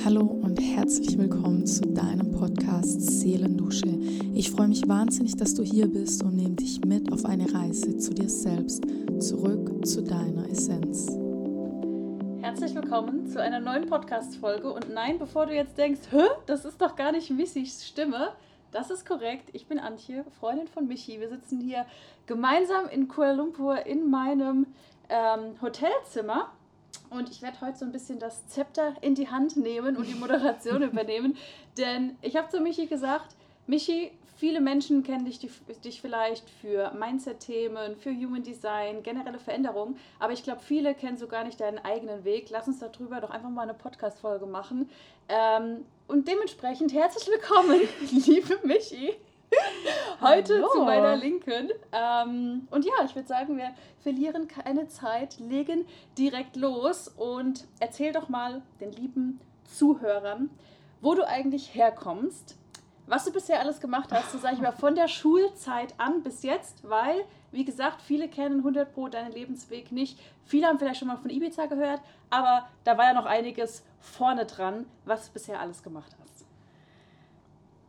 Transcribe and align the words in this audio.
Hallo 0.00 0.22
und 0.22 0.60
herzlich 0.60 1.16
willkommen 1.16 1.64
zu 1.64 1.82
deinem 1.82 2.32
Podcast 2.32 3.00
Seelendusche. 3.00 3.86
Ich 4.34 4.50
freue 4.50 4.68
mich 4.68 4.88
wahnsinnig, 4.88 5.36
dass 5.36 5.54
du 5.54 5.62
hier 5.62 5.86
bist 5.86 6.24
und 6.24 6.34
nehme 6.34 6.56
dich 6.56 6.84
mit 6.84 7.12
auf 7.12 7.24
eine 7.24 7.54
Reise 7.54 7.96
zu 7.98 8.12
dir 8.12 8.28
selbst, 8.28 8.84
zurück 9.20 9.86
zu 9.86 10.02
deiner 10.02 10.48
Essenz. 10.50 11.06
Herzlich 12.40 12.74
willkommen 12.74 13.26
zu 13.28 13.40
einer 13.40 13.60
neuen 13.60 13.86
Podcast-Folge. 13.86 14.72
Und 14.72 14.92
nein, 14.92 15.18
bevor 15.18 15.46
du 15.46 15.54
jetzt 15.54 15.78
denkst, 15.78 16.00
Hä, 16.10 16.26
das 16.46 16.64
ist 16.64 16.80
doch 16.80 16.96
gar 16.96 17.12
nicht 17.12 17.30
Michis 17.30 17.86
Stimme, 17.86 18.30
das 18.72 18.90
ist 18.90 19.06
korrekt. 19.06 19.50
Ich 19.52 19.66
bin 19.68 19.78
Antje, 19.78 20.24
Freundin 20.40 20.66
von 20.66 20.88
Michi. 20.88 21.20
Wir 21.20 21.28
sitzen 21.28 21.60
hier 21.60 21.86
gemeinsam 22.26 22.88
in 22.88 23.06
Kuala 23.06 23.32
Lumpur 23.34 23.86
in 23.86 24.10
meinem 24.10 24.66
ähm, 25.10 25.60
Hotelzimmer 25.60 26.50
und 27.10 27.30
ich 27.30 27.42
werde 27.42 27.60
heute 27.60 27.78
so 27.78 27.84
ein 27.84 27.92
bisschen 27.92 28.18
das 28.18 28.46
Zepter 28.46 28.94
in 29.00 29.14
die 29.14 29.28
Hand 29.28 29.56
nehmen 29.56 29.96
und 29.96 30.06
die 30.08 30.14
Moderation 30.14 30.82
übernehmen. 30.82 31.36
Denn 31.76 32.16
ich 32.22 32.36
habe 32.36 32.48
zu 32.48 32.60
Michi 32.60 32.86
gesagt, 32.86 33.36
Michi, 33.66 34.12
viele 34.36 34.60
Menschen 34.60 35.02
kennen 35.02 35.24
dich, 35.24 35.38
dich 35.84 36.00
vielleicht 36.00 36.48
für 36.50 36.92
Mindset-Themen, 36.94 37.96
für 37.96 38.10
Human 38.10 38.42
Design, 38.42 39.02
generelle 39.02 39.38
Veränderungen. 39.38 39.96
Aber 40.18 40.32
ich 40.32 40.42
glaube, 40.42 40.60
viele 40.60 40.94
kennen 40.94 41.16
so 41.16 41.28
gar 41.28 41.44
nicht 41.44 41.60
deinen 41.60 41.78
eigenen 41.78 42.24
Weg. 42.24 42.48
Lass 42.50 42.66
uns 42.66 42.78
darüber 42.78 43.20
doch 43.20 43.30
einfach 43.30 43.50
mal 43.50 43.62
eine 43.62 43.74
Podcast-Folge 43.74 44.46
machen. 44.46 44.90
Ähm, 45.28 45.84
und 46.08 46.26
dementsprechend 46.26 46.92
herzlich 46.92 47.28
willkommen, 47.28 47.80
liebe 48.26 48.58
Michi. 48.64 49.14
Heute 50.20 50.54
Hallo. 50.54 50.68
zu 50.72 50.82
meiner 50.82 51.16
Linken. 51.16 51.70
Ähm, 51.92 52.68
und 52.70 52.84
ja, 52.84 52.92
ich 53.04 53.14
würde 53.14 53.28
sagen, 53.28 53.56
wir 53.56 53.72
verlieren 54.02 54.48
keine 54.48 54.88
Zeit, 54.88 55.38
legen 55.38 55.86
direkt 56.16 56.56
los 56.56 57.08
und 57.08 57.66
erzähl 57.80 58.12
doch 58.12 58.28
mal 58.28 58.62
den 58.80 58.92
lieben 58.92 59.40
Zuhörern, 59.64 60.50
wo 61.00 61.14
du 61.14 61.26
eigentlich 61.26 61.74
herkommst, 61.74 62.56
was 63.06 63.24
du 63.24 63.32
bisher 63.32 63.60
alles 63.60 63.80
gemacht 63.80 64.10
hast, 64.12 64.32
so 64.32 64.38
sage 64.38 64.54
ich 64.56 64.60
mal, 64.60 64.72
von 64.72 64.94
der 64.94 65.08
Schulzeit 65.08 65.94
an 65.98 66.22
bis 66.22 66.42
jetzt, 66.42 66.88
weil, 66.88 67.24
wie 67.50 67.64
gesagt, 67.64 68.00
viele 68.00 68.28
kennen 68.28 68.58
100 68.58 68.94
Pro 68.94 69.08
deinen 69.08 69.32
Lebensweg 69.32 69.92
nicht. 69.92 70.18
Viele 70.44 70.66
haben 70.66 70.78
vielleicht 70.78 71.00
schon 71.00 71.08
mal 71.08 71.16
von 71.16 71.30
Ibiza 71.30 71.66
gehört, 71.66 72.00
aber 72.30 72.68
da 72.84 72.96
war 72.96 73.06
ja 73.06 73.12
noch 73.14 73.26
einiges 73.26 73.82
vorne 74.00 74.46
dran, 74.46 74.86
was 75.04 75.26
du 75.26 75.32
bisher 75.32 75.60
alles 75.60 75.82
gemacht 75.82 76.12
hast. 76.20 76.21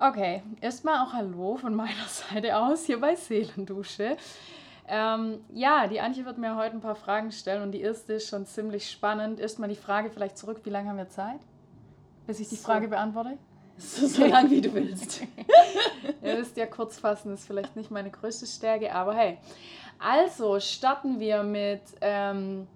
Okay, 0.06 0.44
erstmal 0.59 1.00
auch 1.00 1.14
Hallo 1.14 1.56
von 1.56 1.73
meiner 1.76 2.06
Seite 2.09 2.58
aus 2.58 2.86
hier 2.86 3.00
bei 3.00 3.16
Seelendusche. 3.16 4.18
Ähm, 4.86 5.40
ja, 5.54 5.88
die 5.88 6.02
Antje 6.02 6.26
wird 6.26 6.38
mir 6.38 6.58
heute 6.58 6.76
ein 6.76 6.82
paar 6.82 6.95
Fragen 6.95 7.32
stellen 7.32 7.64
und 7.64 7.72
die 7.72 7.80
erste 7.80 8.12
ist 8.12 8.28
schon 8.28 8.45
ziemlich 8.45 8.92
spannend. 8.92 9.40
Erstmal 9.40 9.70
die 9.70 9.78
Frage 9.78 10.10
vielleicht 10.10 10.38
zurück, 10.38 10.60
wie 10.66 10.72
lange 10.72 10.90
haben 10.90 10.98
wir 10.98 11.08
Zeit, 11.08 11.40
bis 12.28 12.42
ich 12.42 12.50
die 12.50 12.56
so. 12.56 12.66
Frage 12.66 12.90
beantworte? 12.90 13.38
So, 13.78 14.06
so 14.06 14.26
lange 14.26 14.50
wie 14.50 14.60
du 14.60 14.73
willst. 14.73 15.22
Ihr 16.22 16.38
wisst 16.38 16.58
ja, 16.58 16.66
kurz 16.66 17.00
fassen 17.00 17.34
ist 17.34 17.48
vielleicht 17.48 17.78
nicht 17.78 17.90
meine 17.90 18.12
größte 18.12 18.45
Stärke, 18.45 18.94
aber 18.94 19.14
hey. 19.14 19.38
Also 20.00 20.60
starten 20.60 21.22
wir 21.22 21.44
mit, 21.44 21.82
ähm, 22.02 22.67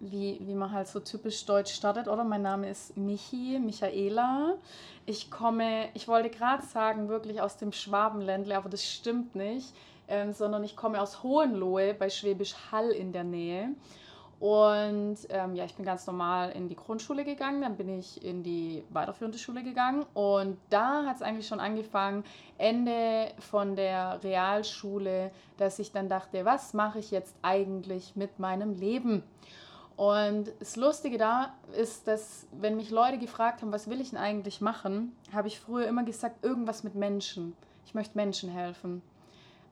wie, 0.00 0.38
wie 0.40 0.54
man 0.54 0.72
halt 0.72 0.88
so 0.88 1.00
typisch 1.00 1.44
deutsch 1.44 1.74
startet, 1.74 2.08
oder? 2.08 2.24
Mein 2.24 2.40
Name 2.40 2.70
ist 2.70 2.96
Michi, 2.96 3.58
Michaela. 3.58 4.54
Ich 5.06 5.30
komme, 5.30 5.88
ich 5.94 6.08
wollte 6.08 6.30
gerade 6.30 6.64
sagen, 6.64 7.08
wirklich 7.08 7.40
aus 7.40 7.56
dem 7.56 7.72
Schwabenländle, 7.72 8.56
aber 8.56 8.70
das 8.70 8.84
stimmt 8.84 9.34
nicht, 9.34 9.74
ähm, 10.08 10.32
sondern 10.32 10.64
ich 10.64 10.76
komme 10.76 11.00
aus 11.00 11.22
Hohenlohe 11.22 11.94
bei 11.94 12.08
Schwäbisch 12.08 12.54
Hall 12.70 12.90
in 12.90 13.12
der 13.12 13.24
Nähe. 13.24 13.74
Und 14.40 15.16
ähm, 15.30 15.54
ja, 15.54 15.64
ich 15.64 15.74
bin 15.74 15.84
ganz 15.84 16.06
normal 16.06 16.50
in 16.52 16.68
die 16.68 16.76
Grundschule 16.76 17.24
gegangen, 17.24 17.62
dann 17.62 17.76
bin 17.76 17.88
ich 17.88 18.22
in 18.24 18.42
die 18.42 18.82
weiterführende 18.90 19.38
Schule 19.38 19.62
gegangen 19.62 20.04
und 20.12 20.58
da 20.70 21.06
hat 21.06 21.16
es 21.16 21.22
eigentlich 21.22 21.46
schon 21.46 21.60
angefangen, 21.60 22.24
Ende 22.58 23.32
von 23.38 23.76
der 23.76 24.22
Realschule, 24.22 25.30
dass 25.56 25.78
ich 25.78 25.92
dann 25.92 26.08
dachte, 26.08 26.44
was 26.44 26.74
mache 26.74 26.98
ich 26.98 27.10
jetzt 27.10 27.34
eigentlich 27.42 28.16
mit 28.16 28.38
meinem 28.38 28.74
Leben? 28.74 29.22
Und 29.96 30.52
das 30.58 30.76
Lustige 30.76 31.18
da 31.18 31.54
ist, 31.76 32.08
dass 32.08 32.46
wenn 32.52 32.76
mich 32.76 32.90
Leute 32.90 33.18
gefragt 33.18 33.62
haben, 33.62 33.72
was 33.72 33.88
will 33.88 34.00
ich 34.00 34.10
denn 34.10 34.18
eigentlich 34.18 34.60
machen, 34.60 35.14
habe 35.32 35.48
ich 35.48 35.60
früher 35.60 35.86
immer 35.86 36.02
gesagt, 36.02 36.44
irgendwas 36.44 36.82
mit 36.82 36.96
Menschen. 36.96 37.56
Ich 37.86 37.94
möchte 37.94 38.16
Menschen 38.16 38.50
helfen. 38.50 39.02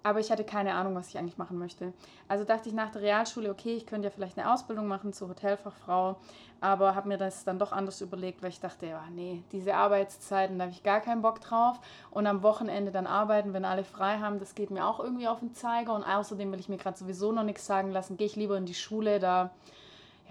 Aber 0.04 0.18
ich 0.18 0.30
hatte 0.30 0.44
keine 0.44 0.74
Ahnung, 0.74 0.94
was 0.96 1.08
ich 1.08 1.18
eigentlich 1.18 1.38
machen 1.38 1.58
möchte. 1.58 1.92
Also 2.26 2.44
dachte 2.44 2.68
ich 2.68 2.74
nach 2.74 2.90
der 2.90 3.02
Realschule, 3.02 3.50
okay, 3.50 3.76
ich 3.76 3.86
könnte 3.86 4.08
ja 4.08 4.10
vielleicht 4.10 4.36
eine 4.36 4.52
Ausbildung 4.52 4.88
machen 4.88 5.12
zur 5.12 5.28
Hotelfachfrau, 5.28 6.16
aber 6.60 6.96
habe 6.96 7.08
mir 7.08 7.18
das 7.18 7.44
dann 7.44 7.58
doch 7.58 7.72
anders 7.72 8.00
überlegt, 8.00 8.42
weil 8.42 8.50
ich 8.50 8.58
dachte, 8.60 8.86
ja, 8.86 9.04
nee, 9.12 9.42
diese 9.52 9.74
Arbeitszeiten, 9.74 10.58
da 10.58 10.64
habe 10.64 10.72
ich 10.72 10.82
gar 10.82 11.00
keinen 11.00 11.22
Bock 11.22 11.40
drauf. 11.40 11.78
Und 12.10 12.26
am 12.26 12.42
Wochenende 12.42 12.90
dann 12.90 13.06
arbeiten, 13.06 13.52
wenn 13.52 13.64
alle 13.64 13.84
frei 13.84 14.18
haben, 14.18 14.40
das 14.40 14.56
geht 14.56 14.70
mir 14.70 14.86
auch 14.86 14.98
irgendwie 14.98 15.28
auf 15.28 15.38
den 15.38 15.54
Zeiger. 15.54 15.94
Und 15.94 16.02
außerdem 16.04 16.50
will 16.50 16.60
ich 16.60 16.68
mir 16.68 16.78
gerade 16.78 16.98
sowieso 16.98 17.30
noch 17.30 17.44
nichts 17.44 17.66
sagen 17.66 17.92
lassen, 17.92 18.16
gehe 18.16 18.26
ich 18.26 18.36
lieber 18.36 18.56
in 18.56 18.66
die 18.66 18.74
Schule, 18.74 19.20
da 19.20 19.50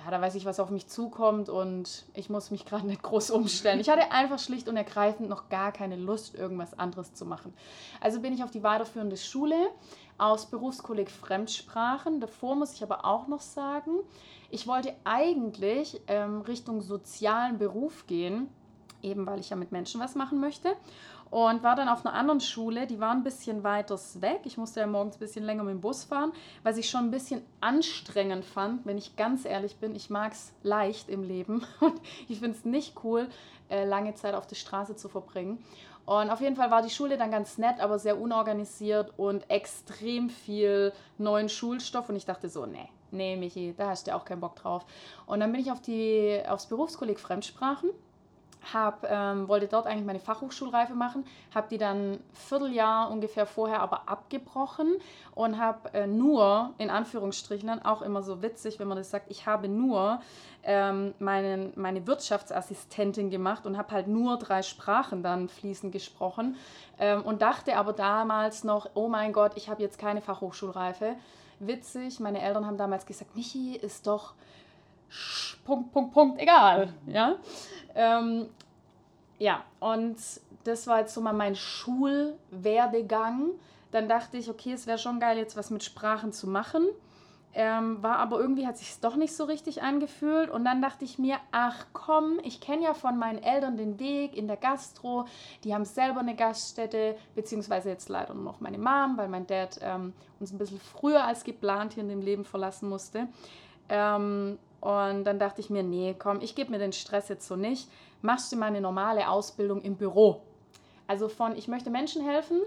ja, 0.04 0.10
da 0.10 0.22
weiß 0.22 0.36
ich, 0.36 0.46
was 0.46 0.60
auf 0.60 0.70
mich 0.70 0.88
zukommt 0.88 1.50
und 1.50 2.06
ich 2.14 2.30
muss 2.30 2.50
mich 2.50 2.66
gerade 2.66 2.88
nicht 2.88 3.04
groß 3.04 3.32
umstellen. 3.32 3.80
Ich 3.80 3.90
hatte 3.90 4.12
einfach 4.12 4.40
schlicht 4.40 4.68
und 4.68 4.78
ergreifend 4.78 5.30
noch 5.30 5.50
gar 5.50 5.72
keine 5.72 5.96
Lust, 5.96 6.36
irgendwas 6.36 6.78
anderes 6.78 7.14
zu 7.14 7.26
machen. 7.26 7.54
Also 8.00 8.20
bin 8.20 8.34
ich 8.34 8.44
auf 8.44 8.52
die 8.52 8.64
weiterführende 8.64 9.18
Schule 9.18 9.56
aus 10.18 10.48
Berufskolleg 10.48 11.12
Fremdsprachen. 11.12 12.20
Davor 12.20 12.56
muss 12.56 12.74
ich 12.74 12.84
aber 12.84 13.06
auch 13.06 13.28
noch 13.28 13.42
sagen, 13.42 13.92
ich 14.50 14.68
wollte 14.68 14.94
eigentlich 15.04 16.02
ähm, 16.08 16.42
Richtung 16.42 16.82
sozialen 16.82 17.58
Beruf 17.58 18.08
gehen, 18.08 18.50
eben 19.02 19.26
weil 19.28 19.40
ich 19.40 19.50
ja 19.50 19.56
mit 19.56 19.72
Menschen 19.72 20.02
was 20.02 20.16
machen 20.16 20.40
möchte 20.40 20.76
und 21.32 21.64
war 21.64 21.78
dann 21.78 21.88
auf 21.88 22.06
einer 22.06 22.14
anderen 22.14 22.42
Schule, 22.42 22.86
die 22.86 23.00
war 23.00 23.12
ein 23.12 23.24
bisschen 23.24 23.64
weiter 23.64 23.98
weg. 24.16 24.42
Ich 24.44 24.58
musste 24.58 24.82
ja 24.82 24.86
morgens 24.86 25.16
ein 25.16 25.20
bisschen 25.20 25.46
länger 25.46 25.64
mit 25.64 25.74
dem 25.74 25.82
Bus 25.82 26.04
fahren, 26.04 26.34
was 26.62 26.78
ich 26.78 26.90
schon 26.90 27.06
ein 27.06 27.12
bisschen 27.12 27.42
anstrengend 27.62 28.44
fand, 28.44 28.86
wenn 28.86 28.98
ich 28.98 29.16
ganz 29.16 29.46
ehrlich 29.46 29.78
bin. 29.78 29.96
Ich 29.96 30.10
mag 30.10 30.34
es 30.34 30.54
leicht 30.62 31.10
im 31.10 31.24
Leben 31.24 31.66
und 31.80 32.00
ich 32.28 32.40
finde 32.40 32.58
es 32.58 32.66
nicht 32.66 32.96
cool, 33.04 33.30
äh, 33.70 33.86
lange 33.86 34.14
Zeit 34.14 34.36
auf 34.36 34.46
der 34.46 34.58
Straße 34.58 34.98
zu 34.98 35.08
verbringen. 35.08 35.64
Und 36.06 36.30
auf 36.30 36.42
jeden 36.42 36.58
Fall 36.58 36.70
war 36.70 36.82
die 36.82 36.90
Schule 36.90 37.18
dann 37.18 37.32
ganz 37.32 37.58
nett, 37.58 37.80
aber 37.80 37.98
sehr 37.98 38.20
unorganisiert 38.20 39.14
und 39.18 39.50
extrem 39.50 40.30
viel 40.30 40.92
neuen 41.18 41.48
Schulstoff. 41.48 42.10
Und 42.10 42.18
ich 42.18 42.26
dachte 42.26 42.50
so, 42.50 42.66
nee, 42.66 42.90
nee, 43.12 43.38
Michi, 43.38 43.74
da 43.78 43.90
hast 43.90 44.08
du 44.08 44.12
ja 44.12 44.18
auch 44.18 44.26
keinen 44.26 44.42
Bock 44.42 44.58
drauf. 44.58 44.86
Und 45.28 45.40
dann 45.40 45.54
bin 45.54 45.62
ich 45.62 45.72
auf 45.72 45.80
die, 45.80 46.42
aufs 46.46 46.66
Berufskolleg 46.66 47.22
Fremdsprachen 47.22 47.92
hab, 48.74 49.10
ähm, 49.10 49.48
wollte 49.48 49.68
dort 49.68 49.88
eigentlich 49.88 50.06
meine 50.06 50.20
Fachhochschulreife 50.20 50.94
machen, 50.94 51.26
habe 51.54 51.68
die 51.70 51.78
dann 51.78 52.14
ein 52.14 52.24
Vierteljahr 52.34 53.10
ungefähr 53.10 53.46
vorher 53.46 53.82
aber 53.82 54.08
abgebrochen 54.08 54.98
und 55.34 55.58
habe 55.60 55.94
äh, 55.94 56.08
nur, 56.08 56.74
in 56.78 56.90
Anführungsstrichen, 56.90 57.84
auch 57.84 58.02
immer 58.02 58.22
so 58.22 58.42
witzig, 58.42 58.80
wenn 58.80 58.88
man 58.88 58.98
das 58.98 59.10
sagt, 59.10 59.32
ich 59.32 59.46
habe 59.46 59.68
nur 59.68 60.22
ähm, 60.64 61.14
meinen, 61.20 61.74
meine 61.76 62.06
Wirtschaftsassistentin 62.06 63.30
gemacht 63.30 63.66
und 63.66 63.78
habe 63.78 63.92
halt 63.92 64.08
nur 64.08 64.38
drei 64.38 64.62
Sprachen 64.62 65.24
dann 65.24 65.50
fließend 65.50 65.92
gesprochen 65.92 66.56
ähm, 67.00 67.24
und 67.24 67.42
dachte 67.42 67.78
aber 67.78 67.94
damals 67.94 68.64
noch, 68.64 68.90
oh 68.94 69.08
mein 69.08 69.34
Gott, 69.34 69.54
ich 69.56 69.70
habe 69.70 69.82
jetzt 69.82 69.98
keine 69.98 70.22
Fachhochschulreife. 70.22 71.16
Witzig, 71.60 72.20
meine 72.20 72.42
Eltern 72.42 72.66
haben 72.66 72.78
damals 72.78 73.06
gesagt, 73.06 73.36
Michi 73.36 73.76
ist 73.76 74.08
doch 74.08 74.34
Punkt, 75.66 75.92
Punkt, 75.92 76.14
Punkt, 76.14 76.42
egal. 76.42 76.94
Ja, 77.08 77.36
ähm, 77.96 78.50
ja 79.38 79.64
und 79.80 80.18
das 80.64 80.88
war 80.88 81.00
jetzt 81.00 81.14
so 81.14 81.22
mal 81.22 81.34
mein 81.34 81.56
Schulwerdegang. 81.56 83.52
Dann 83.92 84.08
dachte 84.08 84.38
ich, 84.38 84.50
okay, 84.50 84.74
es 84.74 84.88
wäre 84.88 84.98
schon 84.98 85.20
geil, 85.20 85.38
jetzt 85.38 85.58
was 85.58 85.70
mit 85.70 85.84
Sprachen 85.84 86.32
zu 86.32 86.48
machen. 86.48 86.88
Ähm, 87.54 88.02
war 88.02 88.18
aber 88.18 88.40
irgendwie 88.40 88.66
hat 88.66 88.78
sich 88.78 88.98
doch 89.02 89.18
nicht 89.18 89.36
so 89.36 89.44
richtig 89.44 89.82
angefühlt 89.82 90.50
und 90.50 90.64
dann 90.64 90.82
dachte 90.82 91.04
ich 91.04 91.20
mir, 91.20 91.36
ach 91.52 91.86
komm, 91.92 92.40
ich 92.44 92.62
kenne 92.62 92.84
ja 92.84 92.94
von 92.94 93.18
meinen 93.18 93.44
Eltern 93.44 93.76
den 93.76 94.00
Weg 94.00 94.38
in 94.38 94.48
der 94.48 94.56
Gastro, 94.56 95.26
die 95.66 95.74
haben 95.74 95.84
selber 95.84 96.22
eine 96.22 96.34
Gaststätte, 96.34 97.18
beziehungsweise 97.36 97.90
jetzt 97.90 98.08
leider 98.08 98.34
nur 98.34 98.46
noch 98.46 98.62
meine 98.62 98.78
Mom, 98.78 99.18
weil 99.18 99.28
mein 99.28 99.48
Dad 99.48 99.80
ähm, 99.82 100.14
uns 100.40 100.54
ein 100.54 100.60
bisschen 100.60 100.80
früher 100.80 101.26
als 101.26 101.44
geplant 101.44 101.94
hier 101.94 102.04
in 102.04 102.10
dem 102.10 102.22
Leben 102.22 102.46
verlassen 102.46 102.88
musste. 102.88 103.28
Ähm, 103.90 104.58
und 104.82 105.24
dann 105.26 105.40
dachte 105.40 105.62
ich 105.62 105.70
mir, 105.70 105.84
nee, 105.84 106.16
komm, 106.18 106.42
ich 106.42 106.56
gebe 106.56 106.72
mir 106.72 106.80
den 106.80 106.92
Stress 106.92 107.30
jetzt 107.30 107.48
so 107.48 107.56
nicht. 107.56 107.90
Machst 108.22 108.52
du 108.52 108.58
mal 108.58 108.66
eine 108.66 108.82
normale 108.82 109.30
Ausbildung 109.30 109.82
im 109.82 109.96
Büro. 109.96 110.42
Also 111.08 111.30
von, 111.30 111.56
ich 111.56 111.68
möchte 111.68 111.92
Menschen 111.92 112.26
helfen, 112.26 112.62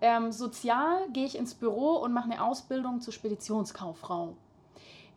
ähm, 0.00 0.32
sozial 0.32 1.08
gehe 1.12 1.26
ich 1.26 1.38
ins 1.38 1.54
Büro 1.54 1.96
und 1.96 2.12
mache 2.12 2.30
eine 2.30 2.42
Ausbildung 2.42 3.00
zur 3.00 3.12
Speditionskauffrau. 3.12 4.34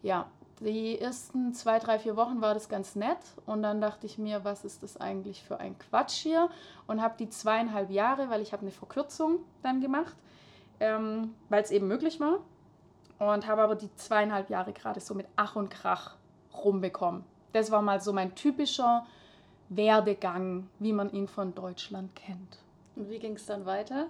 Ja, 0.04 0.28
die 0.60 1.00
ersten 1.00 1.54
zwei, 1.54 1.80
drei, 1.80 1.98
vier 1.98 2.16
Wochen 2.16 2.42
war 2.42 2.54
das 2.54 2.70
ganz 2.70 2.96
nett 2.96 3.18
und 3.46 3.64
dann 3.64 3.82
dachte 3.82 4.06
ich 4.06 4.18
mir, 4.18 4.44
was 4.44 4.64
ist 4.64 4.84
das 4.84 4.98
eigentlich 4.98 5.44
für 5.44 5.60
ein 5.60 5.78
Quatsch 5.78 6.16
hier 6.16 6.50
und 6.86 7.02
habe 7.02 7.16
die 7.18 7.30
zweieinhalb 7.30 7.90
Jahre, 7.90 8.30
weil 8.30 8.42
ich 8.42 8.54
habe 8.54 8.62
eine 8.62 8.72
Verkürzung 8.72 9.40
dann 9.64 9.82
gemacht, 9.82 10.16
ähm, 10.80 11.34
weil 11.50 11.64
es 11.64 11.72
eben 11.72 11.88
möglich 11.88 12.20
war 12.20 12.40
und 13.20 13.48
habe 13.48 13.62
aber 13.62 13.76
die 13.76 13.94
zweieinhalb 13.96 14.50
Jahre 14.50 14.74
gerade 14.74 15.00
so 15.00 15.14
mit 15.14 15.28
Ach 15.36 15.56
und 15.56 15.70
Krach 15.70 16.17
rumbekommen. 16.64 17.24
Das 17.54 17.72
war 17.72 17.82
mal 17.82 18.02
so 18.02 18.14
mein 18.14 18.36
typischer 18.36 19.06
Werdegang, 19.70 20.70
wie 20.80 20.94
man 20.94 21.12
ihn 21.12 21.28
von 21.28 21.54
Deutschland 21.54 22.16
kennt. 22.16 22.60
Und 22.96 23.10
wie 23.10 23.20
ging 23.20 23.34
es 23.34 23.46
dann 23.46 23.66
weiter? 23.66 24.08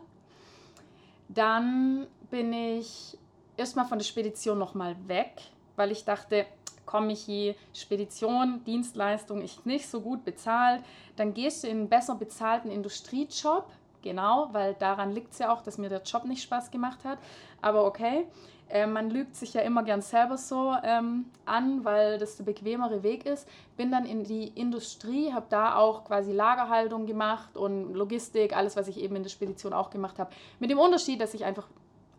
Dann 1.29 2.07
bin 2.29 2.53
ich 2.53 3.17
erstmal 3.57 3.85
von 3.85 3.97
der 3.97 4.05
Spedition 4.05 4.57
nochmal 4.57 4.95
weg, 5.07 5.31
weil 5.75 5.91
ich 5.91 6.05
dachte, 6.05 6.45
komm 6.85 7.09
ich 7.09 7.21
hier, 7.21 7.55
Spedition, 7.73 8.63
Dienstleistung 8.65 9.41
ist 9.41 9.65
nicht 9.65 9.87
so 9.87 10.01
gut 10.01 10.23
bezahlt. 10.23 10.83
Dann 11.15 11.33
gehst 11.33 11.63
du 11.63 11.67
in 11.67 11.79
einen 11.79 11.89
besser 11.89 12.15
bezahlten 12.15 12.71
Industriejob, 12.71 13.65
genau, 14.01 14.49
weil 14.53 14.73
daran 14.75 15.11
liegt 15.11 15.33
es 15.33 15.39
ja 15.39 15.53
auch, 15.53 15.61
dass 15.61 15.77
mir 15.77 15.89
der 15.89 16.01
Job 16.01 16.25
nicht 16.25 16.41
Spaß 16.41 16.71
gemacht 16.71 17.03
hat. 17.03 17.19
Aber 17.61 17.85
okay, 17.85 18.25
äh, 18.69 18.85
man 18.85 19.09
lügt 19.09 19.35
sich 19.35 19.53
ja 19.53 19.61
immer 19.61 19.83
gern 19.83 20.01
selber 20.01 20.37
so 20.37 20.75
ähm, 20.83 21.25
an, 21.45 21.85
weil 21.85 22.17
das 22.17 22.37
der 22.37 22.43
bequemere 22.43 23.03
Weg 23.03 23.25
ist. 23.25 23.47
Bin 23.77 23.91
dann 23.91 24.05
in 24.05 24.23
die 24.23 24.47
Industrie, 24.49 25.31
habe 25.33 25.45
da 25.49 25.75
auch 25.75 26.03
quasi 26.05 26.31
Lagerhaltung 26.31 27.05
gemacht 27.05 27.55
und 27.55 27.93
Logistik, 27.93 28.55
alles, 28.55 28.75
was 28.75 28.87
ich 28.87 28.99
eben 28.99 29.15
in 29.15 29.23
der 29.23 29.29
Spedition 29.29 29.73
auch 29.73 29.89
gemacht 29.89 30.19
habe. 30.19 30.31
Mit 30.59 30.69
dem 30.69 30.79
Unterschied, 30.79 31.21
dass 31.21 31.33
ich 31.33 31.45
einfach 31.45 31.67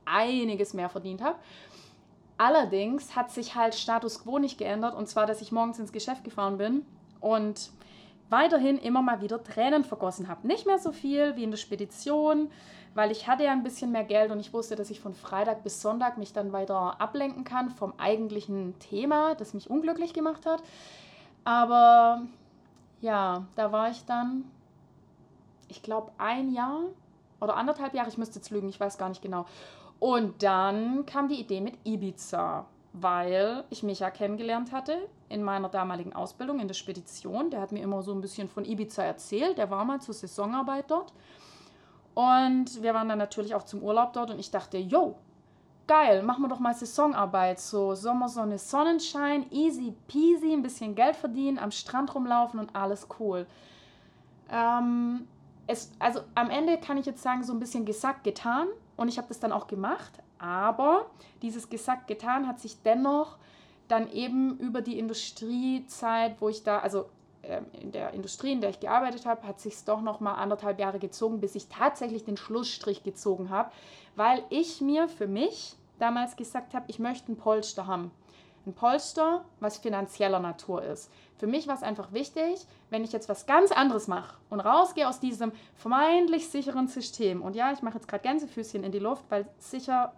einiges 0.05 0.75
mehr 0.75 0.89
verdient 0.89 1.23
habe. 1.23 1.37
Allerdings 2.39 3.17
hat 3.17 3.31
sich 3.31 3.55
halt 3.55 3.75
Status 3.75 4.23
quo 4.23 4.39
nicht 4.39 4.59
geändert 4.59 4.95
und 4.95 5.09
zwar, 5.09 5.27
dass 5.27 5.43
ich 5.43 5.53
morgens 5.53 5.79
ins 5.79 5.93
Geschäft 5.93 6.25
gefahren 6.25 6.57
bin 6.57 6.87
und 7.21 7.71
weiterhin 8.31 8.79
immer 8.79 9.03
mal 9.03 9.21
wieder 9.21 9.43
Tränen 9.43 9.85
vergossen 9.85 10.29
habe. 10.29 10.47
Nicht 10.47 10.67
mehr 10.67 10.79
so 10.79 10.93
viel 10.93 11.35
wie 11.37 11.43
in 11.43 11.51
der 11.51 11.59
Spedition, 11.59 12.51
weil 12.95 13.11
ich 13.11 13.27
hatte 13.27 13.45
ja 13.45 13.53
ein 13.53 13.63
bisschen 13.63 13.93
mehr 13.93 14.05
Geld 14.05 14.31
und 14.31 14.41
ich 14.41 14.53
wusste, 14.53 14.77
dass 14.77 14.91
ich 14.91 15.01
von 15.01 15.15
Freitag 15.15 15.63
bis 15.63 15.81
Sonntag 15.81 16.19
mich 16.19 16.33
dann 16.33 16.53
weiter 16.53 17.01
ablenken 17.01 17.45
kann 17.45 17.71
vom 17.71 17.93
eigentlichen 17.99 18.79
Thema, 18.79 19.35
das 19.35 19.55
mich 19.55 19.71
unglücklich 19.71 20.15
gemacht 20.15 20.47
hat. 20.47 20.63
Aber 21.45 22.23
ja, 23.01 23.47
da 23.55 23.73
war 23.73 23.91
ich 23.91 24.05
dann, 24.05 24.45
ich 25.69 25.83
glaube, 25.83 26.13
ein 26.19 26.53
Jahr 26.53 26.81
oder 27.41 27.57
anderthalb 27.57 27.95
Jahre, 27.95 28.09
ich 28.09 28.19
müsste 28.19 28.39
jetzt 28.39 28.51
lügen, 28.51 28.69
ich 28.69 28.81
weiß 28.81 28.99
gar 28.99 29.09
nicht 29.09 29.23
genau. 29.23 29.47
Und 30.01 30.43
dann 30.43 31.07
kam 31.07 31.29
die 31.29 31.41
Idee 31.41 31.61
mit 31.61 31.75
Ibiza, 31.85 32.67
weil 32.93 33.65
ich 33.71 33.83
Micha 33.83 34.11
kennengelernt 34.11 34.73
hatte 34.73 35.09
in 35.29 35.43
meiner 35.43 35.69
damaligen 35.69 36.13
Ausbildung 36.13 36.61
in 36.61 36.69
der 36.69 36.75
Spedition. 36.75 37.51
Der 37.51 37.61
hat 37.61 37.73
mir 37.73 37.83
immer 37.83 38.03
so 38.03 38.13
ein 38.13 38.21
bisschen 38.21 38.49
von 38.49 38.65
Ibiza 38.65 39.03
erzählt. 39.03 39.59
Der 39.59 39.71
war 39.71 39.85
mal 39.85 40.01
zur 40.01 40.15
Saisonarbeit 40.15 40.91
dort. 40.91 41.13
Und 42.19 42.83
wir 42.83 42.95
waren 42.95 43.09
dann 43.09 43.19
natürlich 43.19 43.55
auch 43.55 43.63
zum 43.63 43.81
Urlaub 43.81 44.13
dort 44.13 44.33
und 44.33 44.41
ich 44.41 44.51
dachte, 44.51 44.77
yo, 44.77 45.15
geil, 45.87 46.25
machen 46.25 46.43
wir 46.43 46.49
doch 46.49 46.59
mal 46.59 46.75
Saisonarbeit. 46.75 47.61
So 47.61 47.95
Sommersonne, 47.95 48.59
Sonnenschein, 48.59 49.47
easy 49.53 49.95
peasy, 50.09 50.53
ein 50.53 50.65
bisschen 50.65 50.97
Geld 50.97 51.15
verdienen, 51.15 51.61
am 51.61 51.71
Strand 51.71 52.13
rumlaufen 52.13 52.59
und 52.59 52.75
alles 52.75 53.07
cool. 53.21 53.47
Ähm, 54.51 55.29
es, 55.69 55.93
also 56.01 56.23
am 56.35 56.51
Ende 56.51 56.79
kann 56.79 56.97
ich 56.97 57.07
jetzt 57.07 57.23
sagen, 57.23 57.45
so 57.45 57.53
ein 57.53 57.61
bisschen 57.61 57.85
gesagt, 57.85 58.25
getan. 58.25 58.67
Und 58.97 59.07
ich 59.07 59.17
habe 59.17 59.29
das 59.29 59.39
dann 59.39 59.53
auch 59.53 59.69
gemacht. 59.69 60.11
Aber 60.41 61.07
dieses 61.41 61.71
gesagt, 61.71 62.09
getan 62.09 62.49
hat 62.49 62.59
sich 62.59 62.83
dennoch 62.83 63.37
dann 63.87 64.11
eben 64.11 64.59
über 64.59 64.83
die 64.83 64.99
Industriezeit, 64.99 66.41
wo 66.41 66.49
ich 66.49 66.65
da, 66.65 66.81
also 66.81 67.11
äh, 67.49 67.63
in 67.81 67.93
der 67.93 68.13
Industrie, 68.13 68.53
in 68.53 68.61
der 68.61 68.71
ich 68.71 68.81
gearbeitet 68.81 69.27
habe, 69.27 69.47
hat 69.47 69.61
sich 69.61 69.85
doch 69.85 70.01
noch 70.01 70.21
mal 70.21 70.35
anderthalb 70.35 70.79
Jahre 70.79 70.99
gezogen, 70.99 71.41
bis 71.41 71.55
ich 71.55 71.69
tatsächlich 71.69 72.25
den 72.25 72.37
Schlussstrich 72.37 73.03
gezogen 73.03 73.51
habe, 73.51 73.71
weil 74.17 74.43
ich 74.51 74.81
mir 74.81 75.09
für 75.09 75.27
mich 75.27 75.77
damals 75.99 76.37
gesagt 76.37 76.75
habe, 76.75 76.85
ich 76.89 76.99
möchte 76.99 77.33
ein 77.33 77.37
Polster 77.37 77.87
haben. 77.87 78.11
Ein 78.67 78.75
Polster, 78.75 79.45
was 79.61 79.79
finanzieller 79.79 80.41
Natur 80.41 80.83
ist. 80.83 81.11
Für 81.39 81.47
mich 81.47 81.67
war 81.69 81.75
es 81.75 81.83
einfach 81.83 82.13
wichtig, 82.13 82.67
wenn 82.91 83.03
ich 83.03 83.13
jetzt 83.13 83.29
was 83.29 83.47
ganz 83.47 83.73
anderes 83.73 84.09
mache 84.09 84.37
und 84.51 84.61
rausgehe 84.61 85.09
aus 85.09 85.21
diesem 85.21 85.53
vermeintlich 85.75 86.49
sicheren 86.49 86.87
System. 86.87 87.41
Und 87.41 87.57
ja, 87.57 87.73
ich 87.73 87.81
mache 87.81 87.95
jetzt 87.95 88.09
gerade 88.09 88.23
Gänsefüßchen 88.23 88.85
in 88.85 88.93
die 88.93 88.99
Luft, 88.99 89.25
weil 89.31 89.49
sicher 89.59 90.13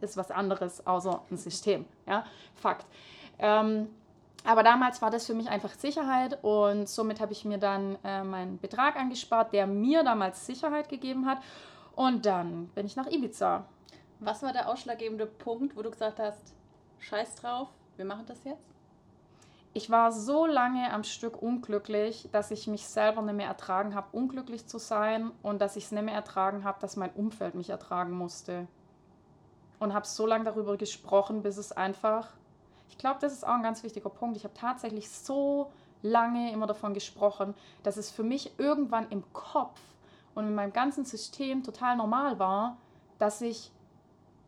ist 0.00 0.16
was 0.16 0.30
anderes 0.30 0.86
außer 0.86 1.22
ein 1.30 1.36
System. 1.36 1.84
Ja, 2.06 2.24
Fakt. 2.54 2.86
Ähm, 3.38 3.88
aber 4.44 4.62
damals 4.62 5.00
war 5.00 5.10
das 5.10 5.24
für 5.26 5.34
mich 5.34 5.48
einfach 5.48 5.72
Sicherheit 5.72 6.38
und 6.42 6.86
somit 6.86 7.18
habe 7.20 7.32
ich 7.32 7.46
mir 7.46 7.56
dann 7.56 7.96
äh, 8.04 8.22
meinen 8.22 8.58
Betrag 8.58 8.96
angespart, 8.96 9.54
der 9.54 9.66
mir 9.66 10.04
damals 10.04 10.44
Sicherheit 10.44 10.90
gegeben 10.90 11.26
hat. 11.26 11.38
Und 11.96 12.26
dann 12.26 12.66
bin 12.68 12.84
ich 12.84 12.94
nach 12.94 13.10
Ibiza. 13.10 13.64
Was 14.20 14.42
war 14.42 14.52
der 14.52 14.68
ausschlaggebende 14.68 15.26
Punkt, 15.26 15.76
wo 15.76 15.82
du 15.82 15.90
gesagt 15.90 16.18
hast, 16.18 16.54
scheiß 16.98 17.36
drauf, 17.36 17.68
wir 17.96 18.04
machen 18.04 18.26
das 18.26 18.44
jetzt? 18.44 18.74
Ich 19.72 19.90
war 19.90 20.12
so 20.12 20.46
lange 20.46 20.92
am 20.92 21.04
Stück 21.04 21.40
unglücklich, 21.42 22.28
dass 22.30 22.50
ich 22.50 22.66
mich 22.68 22.86
selber 22.86 23.22
nicht 23.22 23.34
mehr 23.34 23.48
ertragen 23.48 23.94
habe, 23.94 24.06
unglücklich 24.12 24.66
zu 24.66 24.78
sein 24.78 25.32
und 25.42 25.60
dass 25.60 25.76
ich 25.76 25.86
es 25.86 25.92
nicht 25.92 26.04
mehr 26.04 26.14
ertragen 26.14 26.64
habe, 26.64 26.78
dass 26.80 26.96
mein 26.96 27.10
Umfeld 27.12 27.54
mich 27.54 27.70
ertragen 27.70 28.12
musste. 28.12 28.68
Und 29.80 29.94
habe 29.94 30.06
so 30.06 30.26
lange 30.26 30.44
darüber 30.44 30.76
gesprochen, 30.76 31.42
bis 31.42 31.56
es 31.56 31.72
einfach, 31.72 32.34
ich 32.94 32.98
glaube, 32.98 33.18
das 33.20 33.32
ist 33.32 33.44
auch 33.44 33.54
ein 33.54 33.62
ganz 33.64 33.82
wichtiger 33.82 34.08
Punkt. 34.08 34.36
Ich 34.36 34.44
habe 34.44 34.54
tatsächlich 34.54 35.10
so 35.10 35.72
lange 36.00 36.52
immer 36.52 36.68
davon 36.68 36.94
gesprochen, 36.94 37.54
dass 37.82 37.96
es 37.96 38.08
für 38.08 38.22
mich 38.22 38.52
irgendwann 38.56 39.08
im 39.10 39.24
Kopf 39.32 39.80
und 40.36 40.46
in 40.46 40.54
meinem 40.54 40.72
ganzen 40.72 41.04
System 41.04 41.64
total 41.64 41.96
normal 41.96 42.38
war, 42.38 42.76
dass 43.18 43.40
ich 43.40 43.72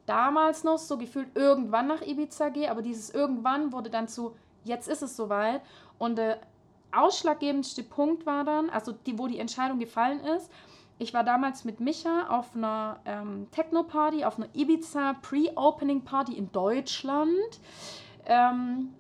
damals 0.07 0.63
noch 0.63 0.79
so 0.79 0.97
gefühlt 0.97 1.37
irgendwann 1.37 1.89
nach 1.89 2.03
Ibiza 2.03 2.51
gehe, 2.51 2.71
aber 2.71 2.83
dieses 2.83 3.11
irgendwann 3.11 3.73
wurde 3.73 3.91
dann 3.91 4.07
zu 4.07 4.37
jetzt 4.63 4.87
ist 4.87 5.03
es 5.03 5.17
soweit. 5.17 5.61
Und 5.99 6.17
der 6.17 6.39
ausschlaggebendste 6.93 7.83
Punkt 7.83 8.27
war 8.27 8.45
dann, 8.45 8.71
also 8.71 8.93
die, 8.93 9.19
wo 9.19 9.27
die 9.27 9.41
Entscheidung 9.41 9.81
gefallen 9.81 10.21
ist, 10.21 10.53
ich 10.99 11.13
war 11.13 11.25
damals 11.25 11.65
mit 11.65 11.81
Micha 11.81 12.29
auf 12.29 12.55
einer 12.55 13.01
ähm, 13.05 13.49
Techno-Party, 13.51 14.25
auf 14.25 14.39
einer 14.39 14.49
Ibiza 14.55 15.15
Pre-Opening-Party 15.21 16.33
in 16.35 16.53
Deutschland. 16.53 17.61
Ähm, 18.26 18.93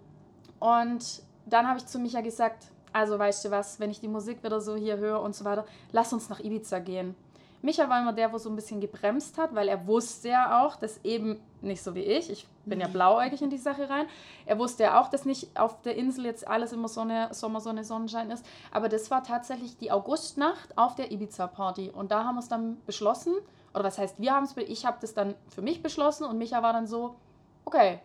und 0.58 1.22
dann 1.46 1.68
habe 1.68 1.78
ich 1.78 1.86
zu 1.86 1.98
Micha 1.98 2.20
gesagt, 2.20 2.66
also 2.92 3.18
weißt 3.18 3.44
du 3.44 3.50
was, 3.50 3.78
wenn 3.78 3.90
ich 3.90 4.00
die 4.00 4.08
Musik 4.08 4.42
wieder 4.42 4.60
so 4.60 4.74
hier 4.76 4.96
höre 4.96 5.20
und 5.20 5.34
so 5.34 5.44
weiter, 5.44 5.66
lass 5.92 6.12
uns 6.12 6.28
nach 6.28 6.40
Ibiza 6.40 6.78
gehen. 6.78 7.14
Micha 7.62 7.88
war 7.88 8.00
immer 8.00 8.12
der, 8.12 8.32
wo 8.32 8.38
so 8.38 8.48
ein 8.48 8.56
bisschen 8.56 8.80
gebremst 8.80 9.38
hat, 9.38 9.54
weil 9.54 9.68
er 9.68 9.86
wusste 9.86 10.28
ja 10.28 10.64
auch, 10.64 10.76
dass 10.76 11.04
eben 11.04 11.40
nicht 11.62 11.82
so 11.82 11.94
wie 11.94 12.02
ich, 12.02 12.30
ich 12.30 12.46
bin 12.64 12.80
ja 12.80 12.86
blauäugig 12.86 13.42
in 13.42 13.50
die 13.50 13.58
Sache 13.58 13.88
rein, 13.90 14.06
er 14.44 14.58
wusste 14.58 14.84
ja 14.84 15.00
auch, 15.00 15.08
dass 15.08 15.24
nicht 15.24 15.58
auf 15.58 15.80
der 15.82 15.96
Insel 15.96 16.26
jetzt 16.26 16.46
alles 16.46 16.72
immer 16.72 16.88
Sonne, 16.88 17.28
Sommersonne, 17.32 17.82
Sonnenschein 17.82 18.30
ist, 18.30 18.46
aber 18.70 18.88
das 18.88 19.10
war 19.10 19.22
tatsächlich 19.24 19.76
die 19.78 19.90
Augustnacht 19.90 20.76
auf 20.78 20.94
der 20.94 21.10
Ibiza-Party 21.10 21.90
und 21.90 22.12
da 22.12 22.24
haben 22.24 22.36
wir 22.36 22.40
es 22.40 22.48
dann 22.48 22.76
beschlossen, 22.86 23.34
oder 23.74 23.84
was 23.84 23.98
heißt, 23.98 24.20
wir 24.20 24.32
haben 24.32 24.44
es, 24.44 24.56
ich 24.56 24.86
habe 24.86 24.98
das 25.00 25.14
dann 25.14 25.34
für 25.48 25.62
mich 25.62 25.82
beschlossen 25.82 26.24
und 26.24 26.38
Micha 26.38 26.62
war 26.62 26.72
dann 26.72 26.86
so, 26.86 27.16
okay, 27.64 28.00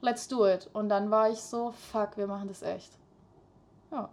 let's 0.00 0.28
do 0.28 0.46
it. 0.46 0.68
Und 0.72 0.88
dann 0.88 1.10
war 1.10 1.30
ich 1.30 1.40
so, 1.40 1.72
fuck, 1.72 2.16
wir 2.16 2.26
machen 2.26 2.48
das 2.48 2.62
echt. 2.62 2.92
Ja. 3.90 4.08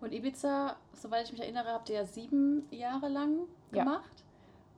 Und 0.00 0.12
Ibiza, 0.12 0.76
soweit 0.94 1.26
ich 1.26 1.32
mich 1.32 1.40
erinnere, 1.40 1.72
habt 1.72 1.88
ihr 1.88 1.96
ja 1.96 2.04
sieben 2.04 2.66
Jahre 2.70 3.08
lang 3.08 3.40
gemacht. 3.70 4.02
Ja. 4.16 4.24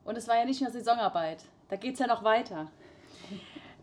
Und 0.05 0.17
es 0.17 0.27
war 0.27 0.37
ja 0.37 0.45
nicht 0.45 0.61
nur 0.61 0.69
Saisonarbeit. 0.69 1.43
Da 1.69 1.77
geht 1.77 1.93
es 1.93 1.99
ja 1.99 2.07
noch 2.07 2.23
weiter. 2.23 2.67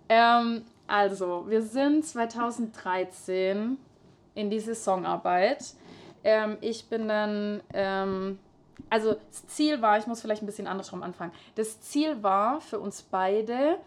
Ähm, 0.08 0.64
also, 0.86 1.48
wir 1.48 1.62
sind 1.62 2.04
2013 2.04 3.76
in 4.34 4.50
die 4.50 4.60
Saisonarbeit. 4.60 5.74
Ähm, 6.22 6.58
ich 6.60 6.88
bin 6.88 7.08
dann, 7.08 7.60
ähm, 7.72 8.38
also 8.88 9.14
das 9.14 9.46
Ziel 9.48 9.82
war, 9.82 9.98
ich 9.98 10.06
muss 10.06 10.20
vielleicht 10.20 10.42
ein 10.42 10.46
bisschen 10.46 10.68
andersrum 10.68 11.02
anfangen. 11.02 11.32
Das 11.56 11.80
Ziel 11.80 12.22
war 12.22 12.60
für 12.60 12.78
uns 12.78 13.02
beide, 13.02 13.78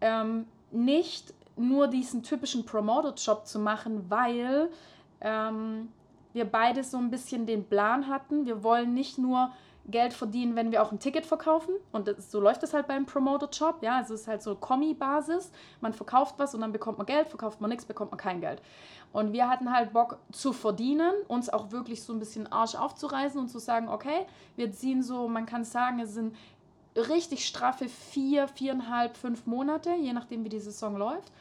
ähm, 0.00 0.46
nicht 0.70 1.34
nur 1.56 1.88
diesen 1.88 2.22
typischen 2.22 2.64
Promoter-Job 2.64 3.46
zu 3.46 3.58
machen, 3.58 4.10
weil 4.10 4.70
ähm, 5.20 5.88
wir 6.32 6.44
beide 6.44 6.82
so 6.82 6.98
ein 6.98 7.10
bisschen 7.10 7.46
den 7.46 7.64
Plan 7.64 8.08
hatten. 8.08 8.44
Wir 8.44 8.62
wollen 8.62 8.92
nicht 8.94 9.18
nur 9.18 9.50
Geld 9.86 10.14
verdienen, 10.14 10.56
wenn 10.56 10.72
wir 10.72 10.82
auch 10.82 10.92
ein 10.92 10.98
Ticket 10.98 11.26
verkaufen. 11.26 11.74
Und 11.92 12.08
das, 12.08 12.30
so 12.30 12.40
läuft 12.40 12.62
das 12.62 12.72
halt 12.72 12.86
beim 12.86 13.06
Promoter-Job. 13.06 13.82
Ja, 13.82 13.98
also 13.98 14.14
es 14.14 14.22
ist 14.22 14.28
halt 14.28 14.42
so 14.42 14.54
Kommi-Basis. 14.54 15.52
Man 15.80 15.92
verkauft 15.92 16.36
was 16.38 16.54
und 16.54 16.62
dann 16.62 16.72
bekommt 16.72 16.98
man 16.98 17.06
Geld, 17.06 17.28
verkauft 17.28 17.60
man 17.60 17.70
nichts, 17.70 17.84
bekommt 17.84 18.10
man 18.10 18.18
kein 18.18 18.40
Geld. 18.40 18.62
Und 19.12 19.32
wir 19.32 19.48
hatten 19.48 19.72
halt 19.72 19.92
Bock 19.92 20.18
zu 20.32 20.52
verdienen, 20.52 21.12
uns 21.28 21.48
auch 21.48 21.70
wirklich 21.70 22.02
so 22.02 22.12
ein 22.12 22.18
bisschen 22.18 22.50
Arsch 22.50 22.74
aufzureißen 22.74 23.38
und 23.38 23.48
zu 23.48 23.60
sagen, 23.60 23.88
okay, 23.88 24.26
wir 24.56 24.72
ziehen 24.72 25.02
so, 25.02 25.28
man 25.28 25.46
kann 25.46 25.64
sagen, 25.64 26.00
es 26.00 26.14
sind 26.14 26.34
richtig 26.96 27.46
straffe 27.46 27.88
vier, 27.88 28.48
viereinhalb, 28.48 29.16
fünf 29.16 29.46
Monate, 29.46 29.94
je 29.94 30.12
nachdem, 30.12 30.44
wie 30.44 30.48
die 30.48 30.60
Saison 30.60 30.96
läuft. 30.96 31.32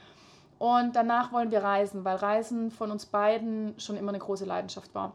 Und 0.59 0.95
danach 0.95 1.31
wollen 1.31 1.51
wir 1.51 1.63
reisen, 1.63 2.05
weil 2.05 2.15
Reisen 2.15 2.71
von 2.71 2.91
uns 2.91 3.05
beiden 3.05 3.73
schon 3.79 3.97
immer 3.97 4.09
eine 4.09 4.19
große 4.19 4.45
Leidenschaft 4.45 4.93
war. 4.95 5.13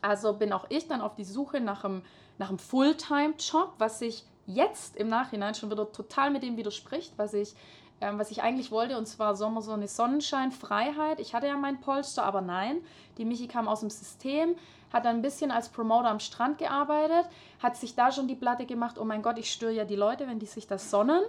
Also 0.00 0.32
bin 0.32 0.52
auch 0.52 0.66
ich 0.68 0.88
dann 0.88 1.00
auf 1.00 1.14
die 1.14 1.24
Suche 1.24 1.60
nach 1.60 1.84
einem 1.84 2.02
nach 2.38 2.48
einem 2.48 2.58
Fulltime-Job, 2.58 3.74
was 3.78 3.98
sich 4.00 4.24
jetzt 4.46 4.96
im 4.96 5.08
Nachhinein 5.08 5.54
schon 5.54 5.70
wieder 5.70 5.92
total 5.92 6.30
mit 6.30 6.42
dem 6.42 6.56
widerspricht, 6.56 7.12
was 7.16 7.34
ich 7.34 7.54
ähm, 8.02 8.18
was 8.18 8.32
ich 8.32 8.42
eigentlich 8.42 8.72
wollte, 8.72 8.98
und 8.98 9.06
zwar 9.06 9.36
Sommer 9.36 9.62
so 9.62 9.72
eine 9.72 9.86
Sonnenscheinfreiheit. 9.86 11.20
Ich 11.20 11.34
hatte 11.34 11.46
ja 11.46 11.56
mein 11.56 11.80
Polster, 11.80 12.24
aber 12.24 12.40
nein, 12.40 12.78
die 13.16 13.24
Michi 13.24 13.46
kam 13.46 13.68
aus 13.68 13.80
dem 13.80 13.90
System, 13.90 14.56
hat 14.92 15.04
dann 15.04 15.16
ein 15.16 15.22
bisschen 15.22 15.50
als 15.50 15.68
Promoter 15.68 16.08
am 16.08 16.20
Strand 16.20 16.58
gearbeitet, 16.58 17.26
hat 17.62 17.76
sich 17.76 17.94
da 17.94 18.12
schon 18.12 18.28
die 18.28 18.34
Platte 18.34 18.66
gemacht, 18.66 18.98
oh 18.98 19.04
mein 19.04 19.22
Gott, 19.22 19.38
ich 19.38 19.50
störe 19.50 19.72
ja 19.72 19.84
die 19.84 19.96
Leute, 19.96 20.26
wenn 20.26 20.38
die 20.38 20.46
sich 20.46 20.66
das 20.66 20.90
sonnen. 20.90 21.22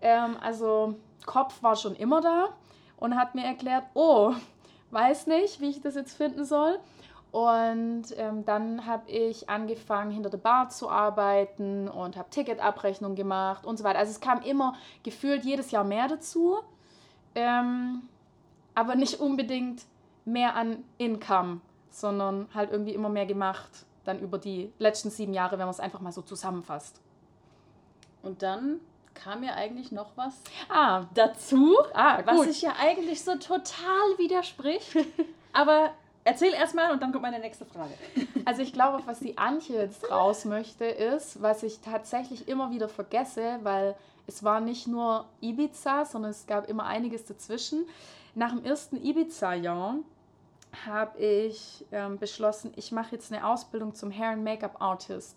Ähm, 0.00 0.36
also 0.40 0.94
Kopf 1.26 1.62
war 1.62 1.76
schon 1.76 1.94
immer 1.94 2.20
da 2.20 2.48
und 2.96 3.16
hat 3.16 3.34
mir 3.34 3.44
erklärt, 3.44 3.84
oh, 3.94 4.34
weiß 4.90 5.26
nicht, 5.26 5.60
wie 5.60 5.70
ich 5.70 5.80
das 5.80 5.94
jetzt 5.94 6.16
finden 6.16 6.44
soll. 6.44 6.78
Und 7.30 8.04
ähm, 8.16 8.44
dann 8.46 8.86
habe 8.86 9.10
ich 9.10 9.50
angefangen, 9.50 10.10
hinter 10.10 10.30
der 10.30 10.38
Bar 10.38 10.70
zu 10.70 10.88
arbeiten 10.88 11.86
und 11.88 12.16
habe 12.16 12.30
Ticketabrechnung 12.30 13.14
gemacht 13.14 13.66
und 13.66 13.76
so 13.76 13.84
weiter. 13.84 13.98
Also 13.98 14.12
es 14.12 14.20
kam 14.20 14.40
immer 14.40 14.74
gefühlt 15.02 15.44
jedes 15.44 15.70
Jahr 15.70 15.84
mehr 15.84 16.08
dazu, 16.08 16.56
ähm, 17.34 18.08
aber 18.74 18.94
nicht 18.94 19.20
unbedingt 19.20 19.82
mehr 20.24 20.54
an 20.54 20.84
Income, 20.96 21.60
sondern 21.90 22.48
halt 22.54 22.70
irgendwie 22.70 22.94
immer 22.94 23.08
mehr 23.08 23.26
gemacht, 23.26 23.70
dann 24.04 24.20
über 24.20 24.38
die 24.38 24.72
letzten 24.78 25.10
sieben 25.10 25.34
Jahre, 25.34 25.52
wenn 25.52 25.66
man 25.66 25.70
es 25.70 25.80
einfach 25.80 26.00
mal 26.00 26.12
so 26.12 26.22
zusammenfasst. 26.22 27.00
Und 28.22 28.42
dann 28.42 28.80
kam 29.14 29.42
ja 29.42 29.54
eigentlich 29.54 29.92
noch 29.92 30.10
was 30.16 30.34
Ah, 30.68 31.06
dazu, 31.14 31.76
ah 31.92 32.20
was 32.24 32.42
sich 32.42 32.62
ja 32.62 32.74
eigentlich 32.78 33.22
so 33.22 33.36
total 33.36 34.16
widerspricht. 34.16 34.96
Aber 35.52 35.90
erzähl 36.24 36.52
erstmal 36.52 36.92
und 36.92 37.02
dann 37.02 37.10
kommt 37.12 37.22
meine 37.22 37.40
nächste 37.40 37.64
Frage. 37.64 37.94
Also 38.44 38.62
ich 38.62 38.72
glaube, 38.72 39.02
was 39.06 39.20
die 39.20 39.36
Antje 39.36 39.76
jetzt 39.76 40.10
raus 40.10 40.44
möchte, 40.44 40.84
ist, 40.84 41.42
was 41.42 41.62
ich 41.62 41.80
tatsächlich 41.80 42.48
immer 42.48 42.70
wieder 42.70 42.88
vergesse, 42.88 43.58
weil 43.62 43.96
es 44.26 44.44
war 44.44 44.60
nicht 44.60 44.86
nur 44.86 45.24
Ibiza, 45.40 46.04
sondern 46.04 46.30
es 46.30 46.46
gab 46.46 46.68
immer 46.68 46.84
einiges 46.84 47.24
dazwischen. 47.24 47.86
Nach 48.34 48.50
dem 48.50 48.64
ersten 48.64 49.02
Ibiza-Jahr 49.02 49.96
habe 50.86 51.18
ich 51.18 51.84
ähm, 51.92 52.18
beschlossen, 52.18 52.72
ich 52.76 52.92
mache 52.92 53.12
jetzt 53.12 53.32
eine 53.32 53.46
Ausbildung 53.46 53.94
zum 53.94 54.10
Hair 54.10 54.30
and 54.30 54.44
Make-up 54.44 54.80
Artist, 54.80 55.36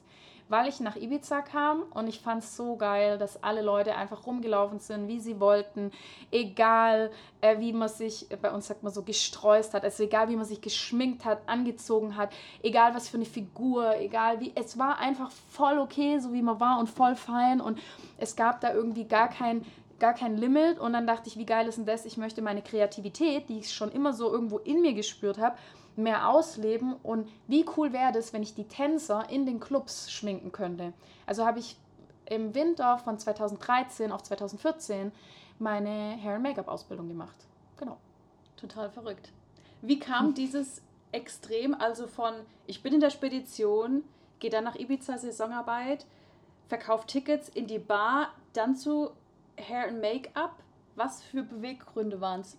weil 0.50 0.67
ich 0.67 0.81
nach 0.81 0.97
Ibiza 0.97 1.41
kam 1.41 1.83
und 1.93 2.07
ich 2.07 2.19
fand 2.19 2.43
es 2.43 2.57
so 2.57 2.75
geil, 2.75 3.17
dass 3.17 3.41
alle 3.41 3.61
Leute 3.61 3.95
einfach 3.95 4.27
rumgelaufen 4.27 4.79
sind, 4.79 5.07
wie 5.07 5.19
sie 5.19 5.39
wollten, 5.39 5.91
egal 6.29 7.11
äh, 7.39 7.59
wie 7.59 7.71
man 7.71 7.88
sich, 7.88 8.29
äh, 8.31 8.35
bei 8.35 8.51
uns 8.51 8.67
sagt 8.67 8.83
man 8.83 8.91
so, 8.91 9.03
gestreust 9.03 9.73
hat, 9.73 9.83
also 9.83 10.03
egal 10.03 10.27
wie 10.29 10.35
man 10.35 10.45
sich 10.45 10.59
geschminkt 10.59 11.23
hat, 11.23 11.47
angezogen 11.47 12.17
hat, 12.17 12.33
egal 12.63 12.93
was 12.93 13.07
für 13.07 13.17
eine 13.17 13.25
Figur, 13.25 13.95
egal 13.97 14.41
wie, 14.41 14.51
es 14.55 14.77
war 14.77 15.00
einfach 15.00 15.31
voll 15.50 15.79
okay, 15.79 16.19
so 16.19 16.33
wie 16.33 16.41
man 16.41 16.59
war 16.59 16.79
und 16.79 16.89
voll 16.89 17.15
fein 17.15 17.61
und 17.61 17.79
es 18.17 18.35
gab 18.35 18.59
da 18.59 18.73
irgendwie 18.73 19.05
gar 19.05 19.29
kein 19.29 19.65
gar 20.01 20.13
kein 20.13 20.36
Limit 20.36 20.79
und 20.79 20.91
dann 20.91 21.08
dachte 21.08 21.29
ich, 21.29 21.38
wie 21.38 21.46
geil 21.46 21.67
ist 21.67 21.77
denn 21.77 21.86
das? 21.86 22.05
Ich 22.05 22.17
möchte 22.17 22.41
meine 22.41 22.62
Kreativität, 22.62 23.48
die 23.48 23.60
ich 23.60 23.74
schon 23.74 23.91
immer 23.91 24.12
so 24.12 24.29
irgendwo 24.29 24.58
in 24.58 24.81
mir 24.81 24.93
gespürt 24.93 25.38
habe, 25.38 25.58
mehr 25.96 26.27
ausleben 26.27 26.96
und 27.03 27.29
wie 27.48 27.65
cool 27.77 27.93
wäre 27.93 28.12
das, 28.12 28.34
wenn 28.34 28.43
ich 28.43 28.53
die 28.53 28.67
Tänzer 28.67 29.29
in 29.29 29.46
den 29.46 29.60
Clubs 29.60 30.12
schminken 30.12 30.51
könnte. 30.51 30.91
Also 31.25 31.46
habe 31.46 31.60
ich 31.60 31.77
im 32.25 32.53
Winter 32.55 32.98
von 32.98 33.17
2013 33.17 34.12
auf 34.12 34.24
2014 34.24 35.12
meine 35.60 36.17
Hair 36.22 36.36
and 36.36 36.43
Make-up 36.43 36.67
Ausbildung 36.67 37.08
gemacht. 37.08 37.36
Genau. 37.77 37.98
Total 38.58 38.89
verrückt. 38.89 39.31
Wie 39.81 40.00
kam 40.00 40.34
dieses 40.34 40.81
Extrem, 41.12 41.74
also 41.74 42.08
von 42.08 42.34
ich 42.67 42.81
bin 42.81 42.93
in 42.93 43.01
der 43.01 43.10
Spedition, 43.10 44.03
gehe 44.39 44.50
dann 44.50 44.63
nach 44.63 44.75
Ibiza 44.75 45.17
Saisonarbeit, 45.17 46.05
verkaufe 46.70 47.05
Tickets 47.05 47.50
in 47.50 47.67
die 47.67 47.79
Bar, 47.79 48.29
dann 48.53 48.75
zu 48.75 49.12
Hair 49.58 49.89
and 49.89 50.01
Make-up? 50.01 50.55
Was 50.96 51.24
für 51.24 51.43
Beweggründe 51.43 52.20
waren 52.22 52.41
es? 52.41 52.58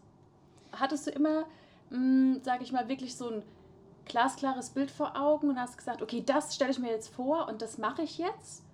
Hattest 0.73 1.07
du 1.07 1.11
immer, 1.11 1.45
mh, 1.91 2.41
sag 2.43 2.63
ich 2.63 2.73
mal, 2.73 2.89
wirklich 2.89 3.17
so 3.17 3.29
ein 3.29 3.43
glasklares 4.05 4.71
Bild 4.71 4.91
vor 4.91 5.17
Augen 5.17 5.51
und 5.51 5.61
hast 5.61 5.77
gesagt, 5.77 6.03
okay, 6.03 6.23
das 6.25 6.55
stelle 6.55 6.71
ich 6.71 6.79
mir 6.79 6.91
jetzt 6.91 7.15
vor 7.15 7.49
und 7.49 7.63
das 7.63 7.79
mache 7.79 8.03
ich 8.03 8.19
jetzt? 8.19 8.65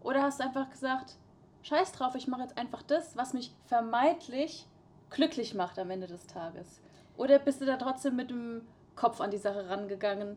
Oder 0.00 0.22
hast 0.22 0.40
du 0.40 0.44
einfach 0.44 0.70
gesagt, 0.70 1.16
scheiß 1.62 1.92
drauf, 1.92 2.14
ich 2.14 2.26
mache 2.26 2.42
jetzt 2.42 2.58
einfach 2.58 2.82
das, 2.82 3.16
was 3.16 3.34
mich 3.34 3.54
vermeintlich 3.66 4.66
glücklich 5.10 5.54
macht 5.54 5.78
am 5.78 5.90
Ende 5.90 6.06
des 6.06 6.26
Tages? 6.26 6.80
Oder 7.16 7.38
bist 7.38 7.60
du 7.60 7.66
da 7.66 7.76
trotzdem 7.76 8.16
mit 8.16 8.30
dem 8.30 8.62
Kopf 8.96 9.20
an 9.20 9.30
die 9.30 9.38
Sache 9.38 9.68
rangegangen? 9.68 10.36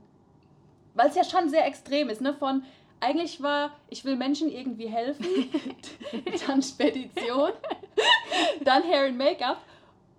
Weil 0.93 1.09
es 1.09 1.15
ja 1.15 1.23
schon 1.23 1.49
sehr 1.49 1.65
extrem 1.65 2.09
ist, 2.09 2.21
ne? 2.21 2.33
Von 2.33 2.63
eigentlich 2.99 3.41
war, 3.41 3.71
ich 3.89 4.05
will 4.05 4.15
Menschen 4.15 4.49
irgendwie 4.49 4.87
helfen, 4.87 5.25
dann 6.47 6.61
Spedition, 6.61 7.51
dann 8.63 8.83
Hair 8.83 9.07
and 9.07 9.17
Make-up 9.17 9.61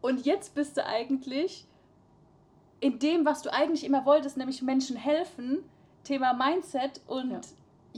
und 0.01 0.25
jetzt 0.25 0.55
bist 0.55 0.77
du 0.77 0.85
eigentlich 0.85 1.65
in 2.81 2.99
dem, 2.99 3.25
was 3.25 3.43
du 3.43 3.53
eigentlich 3.53 3.85
immer 3.85 4.05
wolltest, 4.05 4.37
nämlich 4.37 4.63
Menschen 4.63 4.97
helfen, 4.97 5.65
Thema 6.05 6.35
Mindset 6.35 7.01
und 7.07 7.31
Ja. 7.31 7.41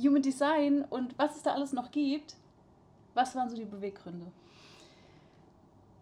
Human 0.02 0.22
Design 0.22 0.84
und 0.88 1.18
was 1.18 1.36
es 1.36 1.42
da 1.42 1.52
alles 1.52 1.72
noch 1.72 1.90
gibt. 1.90 2.36
Was 3.14 3.34
waren 3.34 3.50
so 3.50 3.56
die 3.56 3.64
Beweggründe? 3.64 4.26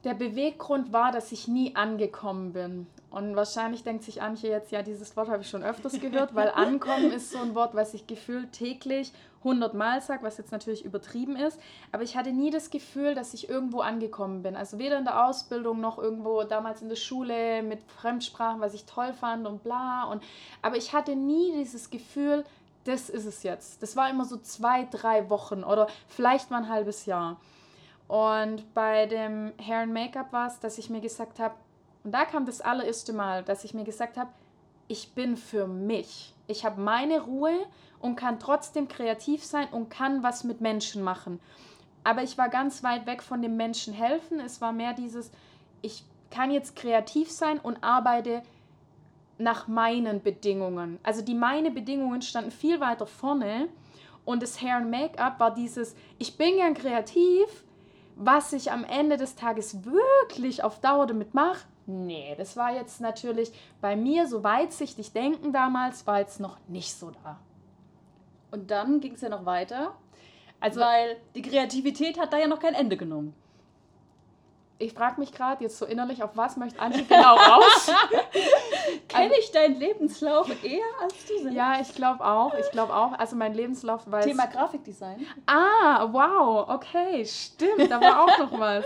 Der 0.06 0.14
Beweggrund 0.14 0.92
war, 0.92 1.10
dass 1.10 1.32
ich 1.32 1.48
nie 1.48 1.74
angekommen 1.74 2.52
bin. 2.52 2.86
Und 3.10 3.34
wahrscheinlich 3.34 3.82
denkt 3.82 4.04
sich 4.04 4.22
Antje 4.22 4.48
jetzt, 4.50 4.70
ja, 4.70 4.82
dieses 4.82 5.16
Wort 5.16 5.28
habe 5.28 5.42
ich 5.42 5.50
schon 5.50 5.64
öfters 5.64 5.98
gehört, 6.00 6.32
weil 6.36 6.48
ankommen 6.54 7.10
ist 7.10 7.32
so 7.32 7.38
ein 7.38 7.56
Wort, 7.56 7.74
was 7.74 7.92
ich 7.92 8.06
gefühlt 8.06 8.52
täglich 8.52 9.10
100 9.38 9.74
Mal 9.74 10.00
sage, 10.00 10.22
was 10.22 10.38
jetzt 10.38 10.52
natürlich 10.52 10.84
übertrieben 10.84 11.34
ist. 11.34 11.58
Aber 11.90 12.04
ich 12.04 12.16
hatte 12.16 12.30
nie 12.30 12.50
das 12.52 12.70
Gefühl, 12.70 13.16
dass 13.16 13.34
ich 13.34 13.48
irgendwo 13.48 13.80
angekommen 13.80 14.44
bin. 14.44 14.54
Also 14.54 14.78
weder 14.78 14.96
in 14.96 15.04
der 15.04 15.26
Ausbildung 15.26 15.80
noch 15.80 15.98
irgendwo 15.98 16.44
damals 16.44 16.82
in 16.82 16.88
der 16.88 16.94
Schule 16.94 17.64
mit 17.64 17.80
Fremdsprachen, 18.00 18.60
was 18.60 18.74
ich 18.74 18.84
toll 18.84 19.12
fand 19.12 19.44
und 19.44 19.64
bla. 19.64 20.04
Und, 20.04 20.22
aber 20.62 20.76
ich 20.76 20.92
hatte 20.92 21.16
nie 21.16 21.52
dieses 21.52 21.90
Gefühl, 21.90 22.44
das 22.84 23.10
ist 23.10 23.26
es 23.26 23.42
jetzt. 23.42 23.82
Das 23.82 23.96
war 23.96 24.08
immer 24.08 24.24
so 24.24 24.36
zwei, 24.36 24.86
drei 24.88 25.28
Wochen 25.30 25.64
oder 25.64 25.88
vielleicht 26.06 26.52
mal 26.52 26.58
ein 26.58 26.68
halbes 26.68 27.06
Jahr. 27.06 27.38
Und 28.08 28.72
bei 28.74 29.06
dem 29.06 29.52
Hair 29.60 29.80
and 29.80 29.92
Make-up 29.92 30.32
war 30.32 30.46
es, 30.46 30.60
dass 30.60 30.78
ich 30.78 30.90
mir 30.90 31.00
gesagt 31.00 31.38
habe, 31.38 31.54
und 32.04 32.12
da 32.12 32.24
kam 32.24 32.46
das 32.46 32.60
allererste 32.60 33.12
Mal, 33.12 33.42
dass 33.42 33.64
ich 33.64 33.74
mir 33.74 33.84
gesagt 33.84 34.16
habe, 34.16 34.30
ich 34.88 35.12
bin 35.14 35.36
für 35.36 35.66
mich. 35.66 36.34
Ich 36.46 36.64
habe 36.64 36.80
meine 36.80 37.20
Ruhe 37.20 37.66
und 37.98 38.14
kann 38.14 38.38
trotzdem 38.38 38.86
kreativ 38.86 39.44
sein 39.44 39.66
und 39.72 39.90
kann 39.90 40.22
was 40.22 40.44
mit 40.44 40.60
Menschen 40.60 41.02
machen. 41.02 41.40
Aber 42.04 42.22
ich 42.22 42.38
war 42.38 42.48
ganz 42.48 42.84
weit 42.84 43.06
weg 43.06 43.22
von 43.22 43.42
dem 43.42 43.56
Menschen 43.56 43.92
helfen. 43.92 44.38
Es 44.38 44.60
war 44.60 44.72
mehr 44.72 44.92
dieses, 44.92 45.32
ich 45.82 46.04
kann 46.30 46.52
jetzt 46.52 46.76
kreativ 46.76 47.30
sein 47.30 47.58
und 47.58 47.82
arbeite 47.82 48.42
nach 49.38 49.66
meinen 49.66 50.22
Bedingungen. 50.22 50.98
Also 51.02 51.22
die 51.22 51.34
meine 51.34 51.72
Bedingungen 51.72 52.22
standen 52.22 52.52
viel 52.52 52.80
weiter 52.80 53.06
vorne 53.06 53.68
und 54.24 54.42
das 54.42 54.60
Hair 54.62 54.76
and 54.76 54.90
Make-up 54.90 55.40
war 55.40 55.52
dieses, 55.52 55.94
ich 56.18 56.36
bin 56.36 56.56
gern 56.56 56.74
kreativ, 56.74 57.64
was 58.16 58.52
ich 58.52 58.72
am 58.72 58.82
Ende 58.82 59.16
des 59.16 59.36
Tages 59.36 59.84
wirklich 59.84 60.64
auf 60.64 60.80
Dauer 60.80 61.06
damit 61.06 61.34
mache, 61.34 61.66
nee, 61.86 62.34
das 62.36 62.56
war 62.56 62.74
jetzt 62.74 63.00
natürlich 63.00 63.52
bei 63.80 63.94
mir 63.94 64.26
so 64.26 64.42
weitsichtig 64.42 65.12
denken 65.12 65.52
damals, 65.52 66.06
war 66.06 66.18
jetzt 66.18 66.40
noch 66.40 66.56
nicht 66.66 66.94
so 66.94 67.12
da. 67.22 67.38
Und 68.50 68.70
dann 68.70 69.00
ging 69.00 69.12
es 69.12 69.20
ja 69.20 69.28
noch 69.28 69.44
weiter, 69.44 69.94
Also 70.60 70.80
weil 70.80 71.16
die 71.34 71.42
Kreativität 71.42 72.18
hat 72.18 72.32
da 72.32 72.38
ja 72.38 72.46
noch 72.46 72.60
kein 72.60 72.74
Ende 72.74 72.96
genommen. 72.96 73.34
Ich 74.78 74.92
frage 74.92 75.20
mich 75.20 75.32
gerade 75.32 75.64
jetzt 75.64 75.78
so 75.78 75.86
innerlich, 75.86 76.22
auf 76.22 76.30
was 76.34 76.56
möchte 76.56 76.78
Antje 76.78 77.04
genau 77.04 77.36
raus? 77.36 77.90
Kenne 79.08 79.32
ich 79.38 79.50
deinen 79.50 79.78
Lebenslauf 79.78 80.48
eher 80.62 80.84
als 81.02 81.14
du 81.26 81.38
selbst? 81.38 81.56
ja, 81.56 81.80
ich 81.80 81.94
glaube 81.94 82.24
auch, 82.24 82.52
ich 82.54 82.70
glaube 82.70 82.94
auch. 82.94 83.12
Also 83.18 83.36
mein 83.36 83.54
Lebenslauf 83.54 84.10
war 84.10 84.20
Thema 84.20 84.46
Grafikdesign. 84.46 85.26
Ah, 85.46 86.06
wow, 86.10 86.68
okay, 86.68 87.24
stimmt, 87.24 87.90
da 87.90 88.00
war 88.00 88.24
auch 88.24 88.38
noch 88.38 88.58
was. 88.58 88.84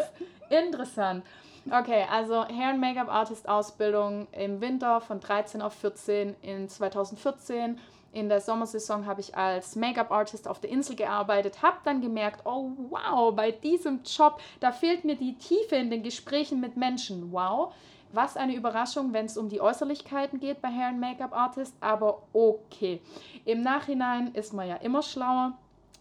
Interessant. 0.48 1.24
Okay, 1.70 2.06
also 2.10 2.46
Hair 2.46 2.70
and 2.70 2.80
Make-up 2.80 3.08
Artist 3.08 3.48
Ausbildung 3.48 4.26
im 4.32 4.60
Winter 4.60 5.00
von 5.00 5.20
13 5.20 5.60
auf 5.60 5.74
14 5.74 6.34
in 6.42 6.68
2014. 6.68 7.78
In 8.12 8.28
der 8.28 8.40
Sommersaison 8.40 9.06
habe 9.06 9.20
ich 9.20 9.36
als 9.36 9.76
Make-up 9.76 10.10
Artist 10.10 10.48
auf 10.48 10.60
der 10.60 10.70
Insel 10.70 10.96
gearbeitet, 10.96 11.62
habe 11.62 11.76
dann 11.84 12.00
gemerkt, 12.00 12.44
oh 12.44 12.70
wow, 12.90 13.34
bei 13.34 13.52
diesem 13.52 14.00
Job, 14.02 14.40
da 14.58 14.72
fehlt 14.72 15.04
mir 15.04 15.14
die 15.14 15.36
Tiefe 15.36 15.76
in 15.76 15.90
den 15.90 16.02
Gesprächen 16.02 16.60
mit 16.60 16.76
Menschen. 16.76 17.30
Wow, 17.30 17.72
was 18.12 18.36
eine 18.36 18.56
Überraschung, 18.56 19.12
wenn 19.12 19.26
es 19.26 19.36
um 19.36 19.48
die 19.48 19.60
Äußerlichkeiten 19.60 20.40
geht 20.40 20.60
bei 20.60 20.68
Hair 20.68 20.88
and 20.88 21.00
Make-up 21.00 21.32
Artist, 21.32 21.74
aber 21.80 22.22
okay. 22.32 23.00
Im 23.44 23.62
Nachhinein 23.62 24.34
ist 24.34 24.52
man 24.52 24.68
ja 24.68 24.76
immer 24.76 25.02
schlauer, 25.02 25.56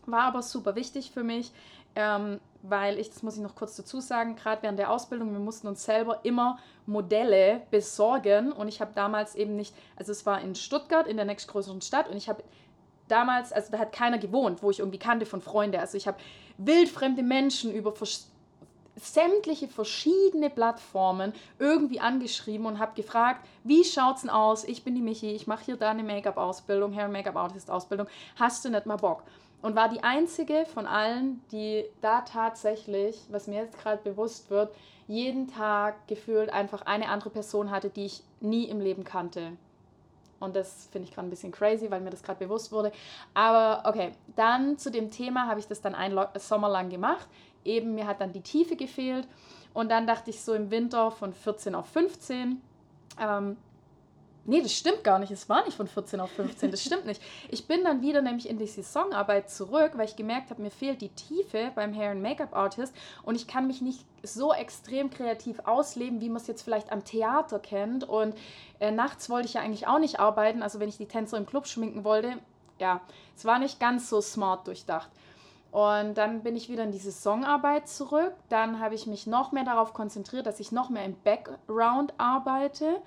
war 0.08 0.24
aber 0.24 0.42
super 0.42 0.76
wichtig 0.76 1.12
für 1.12 1.24
mich, 1.24 1.52
ähm, 1.96 2.40
weil 2.62 3.00
ich, 3.00 3.10
das 3.10 3.24
muss 3.24 3.36
ich 3.36 3.42
noch 3.42 3.56
kurz 3.56 3.76
dazu 3.76 4.00
sagen, 4.02 4.36
gerade 4.36 4.64
während 4.64 4.80
der 4.80 4.92
Ausbildung, 4.92 5.32
wir 5.32 5.40
mussten 5.40 5.68
uns 5.68 5.84
selber 5.84 6.20
immer 6.24 6.60
Modelle 6.86 7.62
besorgen 7.72 8.52
und 8.52 8.68
ich 8.68 8.82
habe 8.82 8.92
damals 8.96 9.36
eben 9.36 9.56
nicht, 9.56 9.74
also 9.96 10.12
es 10.12 10.26
war 10.26 10.42
in 10.42 10.56
Stuttgart, 10.56 11.08
in 11.08 11.16
der 11.16 11.26
nächstgrößeren 11.26 11.82
Stadt 11.82 12.10
und 12.10 12.18
ich 12.18 12.28
habe 12.28 12.44
damals, 13.08 13.54
also 13.54 13.72
da 13.72 13.80
hat 13.80 13.94
keiner 13.94 14.18
gewohnt, 14.18 14.62
wo 14.62 14.70
ich 14.70 14.80
irgendwie 14.80 15.00
kannte 15.00 15.26
von 15.26 15.42
Freunden, 15.42 15.80
also 15.80 15.98
ich 15.98 16.08
habe 16.08 16.18
wildfremde 16.58 17.24
Menschen 17.24 17.74
über 17.74 17.94
vers- 17.94 18.30
sämtliche 19.02 19.70
verschiedene 19.70 20.50
Plattformen 20.50 21.32
irgendwie 21.58 22.02
angeschrieben 22.02 22.66
und 22.66 22.80
habe 22.80 22.96
gefragt, 22.96 23.48
wie 23.64 23.86
schaut's 23.86 24.22
denn 24.22 24.30
aus? 24.30 24.66
Ich 24.66 24.84
bin 24.84 24.94
die 24.94 25.02
Michi, 25.02 25.32
ich 25.32 25.48
mache 25.48 25.64
hier 25.64 25.78
da 25.78 25.92
eine 25.92 26.04
Make-up-Ausbildung, 26.04 26.94
Hair 26.94 27.08
Make-up 27.08 27.38
Artist 27.38 27.72
Ausbildung. 27.72 28.08
Hast 28.36 28.66
du 28.66 28.70
nicht 28.70 28.86
mal 28.86 28.98
Bock? 28.98 29.24
Und 29.62 29.76
war 29.76 29.90
die 29.90 30.04
einzige 30.04 30.66
von 30.74 30.88
allen, 30.88 31.42
die 31.52 31.86
da 32.02 32.22
tatsächlich, 32.22 33.20
was 33.30 33.48
mir 33.48 33.64
jetzt 33.64 33.78
gerade 33.78 34.02
bewusst 34.02 34.50
wird, 34.50 34.74
jeden 35.08 35.48
Tag 35.48 36.08
gefühlt 36.08 36.50
einfach 36.50 36.84
eine 36.84 37.10
andere 37.10 37.30
Person 37.30 37.72
hatte, 37.72 37.90
die 37.90 38.06
ich 38.06 38.24
nie 38.40 38.66
im 38.66 38.80
Leben 38.80 39.04
kannte. 39.04 39.54
Und 40.40 40.56
das 40.56 40.88
finde 40.92 41.08
ich 41.08 41.14
gerade 41.14 41.28
ein 41.28 41.30
bisschen 41.30 41.52
crazy, 41.52 41.92
weil 41.92 42.00
mir 42.00 42.12
das 42.12 42.24
gerade 42.24 42.40
bewusst 42.40 42.72
wurde. 42.72 42.92
Aber 43.34 43.90
okay, 43.90 44.14
dann 44.36 44.78
zu 44.78 44.90
dem 44.90 45.12
Thema 45.12 45.48
habe 45.48 45.60
ich 45.60 45.68
das 45.68 45.82
dann 45.82 45.96
einen 45.96 46.18
Sommer 46.36 46.70
lang 46.70 46.90
gemacht. 46.90 47.28
Eben 47.66 47.96
mir 47.96 48.08
hat 48.08 48.22
dann 48.22 48.32
die 48.32 48.42
Tiefe 48.42 48.76
gefehlt. 48.76 49.28
Und 49.74 49.90
dann 49.90 50.08
dachte 50.08 50.30
ich 50.30 50.42
so 50.42 50.54
im 50.54 50.72
Winter 50.72 51.12
von 51.12 51.34
14 51.34 51.76
auf 51.76 51.88
15, 51.90 52.62
ähm, 53.20 53.58
Nee, 54.46 54.62
das 54.62 54.74
stimmt 54.74 55.04
gar 55.04 55.20
nicht. 55.20 55.32
Es 55.32 55.48
war 55.50 55.64
nicht 55.66 55.76
von 55.78 55.88
14 55.88 56.20
auf 56.20 56.32
15. 56.32 56.72
Das 56.72 56.84
stimmt 56.84 57.06
nicht. 57.06 57.22
Ich 57.50 57.68
bin 57.68 57.84
dann 57.84 58.02
wieder 58.02 58.22
nämlich 58.22 58.50
in 58.50 58.58
die 58.58 58.66
Saisonarbeit 58.66 59.50
zurück, 59.50 59.92
weil 59.96 60.06
ich 60.06 60.16
gemerkt 60.16 60.50
habe, 60.50 60.62
mir 60.62 60.72
fehlt 60.72 61.02
die 61.02 61.10
Tiefe 61.10 61.72
beim 61.76 61.94
Hair 61.94 62.12
and 62.12 62.22
Make-up 62.22 62.56
Artist 62.56 62.94
und 63.24 63.36
ich 63.36 63.48
kann 63.48 63.68
mich 63.68 63.82
nicht 63.82 64.06
so 64.24 64.54
extrem 64.54 65.10
kreativ 65.10 65.60
ausleben, 65.66 66.22
wie 66.22 66.30
man 66.30 66.38
es 66.38 66.48
jetzt 66.48 66.64
vielleicht 66.64 66.92
am 66.92 67.04
Theater 67.04 67.60
kennt. 67.60 68.08
Und 68.08 68.36
äh, 68.80 68.92
nachts 68.92 69.30
wollte 69.30 69.48
ich 69.48 69.54
ja 69.54 69.62
eigentlich 69.62 69.88
auch 69.88 70.00
nicht 70.00 70.20
arbeiten. 70.20 70.64
Also 70.64 70.80
wenn 70.80 70.90
ich 70.90 70.98
die 70.98 71.08
Tänzer 71.08 71.38
im 71.38 71.46
Club 71.46 71.68
schminken 71.68 72.04
wollte, 72.04 72.38
ja, 72.80 73.02
es 73.36 73.46
war 73.46 73.60
nicht 73.60 73.80
ganz 73.80 74.10
so 74.10 74.22
smart 74.22 74.68
durchdacht. 74.68 75.10
Und 75.72 76.16
dann 76.16 76.42
bin 76.42 76.56
ich 76.56 76.70
wieder 76.70 76.84
in 76.84 76.92
die 76.92 76.98
Saisonarbeit 76.98 77.88
zurück. 77.88 78.34
Dann 78.50 78.80
habe 78.80 78.96
ich 78.96 79.06
mich 79.06 79.28
noch 79.28 79.52
mehr 79.52 79.66
darauf 79.66 79.94
konzentriert, 79.94 80.48
dass 80.48 80.60
ich 80.60 80.72
noch 80.72 80.90
mehr 80.90 81.06
im 81.06 81.16
Background 81.24 82.14
arbeite. 82.18 83.02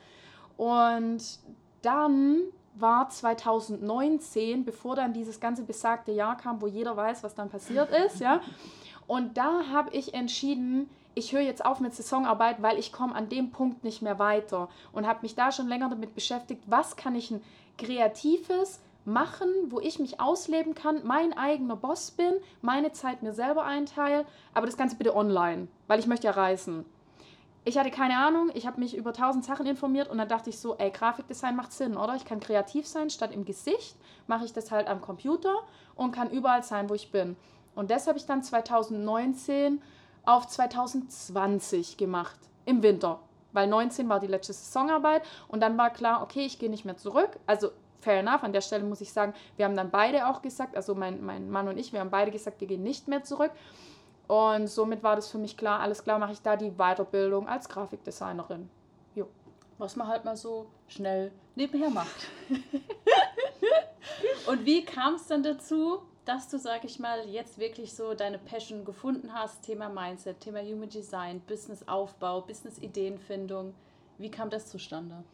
Und 0.62 1.40
dann 1.83 2.38
war 2.76 3.09
2019, 3.09 4.64
bevor 4.64 4.95
dann 4.95 5.12
dieses 5.12 5.40
ganze 5.40 5.64
besagte 5.64 6.12
Jahr 6.12 6.37
kam, 6.37 6.62
wo 6.62 6.69
jeder 6.69 6.97
weiß, 6.97 7.25
was 7.25 7.35
dann 7.35 7.50
passiert 7.50 7.90
ist, 8.07 8.21
ja. 8.21 8.40
Und 9.09 9.37
da 9.37 9.64
habe 9.73 9.90
ich 9.90 10.14
entschieden, 10.14 10.88
ich 11.16 11.33
höre 11.33 11.40
jetzt 11.40 11.64
auf 11.64 11.81
mit 11.81 11.97
Saisonarbeit, 11.97 12.62
weil 12.62 12.78
ich 12.78 12.92
komme 12.92 13.12
an 13.12 13.28
dem 13.28 13.50
Punkt 13.50 13.83
nicht 13.83 14.02
mehr 14.02 14.21
weiter 14.21 14.69
und 14.92 15.04
habe 15.04 15.23
mich 15.23 15.35
da 15.35 15.50
schon 15.50 15.66
länger 15.66 15.88
damit 15.88 16.14
beschäftigt, 16.14 16.62
was 16.69 16.95
kann 16.95 17.16
ich 17.16 17.33
ein 17.33 17.42
kreatives 17.76 18.81
machen, 19.04 19.49
wo 19.66 19.81
ich 19.81 19.99
mich 19.99 20.21
ausleben 20.21 20.76
kann, 20.76 21.00
mein 21.02 21.37
eigener 21.37 21.75
Boss 21.75 22.12
bin, 22.12 22.35
meine 22.61 22.92
Zeit 22.92 23.25
mir 23.25 23.33
selber 23.33 23.64
einteile, 23.64 24.26
aber 24.54 24.66
das 24.66 24.76
Ganze 24.76 24.95
bitte 24.95 25.16
online, 25.16 25.66
weil 25.88 25.99
ich 25.99 26.07
möchte 26.07 26.28
ja 26.28 26.35
reisen 26.35 26.85
ich 27.64 27.78
hatte 27.78 27.90
keine 27.90 28.19
Ahnung, 28.19 28.50
ich 28.54 28.66
habe 28.66 28.81
mich 28.81 28.97
über 28.97 29.12
tausend 29.12 29.45
Sachen 29.45 29.66
informiert 29.66 30.09
und 30.09 30.19
dann 30.19 30.28
dachte 30.28 30.50
ich 30.50 30.59
so, 30.59 30.76
ey, 30.78 30.90
Grafikdesign 30.90 31.54
macht 31.54 31.73
Sinn, 31.73 31.97
oder? 31.97 32.16
Ich 32.16 32.25
kann 32.25 32.40
kreativ 32.40 32.87
sein, 32.87 33.09
statt 33.09 33.33
im 33.33 33.45
Gesicht 33.45 33.97
mache 34.26 34.45
ich 34.45 34.52
das 34.52 34.71
halt 34.71 34.88
am 34.88 35.00
Computer 35.00 35.54
und 35.95 36.12
kann 36.12 36.31
überall 36.31 36.64
sein, 36.64 36.90
wo 36.90 36.95
ich 36.95 37.12
bin. 37.12 37.37
Und 37.75 37.90
das 37.90 38.07
habe 38.07 38.19
ich 38.19 38.26
dann 38.26 38.42
2019 38.42 39.81
auf 40.25 40.49
2020 40.49 41.97
gemacht, 41.97 42.38
im 42.64 42.83
Winter. 42.83 43.21
Weil 43.52 43.69
19 43.69 44.09
war 44.09 44.19
die 44.19 44.26
letzte 44.26 44.52
Saisonarbeit 44.52 45.23
und 45.49 45.61
dann 45.61 45.76
war 45.78 45.90
klar, 45.90 46.23
okay, 46.23 46.45
ich 46.45 46.59
gehe 46.59 46.71
nicht 46.71 46.85
mehr 46.85 46.97
zurück. 46.97 47.38
Also 47.47 47.71
fair 48.00 48.21
enough, 48.21 48.42
an 48.42 48.52
der 48.52 48.61
Stelle 48.61 48.85
muss 48.85 49.00
ich 49.00 49.12
sagen, 49.12 49.35
wir 49.57 49.64
haben 49.64 49.76
dann 49.76 49.90
beide 49.90 50.26
auch 50.26 50.42
gesagt, 50.42 50.76
also 50.76 50.95
mein, 50.95 51.25
mein 51.25 51.50
Mann 51.50 51.69
und 51.69 51.78
ich, 51.78 51.92
wir 51.92 52.00
haben 52.00 52.11
beide 52.11 52.31
gesagt, 52.31 52.61
wir 52.61 52.66
gehen 52.66 52.83
nicht 52.83 53.09
mehr 53.09 53.23
zurück. 53.23 53.52
Und 54.29 54.69
somit 54.69 55.02
war 55.02 55.17
das 55.17 55.31
für 55.31 55.38
mich 55.38 55.57
klar, 55.57 55.81
alles 55.81 56.02
klar, 56.02 56.19
mache 56.19 56.33
ich 56.33 56.43
da 56.43 56.57
die 56.57 56.71
Weiterbildung 56.73 57.49
als 57.49 57.69
Grafikdesignerin. 57.69 58.71
Jo. 59.14 59.29
Was 59.79 59.97
man 59.97 60.09
halt 60.09 60.25
mal 60.25 60.37
so 60.37 60.67
schnell 60.88 61.33
nebenher 61.55 61.91
macht. 61.91 62.29
Und 64.47 64.64
wie 64.64 64.85
kam 64.85 65.14
es 65.14 65.26
dann 65.26 65.43
dazu, 65.43 66.02
dass 66.25 66.49
du, 66.49 66.59
sag 66.59 66.85
ich 66.85 66.99
mal, 66.99 67.29
jetzt 67.29 67.59
wirklich 67.59 67.92
so 67.94 68.14
deine 68.14 68.38
Passion 68.38 68.85
gefunden 68.85 69.33
hast? 69.33 69.62
Thema 69.62 69.88
Mindset, 69.88 70.40
Thema 70.40 70.61
Human 70.61 70.88
Design, 70.88 71.40
Businessaufbau, 71.40 72.42
Business-Ideenfindung. 72.42 73.75
Wie 74.18 74.31
kam 74.31 74.51
das 74.51 74.66
zustande? 74.68 75.25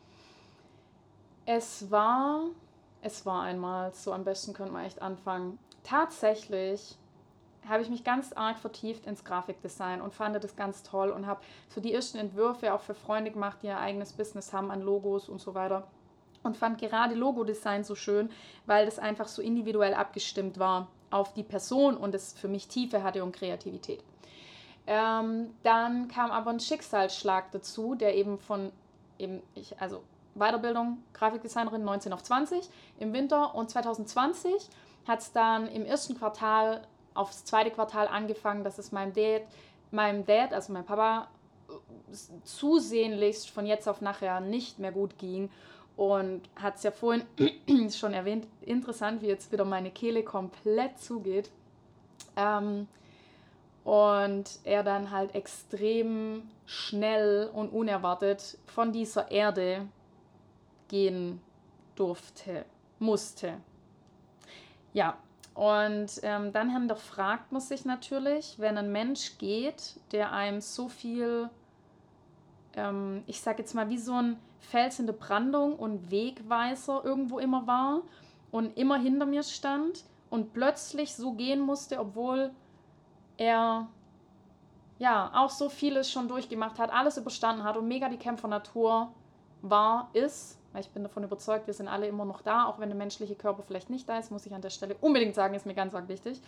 Es 1.46 1.90
war, 1.90 2.44
es 3.02 3.24
war 3.26 3.42
einmal, 3.42 3.92
so 3.94 4.12
am 4.12 4.24
besten 4.24 4.52
könnte 4.52 4.72
man 4.72 4.84
echt 4.84 5.00
anfangen. 5.02 5.58
Tatsächlich 5.82 6.96
habe 7.68 7.82
ich 7.82 7.90
mich 7.90 8.04
ganz 8.04 8.32
arg 8.32 8.58
vertieft 8.58 9.06
ins 9.06 9.24
Grafikdesign 9.24 10.00
und 10.00 10.14
fand 10.14 10.42
das 10.42 10.56
ganz 10.56 10.82
toll 10.82 11.10
und 11.10 11.26
habe 11.26 11.40
so 11.68 11.80
die 11.80 11.92
ersten 11.92 12.18
Entwürfe 12.18 12.72
auch 12.72 12.80
für 12.80 12.94
Freunde 12.94 13.30
gemacht, 13.30 13.58
die 13.62 13.66
ihr 13.66 13.78
eigenes 13.78 14.12
Business 14.12 14.52
haben 14.52 14.70
an 14.70 14.82
Logos 14.82 15.28
und 15.28 15.40
so 15.40 15.54
weiter. 15.54 15.86
Und 16.42 16.56
fand 16.56 16.78
gerade 16.78 17.14
Logodesign 17.14 17.84
so 17.84 17.94
schön, 17.94 18.30
weil 18.66 18.86
das 18.86 18.98
einfach 18.98 19.28
so 19.28 19.42
individuell 19.42 19.94
abgestimmt 19.94 20.58
war 20.58 20.88
auf 21.10 21.34
die 21.34 21.42
Person 21.42 21.96
und 21.96 22.14
es 22.14 22.32
für 22.32 22.48
mich 22.48 22.68
Tiefe 22.68 23.02
hatte 23.02 23.24
und 23.24 23.32
Kreativität. 23.32 24.02
Ähm, 24.86 25.54
dann 25.62 26.08
kam 26.08 26.30
aber 26.30 26.50
ein 26.50 26.60
Schicksalsschlag 26.60 27.50
dazu, 27.52 27.94
der 27.94 28.14
eben 28.14 28.38
von 28.38 28.72
eben 29.18 29.42
ich, 29.54 29.78
also 29.80 30.02
Weiterbildung 30.34 31.02
Grafikdesignerin 31.12 31.84
19 31.84 32.12
auf 32.12 32.22
20 32.22 32.68
im 32.98 33.12
Winter 33.12 33.54
und 33.54 33.68
2020 33.68 34.52
hat 35.06 35.20
es 35.20 35.32
dann 35.32 35.66
im 35.66 35.84
ersten 35.84 36.16
Quartal 36.16 36.82
aufs 37.18 37.44
zweite 37.44 37.70
Quartal 37.70 38.06
angefangen, 38.08 38.64
dass 38.64 38.78
es 38.78 38.92
meinem 38.92 39.12
Dad, 39.12 39.42
meinem 39.90 40.24
Dad, 40.24 40.52
also 40.52 40.72
meinem 40.72 40.86
Papa, 40.86 41.28
zusehnlichst 42.44 43.50
von 43.50 43.66
jetzt 43.66 43.88
auf 43.88 44.00
nachher 44.00 44.40
nicht 44.40 44.78
mehr 44.78 44.92
gut 44.92 45.18
ging. 45.18 45.50
Und 45.96 46.42
hat 46.54 46.76
es 46.76 46.84
ja 46.84 46.92
vorhin 46.92 47.24
schon 47.90 48.14
erwähnt, 48.14 48.46
interessant, 48.60 49.20
wie 49.20 49.26
jetzt 49.26 49.50
wieder 49.50 49.64
meine 49.64 49.90
Kehle 49.90 50.22
komplett 50.22 50.98
zugeht. 51.00 51.50
Ähm, 52.36 52.86
und 53.82 54.60
er 54.62 54.84
dann 54.84 55.10
halt 55.10 55.34
extrem 55.34 56.48
schnell 56.66 57.50
und 57.52 57.70
unerwartet 57.70 58.58
von 58.66 58.92
dieser 58.92 59.30
Erde 59.30 59.88
gehen 60.86 61.40
durfte, 61.96 62.64
musste. 63.00 63.54
Ja, 64.92 65.18
und 65.58 66.20
ähm, 66.22 66.52
dann 66.52 66.70
hinterfragt 66.70 67.50
man 67.50 67.60
sich 67.60 67.84
natürlich, 67.84 68.60
wenn 68.60 68.78
ein 68.78 68.92
Mensch 68.92 69.38
geht, 69.38 69.98
der 70.12 70.30
einem 70.30 70.60
so 70.60 70.88
viel, 70.88 71.50
ähm, 72.76 73.24
ich 73.26 73.40
sag 73.40 73.58
jetzt 73.58 73.74
mal, 73.74 73.88
wie 73.88 73.98
so 73.98 74.12
ein 74.12 74.36
Fels 74.60 75.00
in 75.00 75.06
der 75.06 75.14
Brandung 75.14 75.74
und 75.74 76.12
Wegweiser 76.12 77.04
irgendwo 77.04 77.40
immer 77.40 77.66
war 77.66 78.02
und 78.52 78.78
immer 78.78 78.98
hinter 78.98 79.26
mir 79.26 79.42
stand 79.42 80.04
und 80.30 80.52
plötzlich 80.52 81.16
so 81.16 81.32
gehen 81.32 81.58
musste, 81.58 81.98
obwohl 81.98 82.52
er 83.36 83.88
ja 85.00 85.32
auch 85.34 85.50
so 85.50 85.68
vieles 85.68 86.08
schon 86.08 86.28
durchgemacht 86.28 86.78
hat, 86.78 86.92
alles 86.92 87.18
überstanden 87.18 87.64
hat 87.64 87.76
und 87.76 87.88
mega 87.88 88.08
die 88.08 88.16
Kämpfernatur 88.16 89.12
war, 89.62 90.08
ist 90.12 90.56
weil 90.78 90.84
ich 90.84 90.90
bin 90.90 91.02
davon 91.02 91.24
überzeugt, 91.24 91.66
wir 91.66 91.74
sind 91.74 91.88
alle 91.88 92.06
immer 92.06 92.24
noch 92.24 92.40
da, 92.40 92.66
auch 92.66 92.78
wenn 92.78 92.88
der 92.88 92.96
menschliche 92.96 93.34
Körper 93.34 93.64
vielleicht 93.64 93.90
nicht 93.90 94.08
da 94.08 94.20
ist, 94.20 94.30
muss 94.30 94.46
ich 94.46 94.54
an 94.54 94.62
der 94.62 94.70
Stelle 94.70 94.94
unbedingt 95.00 95.34
sagen, 95.34 95.54
ist 95.54 95.66
mir 95.66 95.74
ganz, 95.74 95.92
ganz 95.92 96.08
wichtig. 96.08 96.40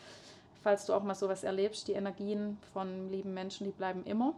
Falls 0.62 0.86
du 0.86 0.94
auch 0.94 1.02
mal 1.02 1.16
sowas 1.16 1.42
erlebst, 1.42 1.88
die 1.88 1.94
Energien 1.94 2.56
von 2.72 3.10
lieben 3.10 3.34
Menschen, 3.34 3.64
die 3.64 3.72
bleiben 3.72 4.04
immer. 4.04 4.34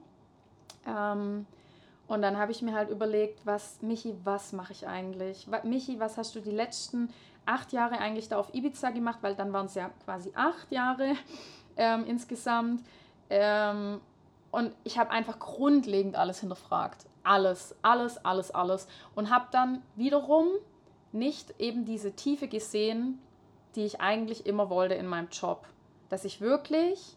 Ähm, 0.87 1.45
und 2.07 2.23
dann 2.23 2.39
habe 2.39 2.53
ich 2.53 2.63
mir 2.63 2.73
halt 2.73 2.89
überlegt, 2.89 3.45
was, 3.45 3.83
Michi, 3.83 4.15
was 4.25 4.55
mache 4.55 4.73
ich 4.73 4.89
eigentlich? 4.89 5.47
Michi, 5.63 6.01
was 6.01 6.17
hast 6.17 6.35
du 6.35 6.41
die 6.41 6.53
letzten 6.53 7.11
acht 7.45 7.71
Jahre 7.75 7.99
eigentlich 7.99 8.31
da 8.31 8.39
auf 8.39 8.55
Ibiza 8.55 8.93
gemacht? 8.93 9.19
Weil 9.21 9.35
dann 9.35 9.53
waren 9.53 9.67
es 9.67 9.75
ja 9.75 9.91
quasi 10.07 10.33
acht 10.35 10.73
Jahre 10.73 11.17
ähm, 11.77 12.07
insgesamt. 12.07 12.83
Ähm, 13.29 14.01
und 14.53 14.73
ich 14.85 14.99
habe 14.99 15.11
einfach 15.11 15.41
grundlegend 15.41 16.15
alles 16.15 16.39
hinterfragt 16.39 17.07
alles, 17.25 17.75
alles, 17.83 18.25
alles, 18.25 18.51
alles. 18.51 18.89
Und 19.15 19.31
habe 19.31 19.47
dann 19.51 19.83
wiederum 19.97 20.49
nicht 21.13 21.55
eben 21.59 21.85
diese 21.85 22.13
Tiefe 22.13 22.49
gesehen, 22.49 23.19
die 23.75 23.85
ich 23.85 24.01
eigentlich 24.01 24.47
immer 24.47 24.71
wollte 24.71 24.95
in 24.95 25.07
meinem 25.07 25.29
Job. 25.31 25.67
Dass 26.09 26.25
ich 26.25 26.41
wirklich 26.41 27.17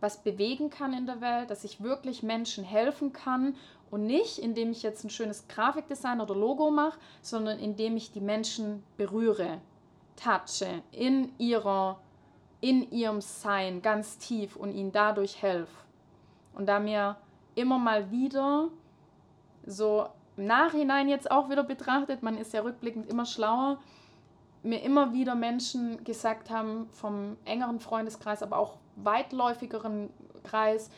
was 0.00 0.22
bewegen 0.22 0.70
kann 0.70 0.92
in 0.92 1.06
der 1.06 1.20
Welt, 1.20 1.50
dass 1.50 1.64
ich 1.64 1.82
wirklich 1.82 2.22
Menschen 2.22 2.62
helfen 2.62 3.12
kann 3.12 3.56
und 3.90 4.06
nicht, 4.06 4.38
indem 4.38 4.70
ich 4.70 4.82
jetzt 4.82 5.04
ein 5.04 5.10
schönes 5.10 5.48
Grafikdesign 5.48 6.20
oder 6.20 6.36
Logo 6.36 6.70
mache, 6.70 6.98
sondern 7.20 7.58
indem 7.58 7.96
ich 7.96 8.12
die 8.12 8.20
Menschen 8.20 8.84
berühre, 8.96 9.60
touche, 10.14 10.82
in 10.92 11.32
ihrer, 11.38 11.98
in 12.60 12.88
ihrem 12.92 13.20
Sein 13.20 13.82
ganz 13.82 14.18
tief 14.18 14.54
und 14.54 14.72
ihnen 14.72 14.92
dadurch 14.92 15.42
helfe. 15.42 15.87
Und 16.58 16.66
da 16.66 16.80
mir 16.80 17.16
immer 17.54 17.78
mal 17.78 18.10
wieder 18.10 18.68
so 19.64 20.06
im 20.36 20.46
Nachhinein 20.46 21.08
jetzt 21.08 21.30
auch 21.30 21.48
wieder 21.48 21.62
betrachtet, 21.62 22.22
man 22.22 22.36
ist 22.36 22.52
ja 22.52 22.60
rückblickend 22.60 23.08
immer 23.08 23.24
schlauer, 23.24 23.78
mir 24.62 24.82
immer 24.82 25.12
wieder 25.12 25.34
Menschen 25.34 26.02
gesagt 26.04 26.50
haben, 26.50 26.88
vom 26.92 27.36
engeren 27.44 27.80
Freundeskreis, 27.80 28.42
aber 28.42 28.58
auch 28.58 28.76
weitläufigeren 28.96 30.10
Kreis, 30.42 30.90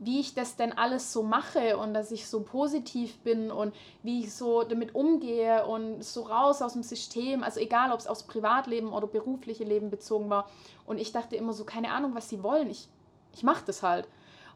wie 0.00 0.18
ich 0.18 0.34
das 0.34 0.56
denn 0.56 0.76
alles 0.76 1.12
so 1.12 1.22
mache 1.22 1.78
und 1.78 1.94
dass 1.94 2.10
ich 2.10 2.28
so 2.28 2.42
positiv 2.42 3.18
bin 3.20 3.52
und 3.52 3.72
wie 4.02 4.20
ich 4.20 4.34
so 4.34 4.64
damit 4.64 4.96
umgehe 4.96 5.64
und 5.64 6.02
so 6.04 6.22
raus 6.22 6.60
aus 6.60 6.72
dem 6.72 6.82
System, 6.82 7.44
also 7.44 7.60
egal 7.60 7.92
ob 7.92 8.00
es 8.00 8.08
aufs 8.08 8.24
Privatleben 8.24 8.92
oder 8.92 9.06
berufliche 9.06 9.64
Leben 9.64 9.90
bezogen 9.90 10.28
war. 10.28 10.48
Und 10.86 10.98
ich 10.98 11.12
dachte 11.12 11.36
immer 11.36 11.52
so, 11.52 11.64
keine 11.64 11.92
Ahnung, 11.92 12.16
was 12.16 12.28
sie 12.28 12.42
wollen, 12.42 12.68
ich, 12.68 12.88
ich 13.32 13.44
mache 13.44 13.64
das 13.64 13.84
halt. 13.84 14.08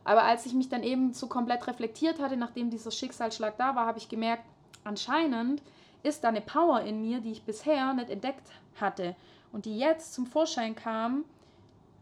Aber 0.08 0.24
als 0.24 0.46
ich 0.46 0.54
mich 0.54 0.70
dann 0.70 0.82
eben 0.82 1.12
so 1.12 1.26
komplett 1.26 1.66
reflektiert 1.66 2.18
hatte, 2.18 2.38
nachdem 2.38 2.70
dieser 2.70 2.90
Schicksalsschlag 2.90 3.58
da 3.58 3.76
war, 3.76 3.84
habe 3.84 3.98
ich 3.98 4.08
gemerkt, 4.08 4.42
anscheinend 4.82 5.60
ist 6.02 6.24
da 6.24 6.28
eine 6.28 6.40
Power 6.40 6.80
in 6.80 7.02
mir, 7.02 7.20
die 7.20 7.32
ich 7.32 7.42
bisher 7.42 7.92
nicht 7.92 8.08
entdeckt 8.08 8.50
hatte 8.80 9.14
und 9.52 9.66
die 9.66 9.78
jetzt 9.78 10.14
zum 10.14 10.24
Vorschein 10.24 10.74
kam, 10.74 11.26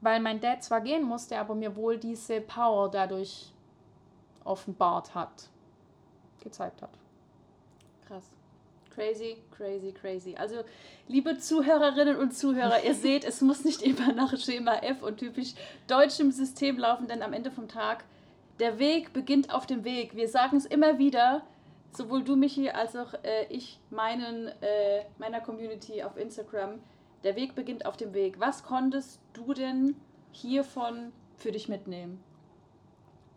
weil 0.03 0.21
mein 0.21 0.39
Dad 0.39 0.63
zwar 0.63 0.83
gehen 0.83 1.03
musste, 1.03 1.37
aber 1.37 1.57
mir 1.57 1.75
wohl 1.75 1.99
diese 1.99 2.41
Power 2.41 2.89
dadurch 2.93 3.53
offenbart 4.45 5.13
hat, 5.17 5.49
gezeigt 6.45 6.83
hat. 6.83 6.97
Krass. 8.07 8.36
Crazy, 8.97 9.37
crazy, 9.51 9.93
crazy. 9.93 10.35
Also, 10.39 10.65
liebe 11.07 11.37
Zuhörerinnen 11.37 12.17
und 12.17 12.35
Zuhörer, 12.35 12.83
ihr 12.83 12.95
seht, 13.07 13.25
es 13.25 13.43
muss 13.43 13.63
nicht 13.63 13.83
immer 13.83 14.15
nach 14.15 14.35
Schema 14.39 14.77
F 14.77 15.03
und 15.03 15.19
typisch 15.19 15.53
deutschem 15.87 16.33
System 16.33 16.79
laufen, 16.79 17.07
denn 17.07 17.23
am 17.23 17.35
Ende 17.35 17.51
vom 17.51 17.69
Tag, 17.69 18.05
der 18.59 18.79
Weg 18.79 19.13
beginnt 19.13 19.53
auf 19.53 19.67
dem 19.67 19.85
Weg. 19.85 20.17
Wir 20.17 20.31
sagen 20.31 20.57
es 20.57 20.65
immer 20.65 20.99
wieder, 20.99 21.43
sowohl 21.93 22.25
du, 22.25 22.37
Michi, 22.37 22.71
als 22.71 22.97
auch 22.97 23.13
äh, 23.23 23.45
ich 23.51 23.79
meinen, 23.91 24.49
äh, 24.63 25.05
meiner 25.19 25.43
Community 25.43 26.03
auf 26.03 26.17
Instagram. 26.17 26.81
Der 27.23 27.37
Weg 27.37 27.55
beginnt 27.55 27.85
auf 27.85 27.99
dem 27.99 28.15
Weg. 28.15 28.41
Was 28.41 28.63
konntest 28.63 29.21
du 29.35 29.53
denn 29.53 29.95
hiervon 30.33 31.13
für 31.37 31.53
dich 31.53 31.69
mitnehmen? 31.69 32.23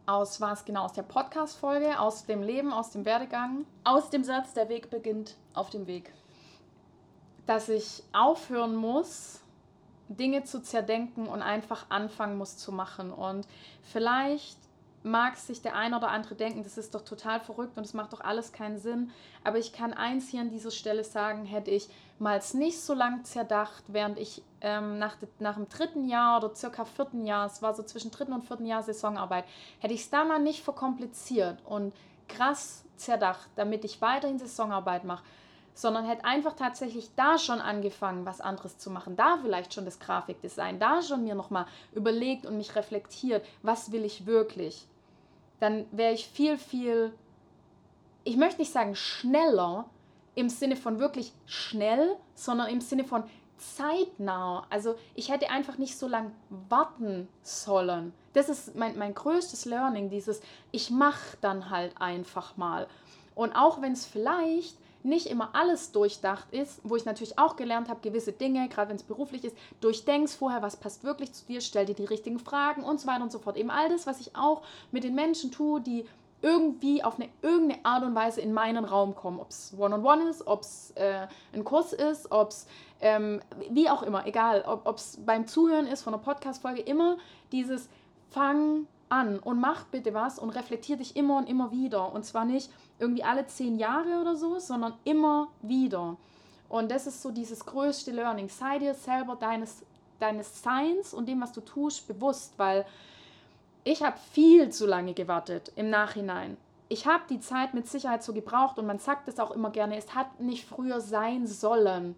Aus 0.10 0.42
was 0.42 0.66
genau? 0.66 0.86
Aus 0.86 0.94
der 0.94 1.04
Podcast-Folge, 1.04 2.00
aus 2.00 2.26
dem 2.26 2.42
Leben, 2.42 2.74
aus 2.74 2.90
dem 2.90 3.06
Werdegang? 3.06 3.68
Aus 3.84 4.10
dem 4.10 4.24
Satz, 4.24 4.56
der 4.56 4.68
Weg 4.68 4.90
beginnt 4.90 5.36
auf 5.54 5.70
dem 5.70 5.86
Weg. 5.86 6.12
Dass 7.46 7.70
ich 7.70 8.02
aufhören 8.12 8.76
muss, 8.76 9.42
Dinge 10.08 10.44
zu 10.46 10.64
zerdenken 10.64 11.28
und 11.28 11.44
einfach 11.44 11.86
anfangen 11.90 12.40
muss 12.40 12.58
zu 12.58 12.72
machen. 12.72 13.14
Und 13.14 13.46
vielleicht 13.84 14.58
mag 15.04 15.38
sich 15.38 15.62
der 15.62 15.76
eine 15.76 15.98
oder 15.98 16.10
andere 16.10 16.36
denken, 16.36 16.64
das 16.64 16.78
ist 16.78 16.94
doch 16.94 17.04
total 17.04 17.40
verrückt 17.40 17.78
und 17.78 17.86
es 17.86 17.94
macht 17.94 18.14
doch 18.14 18.22
alles 18.22 18.52
keinen 18.52 18.78
Sinn. 18.78 19.12
Aber 19.44 19.58
ich 19.58 19.72
kann 19.72 19.94
eins 19.94 20.30
hier 20.30 20.42
an 20.42 20.50
dieser 20.50 20.72
Stelle 20.72 21.04
sagen, 21.04 21.46
hätte 21.46 21.72
ich 21.72 21.90
mal 22.20 22.42
nicht 22.54 22.82
so 22.82 22.94
lang 22.94 23.24
zerdacht, 23.24 23.84
während 23.88 24.20
ich 24.20 24.44
ähm, 24.62 25.00
nach, 25.00 25.16
nach 25.40 25.56
dem 25.56 25.70
dritten 25.70 26.06
Jahr 26.06 26.44
oder 26.44 26.54
circa 26.56 26.84
vierten 26.86 27.26
Jahr, 27.26 27.46
es 27.46 27.62
war 27.62 27.74
so 27.74 27.84
zwischen 27.84 28.12
dritten 28.12 28.34
und 28.34 28.46
vierten 28.46 28.66
Jahr 28.66 28.84
Saisonarbeit, 28.84 29.46
hätte 29.80 29.94
ich 29.94 30.02
es 30.02 30.10
da 30.10 30.26
mal 30.26 30.40
nicht 30.40 30.64
verkompliziert 30.64 31.60
und 31.66 31.94
krass 32.28 32.84
zerdacht, 32.98 33.50
damit 33.56 33.86
ich 33.86 34.02
weiterhin 34.02 34.38
Saisonarbeit 34.38 35.06
mache, 35.06 35.24
sondern 35.74 36.06
hätte 36.06 36.26
einfach 36.26 36.54
tatsächlich 36.54 37.10
da 37.16 37.38
schon 37.38 37.62
angefangen, 37.62 38.26
was 38.26 38.42
anderes 38.42 38.78
zu 38.78 38.90
machen, 38.90 39.16
da 39.16 39.38
vielleicht 39.42 39.74
schon 39.74 39.86
das 39.86 40.00
Grafikdesign, 40.00 40.80
da 40.80 41.02
schon 41.02 41.24
mir 41.24 41.36
nochmal 41.36 41.66
überlegt 41.94 42.46
und 42.46 42.58
mich 42.58 42.76
reflektiert, 42.76 43.46
was 43.62 43.92
will 43.92 44.04
ich 44.04 44.26
wirklich, 44.26 44.88
dann 45.60 45.86
wäre 45.92 46.14
ich 46.14 46.28
viel, 46.28 46.58
viel, 46.58 47.14
ich 48.24 48.38
möchte 48.38 48.62
nicht 48.62 48.72
sagen 48.72 48.96
schneller, 48.96 49.86
im 50.36 50.50
Sinne 50.50 50.76
von 50.76 51.00
wirklich 51.00 51.34
schnell, 51.46 52.16
sondern 52.34 52.70
im 52.70 52.82
Sinne 52.82 53.04
von 53.04 53.24
zeitnah. 53.58 54.66
Also 54.70 54.96
ich 55.16 55.30
hätte 55.30 55.50
einfach 55.50 55.78
nicht 55.78 55.98
so 55.98 56.08
lange 56.08 56.32
warten 56.70 57.28
sollen. 57.42 58.14
Das 58.34 58.48
ist 58.48 58.76
mein, 58.76 58.98
mein 58.98 59.14
größtes 59.14 59.66
Learning, 59.66 60.10
dieses 60.10 60.42
ich 60.72 60.90
mache 60.92 61.38
dann 61.42 61.70
halt 61.70 62.00
einfach 62.00 62.58
mal. 62.58 62.88
Und 63.36 63.54
auch 63.54 63.82
wenn 63.82 63.94
es 63.94 64.06
vielleicht 64.06 64.78
nicht 65.04 65.28
immer 65.28 65.50
alles 65.54 65.92
durchdacht 65.92 66.48
ist, 66.52 66.82
wo 66.84 66.96
ich 66.96 67.06
natürlich 67.06 67.40
auch 67.40 67.56
gelernt 67.56 67.90
habe, 67.90 68.02
gewisse 68.02 68.34
Dinge, 68.34 68.68
gerade 68.68 68.90
wenn 68.90 68.98
es 68.98 69.04
beruflich 69.04 69.44
ist, 69.46 69.56
durchdenkst 69.82 70.36
vorher, 70.36 70.62
was 70.62 70.78
passt 70.78 71.04
wirklich 71.04 71.34
zu 71.34 71.46
dir, 71.46 71.62
stell 71.62 71.86
dir 71.86 71.96
die 71.96 72.06
richtigen 72.06 72.40
Fragen 72.40 72.84
und 72.84 73.00
so 73.00 73.08
weiter 73.08 73.24
und 73.24 73.32
so 73.32 73.40
fort. 73.40 73.58
Eben 73.58 73.70
all 73.70 73.90
das, 73.90 74.08
was 74.08 74.20
ich 74.20 74.36
auch 74.36 74.62
mit 74.92 75.04
den 75.04 75.16
Menschen 75.16 75.52
tue, 75.52 75.82
die 75.82 76.06
irgendwie 76.42 77.04
auf 77.04 77.16
eine 77.16 77.30
irgendeine 77.42 77.84
Art 77.84 78.04
und 78.04 78.16
Weise 78.16 78.42
in 78.42 78.54
meinen 78.54 78.86
Raum 78.86 79.16
kommen. 79.16 79.40
Ob 79.40 79.50
es 79.50 79.74
One-on-One 79.78 80.30
ist, 80.30 80.48
ob 80.48 80.62
es 80.62 80.92
äh, 80.96 81.28
ein 81.54 81.64
Kurs 81.64 81.92
ist, 81.94 82.32
ob 82.32 82.52
es 82.52 82.68
ähm, 83.02 83.42
wie 83.70 83.90
auch 83.90 84.04
immer, 84.04 84.26
egal, 84.26 84.64
ob 84.66 84.98
es 84.98 85.18
beim 85.26 85.48
Zuhören 85.48 85.88
ist 85.88 86.02
von 86.02 86.14
einer 86.14 86.24
Podcast-Folge, 86.24 86.82
immer 86.82 87.18
dieses 87.52 87.90
Fang 88.30 88.88
an 89.10 89.40
und 89.40 89.60
mach 89.60 89.86
bitte 89.86 90.14
was 90.14 90.40
und 90.40 90.52
reflektier 90.52 90.98
dich 90.98 91.16
immer 91.16 91.38
und 91.38 91.50
immer 91.50 91.72
wieder. 91.72 92.14
Und 92.14 92.26
zwar 92.26 92.46
nicht 92.46 92.70
irgendwie 93.00 93.24
alle 93.24 93.48
zehn 93.48 93.78
Jahre 93.78 94.20
oder 94.22 94.36
so, 94.36 94.60
sondern 94.60 94.94
immer 95.04 95.48
wieder. 95.62 96.18
Und 96.68 96.92
das 96.92 97.08
ist 97.08 97.22
so 97.22 97.32
dieses 97.32 97.66
größte 97.66 98.12
Learning. 98.12 98.48
Sei 98.48 98.78
dir 98.78 98.94
selber 98.94 99.36
deines, 99.36 99.84
deines 100.20 100.62
Seins 100.62 101.14
und 101.14 101.28
dem, 101.28 101.42
was 101.42 101.52
du 101.52 101.62
tust, 101.62 102.08
bewusst, 102.08 102.54
weil 102.58 102.86
ich 103.84 104.04
habe 104.04 104.18
viel 104.34 104.70
zu 104.70 104.86
lange 104.86 105.14
gewartet 105.14 105.72
im 105.76 105.90
Nachhinein. 105.90 106.58
Ich 106.90 107.08
habe 107.08 107.24
die 107.30 107.40
Zeit 107.40 107.74
mit 107.74 107.88
Sicherheit 107.88 108.24
so 108.24 108.34
gebraucht 108.34 108.78
und 108.78 108.86
man 108.86 109.00
sagt 109.00 109.28
es 109.28 109.40
auch 109.40 109.52
immer 109.52 109.70
gerne, 109.70 109.98
es 109.98 110.14
hat 110.14 110.40
nicht 110.40 110.66
früher 110.66 111.02
sein 111.02 111.48
sollen. 111.48 112.16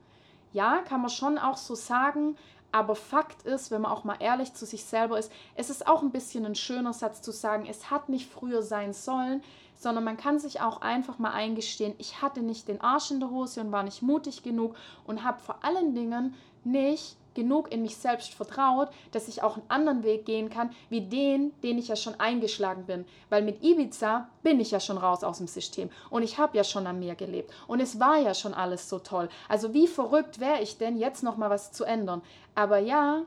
Ja, 0.54 0.80
kann 0.80 1.02
man 1.02 1.10
schon 1.10 1.38
auch 1.38 1.58
so 1.58 1.76
sagen, 1.76 2.36
aber 2.72 2.96
Fakt 2.96 3.44
ist, 3.44 3.70
wenn 3.70 3.82
man 3.82 3.92
auch 3.92 4.04
mal 4.04 4.18
ehrlich 4.20 4.54
zu 4.54 4.66
sich 4.66 4.86
selber 4.86 5.20
ist, 5.20 5.32
es 5.56 5.70
ist 5.70 5.88
auch 5.88 6.02
ein 6.02 6.12
bisschen 6.12 6.46
ein 6.46 6.56
schöner 6.56 6.94
Satz 6.94 7.22
zu 7.22 7.32
sagen, 7.32 7.66
es 7.70 7.92
hat 7.92 8.10
nicht 8.10 8.32
früher 8.32 8.64
sein 8.64 8.94
sollen, 8.94 9.44
sondern 9.82 10.04
man 10.04 10.18
kann 10.18 10.38
sich 10.38 10.62
auch 10.62 10.82
einfach 10.82 11.18
mal 11.18 11.32
eingestehen, 11.32 11.96
ich 11.98 12.22
hatte 12.22 12.42
nicht 12.42 12.68
den 12.68 12.82
Arsch 12.82 13.10
in 13.10 13.20
der 13.20 13.32
Hose 13.32 13.62
und 13.62 13.72
war 13.72 13.84
nicht 13.84 14.04
mutig 14.04 14.44
genug 14.44 14.76
und 15.06 15.24
habe 15.24 15.40
vor 15.40 15.64
allen 15.64 15.96
Dingen 15.96 16.36
nicht 16.64 17.18
genug 17.34 17.72
in 17.72 17.82
mich 17.82 17.96
selbst 17.96 18.34
vertraut, 18.34 18.90
dass 19.12 19.28
ich 19.28 19.42
auch 19.42 19.56
einen 19.56 19.70
anderen 19.70 20.04
Weg 20.04 20.26
gehen 20.26 20.50
kann, 20.50 20.72
wie 20.90 21.02
den, 21.02 21.54
den 21.62 21.78
ich 21.78 21.88
ja 21.88 21.96
schon 21.96 22.20
eingeschlagen 22.20 22.86
bin. 22.86 23.06
Weil 23.30 23.42
mit 23.42 23.64
Ibiza 23.64 24.30
bin 24.44 24.60
ich 24.60 24.72
ja 24.72 24.80
schon 24.80 24.98
raus 24.98 25.24
aus 25.24 25.38
dem 25.38 25.48
System 25.48 25.90
und 26.10 26.24
ich 26.24 26.38
habe 26.38 26.58
ja 26.58 26.64
schon 26.64 26.86
am 26.86 27.00
Meer 27.00 27.16
gelebt 27.16 27.52
und 27.68 27.80
es 27.80 28.00
war 28.00 28.18
ja 28.18 28.34
schon 28.34 28.54
alles 28.54 28.88
so 28.88 29.00
toll. 29.00 29.30
Also 29.50 29.74
wie 29.74 29.88
verrückt 29.88 30.40
wäre 30.40 30.62
ich 30.62 30.78
denn, 30.78 30.98
jetzt 30.98 31.24
nochmal 31.24 31.50
was 31.50 31.72
zu 31.72 31.86
ändern? 31.86 32.22
Aber 32.54 32.78
ja, 32.78 33.22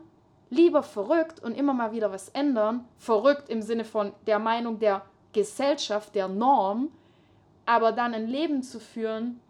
lieber 0.50 0.82
verrückt 0.82 1.42
und 1.42 1.56
immer 1.56 1.74
mal 1.74 1.92
wieder 1.92 2.12
was 2.12 2.28
ändern, 2.28 2.84
verrückt 2.98 3.48
im 3.48 3.62
Sinne 3.62 3.84
von 3.84 4.12
der 4.26 4.38
Meinung 4.38 4.78
der 4.78 5.02
Gesellschaft, 5.34 6.14
der 6.14 6.28
Norm, 6.28 6.88
aber 7.66 7.92
dann 7.92 8.14
ein 8.14 8.26
Leben 8.26 8.62
zu 8.62 8.80
führen, 8.80 9.40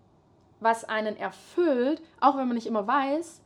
was 0.59 0.85
einen 0.85 1.17
erfüllt, 1.17 2.03
auch 2.21 2.37
wenn 2.37 2.49
man 2.49 2.57
nicht 2.57 2.67
immer 2.67 2.87
weiß, 2.87 3.41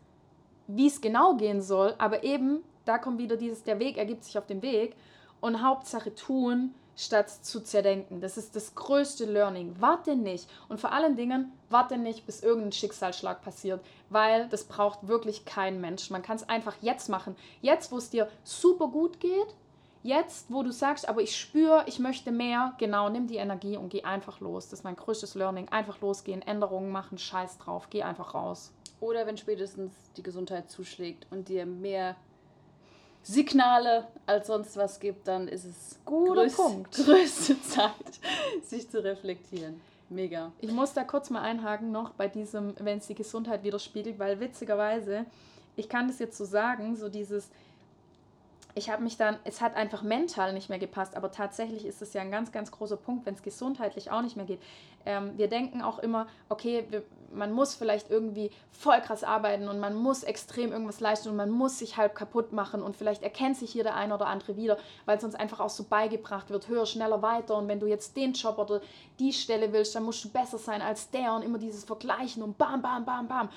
wie 0.69 0.87
es 0.87 1.01
genau 1.01 1.35
gehen 1.35 1.61
soll, 1.61 1.95
aber 1.99 2.25
eben, 2.25 2.63
da 2.85 2.97
kommt 2.99 3.19
wieder 3.19 3.37
dieses, 3.37 3.65
der 3.65 3.79
Weg 3.79 3.99
ergibt 3.99 4.25
sich 4.25 4.39
auf 4.39 4.47
dem 4.47 4.63
Weg 4.63 4.97
und 5.41 5.63
Hauptsache 5.63 6.15
tun, 6.15 6.75
statt 6.99 7.31
zu 7.31 7.61
zerdenken. 7.61 8.21
Das 8.21 8.37
ist 8.37 8.57
das 8.57 8.75
größte 8.75 9.25
Learning. 9.25 9.77
Warte 9.79 10.17
nicht 10.17 10.51
und 10.69 10.81
vor 10.81 10.93
allen 10.93 11.17
Dingen 11.17 11.53
warte 11.71 11.97
nicht, 11.97 12.27
bis 12.27 12.43
irgendein 12.43 12.73
Schicksalsschlag 12.73 13.41
passiert, 13.41 13.81
weil 14.11 14.49
das 14.49 14.65
braucht 14.65 15.07
wirklich 15.07 15.45
kein 15.45 15.81
Mensch. 15.81 16.11
Man 16.11 16.23
kann 16.23 16.37
es 16.37 16.49
einfach 16.49 16.75
jetzt 16.81 17.09
machen. 17.09 17.37
Jetzt, 17.63 17.93
wo 17.93 17.99
es 17.99 18.11
dir 18.11 18.29
super 18.43 18.89
gut 18.89 19.21
geht, 19.21 19.55
jetzt, 20.03 20.47
wo 20.51 20.63
du 20.63 20.73
sagst, 20.73 21.09
aber 21.09 21.21
ich 21.21 21.37
spüre, 21.37 21.85
ich 21.87 21.99
möchte 21.99 22.33
mehr, 22.33 22.75
genau, 22.79 23.09
nimm 23.09 23.27
die 23.27 23.37
Energie 23.37 23.77
und 23.77 23.91
geh 23.91 24.05
einfach 24.05 24.41
los. 24.41 24.69
Das 24.69 24.81
ist 24.81 24.85
mein 24.85 24.97
größtes 24.97 25.35
Learning. 25.35 25.69
Einfach 25.69 26.01
losgehen, 26.01 26.43
Änderungen 26.43 26.91
machen, 26.91 27.19
scheiß 27.19 27.59
drauf, 27.59 27.89
geh 27.91 28.03
einfach 28.03 28.35
raus. 28.35 28.73
Oder 29.01 29.27
wenn 29.27 29.37
spätestens 29.37 29.93
die 30.17 30.23
Gesundheit 30.23 30.71
zuschlägt 30.71 31.27
und 31.31 31.49
dir 31.49 31.67
mehr 31.67 32.17
Signale 33.23 34.09
als 34.27 34.47
sonst 34.47 34.77
was 34.77 35.01
gibt, 35.01 35.29
dann 35.29 35.49
ist 35.49 35.65
es 35.65 35.99
Guter 36.05 36.43
größ 36.43 36.57
Punkt. 36.57 36.95
größte 36.97 37.61
Zeit, 37.63 37.93
sich 38.63 38.89
zu 38.91 39.03
reflektieren. 39.03 39.81
Mega. 40.09 40.53
Ich 40.61 40.73
muss 40.73 40.95
da 40.95 41.05
kurz 41.05 41.29
mal 41.29 41.43
einhaken 41.43 41.93
noch 41.93 42.11
bei 42.11 42.29
diesem, 42.29 42.75
wenn 42.79 42.99
es 42.99 43.09
die 43.09 43.15
Gesundheit 43.15 43.63
widerspiegelt, 43.63 44.19
weil 44.19 44.41
witzigerweise, 44.41 45.27
ich 45.77 45.89
kann 45.89 46.09
das 46.09 46.19
jetzt 46.19 46.39
so 46.39 46.47
sagen, 46.47 46.97
so 46.97 47.11
dieses, 47.11 47.51
ich 48.75 48.91
habe 48.91 49.03
mich 49.03 49.17
dann, 49.17 49.39
es 49.45 49.61
hat 49.61 49.75
einfach 49.75 50.03
mental 50.03 50.53
nicht 50.53 50.69
mehr 50.69 50.79
gepasst, 50.79 51.17
aber 51.17 51.31
tatsächlich 51.31 51.85
ist 51.85 52.03
es 52.03 52.13
ja 52.13 52.21
ein 52.21 52.31
ganz, 52.31 52.53
ganz 52.53 52.71
großer 52.71 52.97
Punkt, 52.97 53.27
wenn 53.27 53.35
es 53.35 53.43
gesundheitlich 53.43 54.11
auch 54.11 54.23
nicht 54.23 54.37
mehr 54.37 54.47
geht. 54.47 54.61
Ähm, 55.05 55.33
wir 55.37 55.49
denken 55.49 55.83
auch 55.83 55.99
immer, 55.99 56.27
okay, 56.49 56.87
wir, 56.91 57.03
man 57.33 57.53
muss 57.53 57.75
vielleicht 57.75 58.11
irgendwie 58.11 58.51
voll 58.71 59.01
krass 59.01 59.25
arbeiten 59.25 59.69
und 59.69 59.81
man 59.81 59.95
muss 59.95 60.23
extrem 60.23 60.73
irgendwas 60.73 61.01
leisten 61.01 61.29
und 61.29 61.37
man 61.37 61.51
muss 61.51 61.79
sich 61.79 61.97
halb 61.97 62.15
kaputt 62.15 62.53
machen 62.53 62.83
und 62.83 62.97
vielleicht 62.97 63.23
erkennt 63.23 63.57
sich 63.57 63.73
hier 63.73 63.85
der 63.85 63.97
eine 63.97 64.15
oder 64.15 64.27
andere 64.27 64.57
wieder, 64.57 64.79
weil 65.07 65.19
es 65.19 65.25
uns 65.25 65.35
einfach 65.35 65.61
auch 65.61 65.71
so 65.71 65.85
beigebracht 65.85 66.51
wird, 66.51 66.69
höher, 66.69 66.87
schneller, 66.87 67.23
weiter 67.23 67.57
und 67.57 67.69
wenn 67.69 67.81
du 67.81 67.87
jetzt 67.87 68.17
den 68.17 68.33
Job 68.33 68.59
oder 68.59 68.81
die 69.19 69.33
Stelle 69.33 69.73
willst, 69.73 69.95
dann 69.95 70.05
musst 70.05 70.25
du 70.25 70.29
besser 70.29 70.59
sein 70.59 70.83
als 70.83 71.11
der 71.11 71.33
und 71.33 71.43
immer 71.43 71.59
dieses 71.59 71.85
Vergleichen 71.85 72.43
und 72.43 72.59
bam, 72.59 72.81
bam, 72.83 73.05
bam, 73.05 73.29
bam. 73.29 73.49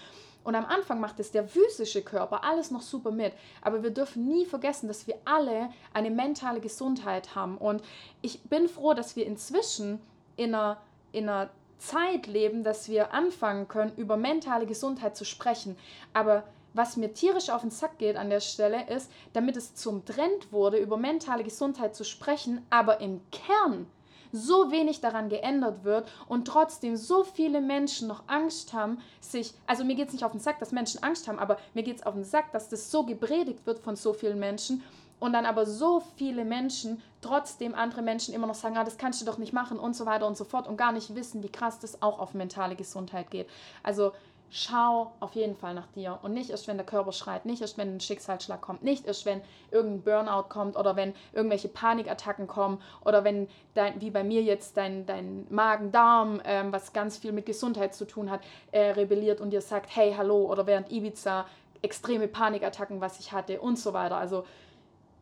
Und 0.43 0.55
am 0.55 0.65
Anfang 0.65 0.99
macht 0.99 1.19
es 1.19 1.31
der 1.31 1.47
physische 1.47 2.01
Körper 2.01 2.43
alles 2.43 2.71
noch 2.71 2.81
super 2.81 3.11
mit. 3.11 3.33
Aber 3.61 3.83
wir 3.83 3.91
dürfen 3.91 4.27
nie 4.27 4.45
vergessen, 4.45 4.87
dass 4.87 5.07
wir 5.07 5.15
alle 5.25 5.69
eine 5.93 6.09
mentale 6.09 6.59
Gesundheit 6.59 7.35
haben. 7.35 7.57
Und 7.57 7.83
ich 8.21 8.41
bin 8.43 8.67
froh, 8.67 8.93
dass 8.93 9.15
wir 9.15 9.25
inzwischen 9.25 10.01
in 10.35 10.55
einer, 10.55 10.77
in 11.11 11.29
einer 11.29 11.49
Zeit 11.77 12.27
leben, 12.27 12.63
dass 12.63 12.89
wir 12.89 13.13
anfangen 13.13 13.67
können, 13.67 13.93
über 13.97 14.17
mentale 14.17 14.65
Gesundheit 14.65 15.15
zu 15.15 15.25
sprechen. 15.25 15.77
Aber 16.13 16.43
was 16.73 16.95
mir 16.95 17.13
tierisch 17.13 17.49
auf 17.49 17.61
den 17.61 17.71
Sack 17.71 17.97
geht 17.97 18.15
an 18.15 18.29
der 18.29 18.39
Stelle 18.39 18.87
ist, 18.87 19.11
damit 19.33 19.57
es 19.57 19.75
zum 19.75 20.05
Trend 20.05 20.51
wurde, 20.51 20.77
über 20.77 20.97
mentale 20.97 21.43
Gesundheit 21.43 21.95
zu 21.95 22.05
sprechen, 22.05 22.65
aber 22.69 23.01
im 23.01 23.19
Kern 23.31 23.87
so 24.31 24.71
wenig 24.71 25.01
daran 25.01 25.29
geändert 25.29 25.83
wird 25.83 26.07
und 26.27 26.45
trotzdem 26.47 26.95
so 26.97 27.23
viele 27.23 27.61
Menschen 27.61 28.07
noch 28.07 28.23
Angst 28.27 28.73
haben, 28.73 28.99
sich, 29.19 29.53
also 29.67 29.83
mir 29.83 29.95
geht 29.95 30.07
es 30.07 30.13
nicht 30.13 30.23
auf 30.23 30.31
den 30.31 30.41
Sack, 30.41 30.59
dass 30.59 30.71
Menschen 30.71 31.03
Angst 31.03 31.27
haben, 31.27 31.39
aber 31.39 31.57
mir 31.73 31.83
geht 31.83 31.97
es 31.97 32.05
auf 32.05 32.13
den 32.13 32.23
Sack, 32.23 32.51
dass 32.51 32.69
das 32.69 32.91
so 32.91 33.03
gepredigt 33.03 33.65
wird 33.65 33.79
von 33.79 33.95
so 33.95 34.13
vielen 34.13 34.39
Menschen 34.39 34.83
und 35.21 35.33
dann 35.33 35.45
aber 35.45 35.67
so 35.67 36.01
viele 36.15 36.43
Menschen 36.43 37.01
trotzdem 37.21 37.75
andere 37.75 38.01
Menschen 38.01 38.33
immer 38.33 38.47
noch 38.47 38.55
sagen, 38.55 38.75
ah, 38.75 38.83
das 38.83 38.97
kannst 38.97 39.21
du 39.21 39.25
doch 39.25 39.37
nicht 39.37 39.53
machen 39.53 39.77
und 39.77 39.95
so 39.95 40.07
weiter 40.07 40.25
und 40.25 40.35
so 40.35 40.43
fort 40.43 40.67
und 40.67 40.77
gar 40.77 40.91
nicht 40.91 41.13
wissen, 41.13 41.43
wie 41.43 41.49
krass 41.49 41.77
das 41.77 42.01
auch 42.01 42.17
auf 42.17 42.33
mentale 42.33 42.75
Gesundheit 42.75 43.29
geht. 43.29 43.47
Also 43.83 44.13
schau 44.53 45.13
auf 45.21 45.33
jeden 45.33 45.55
Fall 45.55 45.73
nach 45.73 45.87
dir 45.87 46.19
und 46.23 46.33
nicht 46.33 46.49
erst, 46.49 46.67
wenn 46.67 46.75
der 46.75 46.85
Körper 46.85 47.13
schreit, 47.13 47.45
nicht 47.45 47.61
erst, 47.61 47.77
wenn 47.77 47.95
ein 47.95 47.99
Schicksalsschlag 48.01 48.59
kommt, 48.59 48.83
nicht 48.83 49.07
erst, 49.07 49.25
wenn 49.25 49.41
irgendein 49.71 50.01
Burnout 50.01 50.49
kommt 50.49 50.75
oder 50.75 50.97
wenn 50.97 51.13
irgendwelche 51.31 51.69
Panikattacken 51.69 52.47
kommen 52.47 52.81
oder 53.05 53.23
wenn, 53.23 53.47
dein, 53.75 54.01
wie 54.01 54.09
bei 54.09 54.25
mir 54.25 54.43
jetzt, 54.43 54.75
dein, 54.75 55.05
dein 55.05 55.47
Magen-Darm, 55.49 56.41
ähm, 56.43 56.73
was 56.73 56.91
ganz 56.91 57.17
viel 57.17 57.31
mit 57.31 57.45
Gesundheit 57.45 57.95
zu 57.95 58.05
tun 58.05 58.29
hat, 58.29 58.41
äh, 58.73 58.91
rebelliert 58.91 59.39
und 59.39 59.51
dir 59.51 59.61
sagt, 59.61 59.95
hey, 59.95 60.13
hallo, 60.17 60.51
oder 60.51 60.67
während 60.67 60.91
Ibiza 60.91 61.45
extreme 61.81 62.27
Panikattacken, 62.27 62.99
was 62.99 63.19
ich 63.19 63.31
hatte 63.31 63.61
und 63.61 63.79
so 63.79 63.93
weiter. 63.93 64.17
Also, 64.17 64.43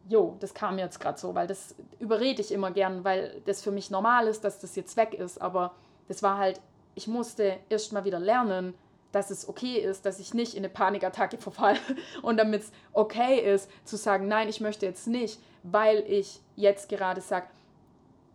jo, 0.10 0.38
das 0.40 0.56
kam 0.56 0.80
jetzt 0.80 1.00
gerade 1.00 1.20
so, 1.20 1.36
weil 1.36 1.46
das 1.46 1.76
überrede 2.00 2.42
ich 2.42 2.52
immer 2.52 2.72
gern, 2.72 3.04
weil 3.04 3.42
das 3.46 3.62
für 3.62 3.72
mich 3.72 3.92
normal 3.92 4.26
ist, 4.28 4.44
dass 4.44 4.60
das 4.60 4.76
jetzt 4.76 4.98
weg 4.98 5.14
ist, 5.14 5.40
aber 5.40 5.74
das 6.08 6.24
war 6.24 6.40
halt, 6.40 6.60
ich 6.96 7.08
musste 7.08 7.58
erst 7.70 7.94
mal 7.94 8.06
wieder 8.06 8.20
lernen, 8.20 8.74
dass 9.12 9.32
es 9.32 9.48
okay 9.48 9.78
ist, 9.78 10.06
dass 10.06 10.20
ich 10.20 10.34
nicht 10.34 10.54
in 10.54 10.60
eine 10.60 10.70
Panikattacke 10.70 11.38
verfalle 11.38 11.80
und 12.22 12.38
damit 12.38 12.64
es 12.64 12.72
okay 12.94 13.40
ist, 13.40 13.70
zu 13.86 13.98
sagen, 13.98 14.28
nein, 14.28 14.50
ich 14.50 14.62
möchte 14.62 14.86
jetzt 14.86 15.08
nicht, 15.08 15.40
weil 15.64 16.04
ich 16.08 16.40
jetzt 16.56 16.90
gerade 16.90 17.22
sage, 17.22 17.48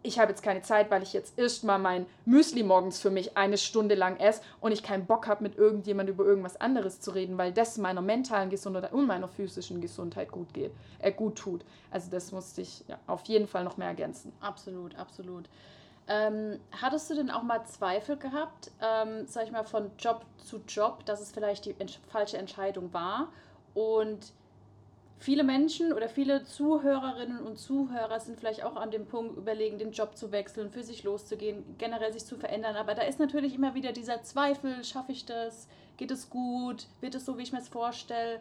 ich 0.07 0.19
habe 0.19 0.31
jetzt 0.31 0.43
keine 0.43 0.61
Zeit, 0.61 0.91
weil 0.91 1.03
ich 1.03 1.15
jetzt 1.15 1.39
erstmal 1.39 1.79
mein 1.79 2.05
Müsli 2.27 2.63
morgens 2.63 3.01
für 3.01 3.11
mich 3.11 3.39
eine 3.39 3.57
Stunde 3.57 3.95
lang 3.95 4.19
esse 4.19 4.43
und 4.61 4.71
ich 4.71 4.83
keinen 4.83 5.07
Bock 5.07 5.27
habe, 5.27 5.43
mit 5.43 5.57
irgendjemand 5.57 6.11
über 6.11 6.25
irgendwas 6.27 6.61
anderes 6.61 7.01
zu 7.01 7.13
reden, 7.13 7.39
weil 7.39 7.53
das 7.53 7.79
meiner 7.79 8.03
mentalen 8.03 8.51
Gesundheit 8.51 8.93
und 8.93 9.07
meiner 9.07 9.29
physischen 9.29 9.81
Gesundheit 9.81 10.31
gut 10.31 10.53
geht, 10.53 10.73
äh, 10.99 11.11
gut 11.11 11.37
tut. 11.37 11.65
Also 11.91 12.11
das 12.11 12.33
musste 12.33 12.61
ich 12.61 12.85
ja, 12.87 12.99
auf 13.07 13.25
jeden 13.25 13.49
Fall 13.49 13.65
noch 13.65 13.79
mehr 13.79 13.89
ergänzen. 13.89 14.33
Absolut, 14.41 14.95
absolut. 14.97 15.49
Ähm, 16.07 16.61
hattest 16.71 17.09
du 17.09 17.15
denn 17.15 17.31
auch 17.31 17.43
mal 17.43 17.65
Zweifel 17.65 18.17
gehabt, 18.17 18.71
ähm, 18.81 19.27
sag 19.27 19.45
ich 19.45 19.53
mal, 19.53 19.65
von 19.65 19.91
Job 19.99 20.25
zu 20.37 20.61
Job, 20.69 21.05
dass 21.07 21.21
es 21.21 21.33
vielleicht 21.33 21.65
die 21.65 21.75
ent 21.79 21.99
falsche 22.09 22.37
Entscheidung 22.37 22.93
war? 22.93 23.29
Und 23.73 24.33
viele 25.19 25.45
Menschen 25.45 25.95
oder 25.95 26.09
viele 26.11 26.45
Zuhörerinnen 26.45 27.41
und 27.41 27.59
Zuhörer 27.59 28.21
sind 28.21 28.39
vielleicht 28.39 28.63
auch 28.65 28.77
an 28.77 28.91
dem 28.91 29.07
Punkt 29.07 29.39
überlegen, 29.39 29.79
den 29.79 29.93
Job 29.93 30.17
zu 30.17 30.31
wechseln, 30.31 30.71
für 30.71 30.83
sich 30.83 31.05
loszugehen, 31.05 31.65
generell 31.79 32.13
sich 32.13 32.27
zu 32.27 32.37
verändern. 32.37 32.77
Aber 32.77 32.95
da 32.95 33.03
ist 33.03 33.19
natürlich 33.19 33.55
immer 33.55 33.75
wieder 33.75 33.93
dieser 33.93 34.23
Zweifel, 34.23 34.85
schaffe 34.85 35.13
ich 35.13 35.25
das? 35.25 35.69
Geht 35.97 36.11
es 36.11 36.29
gut? 36.29 36.87
Wird 37.01 37.15
es 37.15 37.25
so, 37.25 37.39
wie 37.39 37.43
ich 37.43 37.53
mir 37.53 37.61
es 37.61 37.69
vorstelle? 37.69 38.41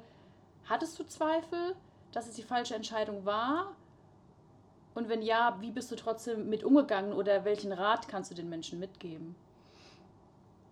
Hattest 0.66 1.00
du 1.00 1.06
Zweifel, 1.06 1.76
dass 2.12 2.28
es 2.28 2.36
die 2.36 2.44
falsche 2.44 2.76
Entscheidung 2.76 3.26
war? 3.26 3.74
Und 4.96 5.10
wenn 5.10 5.22
ja, 5.22 5.58
wie 5.60 5.72
bist 5.72 5.92
du 5.92 5.96
trotzdem 5.96 6.50
mit 6.50 6.64
umgegangen 6.64 7.14
oder 7.14 7.46
welchen 7.46 7.72
Rat 7.72 8.08
kannst 8.08 8.32
du 8.32 8.36
den 8.36 8.50
Menschen 8.50 8.80
mitgeben? 8.80 9.36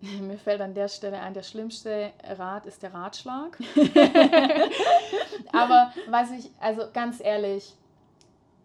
Mir 0.00 0.38
fällt 0.38 0.60
an 0.60 0.74
der 0.74 0.88
Stelle 0.88 1.20
ein, 1.20 1.34
der 1.34 1.42
schlimmste 1.42 2.12
Rat 2.24 2.66
ist 2.66 2.82
der 2.82 2.94
Ratschlag. 2.94 3.58
Aber 5.52 5.92
was 6.08 6.30
ich, 6.32 6.50
also 6.60 6.82
ganz 6.92 7.20
ehrlich, 7.20 7.74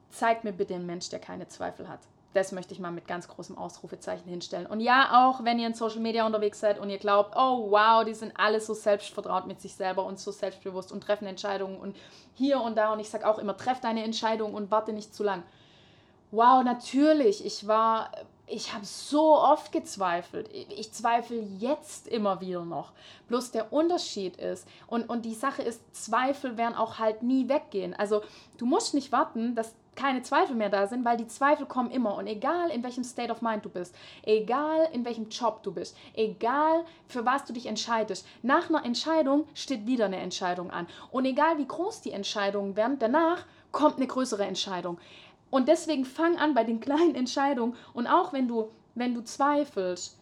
zeigt 0.10 0.44
mir 0.44 0.54
bitte 0.54 0.76
einen 0.76 0.86
Mensch, 0.86 1.10
der 1.10 1.20
keine 1.20 1.48
Zweifel 1.48 1.88
hat. 1.88 2.00
Das 2.38 2.52
möchte 2.52 2.72
ich 2.72 2.80
mal 2.80 2.92
mit 2.92 3.08
ganz 3.08 3.28
großem 3.28 3.58
Ausrufezeichen 3.58 4.30
hinstellen. 4.30 4.68
Und 4.68 4.80
ja, 4.80 5.28
auch 5.28 5.44
wenn 5.44 5.58
ihr 5.58 5.66
in 5.66 5.74
Social 5.74 6.02
Media 6.02 6.24
unterwegs 6.24 6.60
seid 6.60 6.78
und 6.78 6.92
ihr 6.92 7.00
glaubt, 7.00 7.36
oh 7.36 7.72
wow, 7.72 8.06
die 8.06 8.14
sind 8.14 8.32
alle 8.36 8.62
so 8.62 8.76
selbstvertraut 8.76 9.48
mit 9.48 9.60
sich 9.60 9.74
selber 9.74 10.06
und 10.06 10.20
so 10.20 10.32
selbstbewusst 10.32 10.92
und 10.92 11.02
treffen 11.02 11.26
Entscheidungen 11.26 11.80
und 11.80 11.96
hier 12.36 12.62
und 12.62 12.78
da. 12.78 12.94
Und 12.94 13.00
ich 13.00 13.10
sage 13.10 13.28
auch 13.28 13.40
immer, 13.40 13.58
treff 13.58 13.82
deine 13.82 14.04
Entscheidung 14.04 14.54
und 14.54 14.70
warte 14.70 14.94
nicht 14.94 15.16
zu 15.16 15.24
lang. 15.24 15.42
Wow, 16.30 16.64
natürlich, 16.64 17.44
ich 17.44 17.68
war, 17.68 18.12
ich 18.46 18.72
habe 18.72 18.86
so 18.86 19.36
oft 19.36 19.72
gezweifelt. 19.72 20.48
Ich 20.54 20.92
zweifle 20.92 21.40
jetzt 21.40 22.08
immer 22.08 22.40
wieder 22.40 22.64
noch. 22.64 22.92
Bloß 23.30 23.50
der 23.50 23.74
Unterschied 23.74 24.38
ist, 24.38 24.68
und, 24.86 25.10
und 25.10 25.26
die 25.26 25.34
Sache 25.34 25.64
ist, 25.64 25.82
Zweifel 25.96 26.56
werden 26.56 26.76
auch 26.76 27.00
halt 27.00 27.24
nie 27.24 27.50
weggehen. 27.50 27.96
Also 27.96 28.22
du 28.60 28.68
musst 28.68 28.94
nicht 28.94 29.12
warten, 29.12 29.56
dass 29.56 29.74
keine 29.98 30.22
Zweifel 30.22 30.56
mehr 30.56 30.70
da 30.70 30.88
sind, 30.88 31.04
weil 31.04 31.18
die 31.18 31.28
Zweifel 31.28 31.66
kommen 31.66 31.92
immer. 31.92 32.16
Und 32.16 32.28
egal 32.28 32.70
in 32.70 32.84
welchem 32.84 33.04
State 33.04 33.32
of 33.32 33.42
Mind 33.42 33.66
du 33.66 33.70
bist, 33.70 33.94
egal 34.24 34.88
in 34.94 35.04
welchem 35.04 35.28
Job 35.28 35.64
du 35.64 35.74
bist, 35.74 35.98
egal 36.14 36.86
für 37.10 37.26
was 37.26 37.44
du 37.44 37.52
dich 37.52 37.66
entscheidest, 37.66 38.26
nach 38.44 38.70
einer 38.70 38.86
Entscheidung 38.86 39.46
steht 39.54 39.86
wieder 39.86 40.06
eine 40.06 40.18
Entscheidung 40.18 40.72
an. 40.72 40.88
Und 41.12 41.26
egal 41.26 41.58
wie 41.58 41.68
groß 41.68 42.02
die 42.02 42.12
Entscheidungen 42.12 42.78
werden, 42.78 42.98
danach 43.00 43.46
kommt 43.74 43.98
eine 43.98 44.08
größere 44.08 44.46
Entscheidung. 44.46 44.98
Und 45.50 45.68
deswegen 45.68 46.06
fang 46.06 46.38
an 46.38 46.54
bei 46.54 46.64
den 46.64 46.80
kleinen 46.88 47.16
Entscheidungen. 47.16 47.76
Und 47.94 48.08
auch 48.08 48.32
wenn 48.32 48.48
du, 48.48 48.70
wenn 48.96 49.14
du 49.14 49.24
zweifelst, 49.24 50.18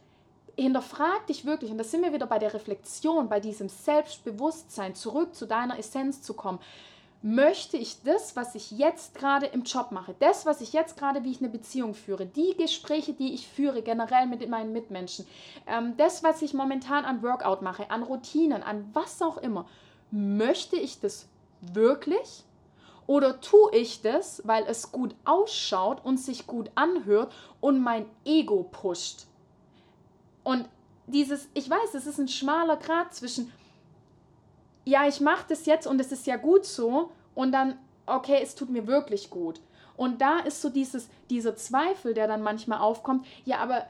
hinterfrag 0.58 1.28
dich 1.28 1.46
wirklich, 1.46 1.70
und 1.70 1.78
da 1.78 1.84
sind 1.84 2.02
wir 2.02 2.14
wieder 2.14 2.28
bei 2.28 2.40
der 2.40 2.54
Reflexion, 2.54 3.28
bei 3.28 3.42
diesem 3.42 3.68
Selbstbewusstsein, 3.68 4.96
zurück 4.96 5.36
zu 5.36 5.46
deiner 5.46 5.78
Essenz 5.78 6.22
zu 6.22 6.34
kommen 6.34 6.60
möchte 7.26 7.76
ich 7.76 8.04
das, 8.04 8.36
was 8.36 8.54
ich 8.54 8.70
jetzt 8.70 9.16
gerade 9.16 9.48
im 9.48 9.64
Job 9.64 9.92
mache, 9.92 10.14
das, 10.20 10.46
was 10.46 10.62
ich 10.62 10.74
jetzt 10.74 10.96
gerade, 10.96 11.24
wie 11.24 11.32
ich 11.32 11.40
eine 11.40 11.50
Beziehung 11.50 11.96
führe, 11.96 12.28
die 12.28 12.56
Gespräche, 12.56 13.14
die 13.14 13.34
ich 13.34 13.48
führe, 13.48 13.82
generell 13.82 14.28
mit 14.28 14.48
meinen 14.48 14.72
Mitmenschen, 14.74 15.26
ähm, 15.66 15.98
das, 15.98 16.24
was 16.24 16.44
ich 16.44 16.54
momentan 16.54 17.04
an 17.04 17.24
Workout 17.24 17.64
mache, 17.64 17.90
an 17.90 18.04
Routinen, 18.04 18.62
an 18.62 18.88
was 18.94 19.24
auch 19.24 19.38
immer, 19.38 19.68
möchte 20.12 20.76
ich 20.76 21.00
das 21.00 21.28
wirklich? 21.62 22.44
Oder 23.08 23.42
tue 23.42 23.74
ich 23.76 24.04
das, 24.04 24.44
weil 24.46 24.64
es 24.68 24.92
gut 24.92 25.16
ausschaut 25.26 26.06
und 26.06 26.20
sich 26.20 26.46
gut 26.46 26.70
anhört 26.76 27.34
und 27.60 27.80
mein 27.80 28.06
Ego 28.24 28.70
pusht? 28.72 29.26
Und 30.44 30.70
dieses, 31.08 31.50
ich 31.56 31.68
weiß, 31.68 31.96
es 31.96 32.06
ist 32.06 32.20
ein 32.20 32.28
schmaler 32.28 32.78
Grad 32.78 33.16
zwischen, 33.16 33.52
ja, 34.86 35.08
ich 35.08 35.20
mache 35.20 35.46
das 35.50 35.66
jetzt 35.66 35.88
und 35.88 36.00
es 36.00 36.12
ist 36.12 36.28
ja 36.28 36.38
gut 36.38 36.66
so 36.66 37.12
und 37.34 37.52
dann, 37.52 37.78
okay, 38.06 38.40
es 38.42 38.56
tut 38.56 38.70
mir 38.70 38.88
wirklich 38.88 39.30
gut. 39.30 39.60
Und 39.98 40.22
da 40.22 40.40
ist 40.40 40.62
so 40.62 40.70
dieses, 40.70 41.10
dieser 41.30 41.56
Zweifel, 41.56 42.14
der 42.14 42.28
dann 42.28 42.42
manchmal 42.42 42.80
aufkommt, 42.80 43.26
ja, 43.46 43.58
aber 43.60 43.86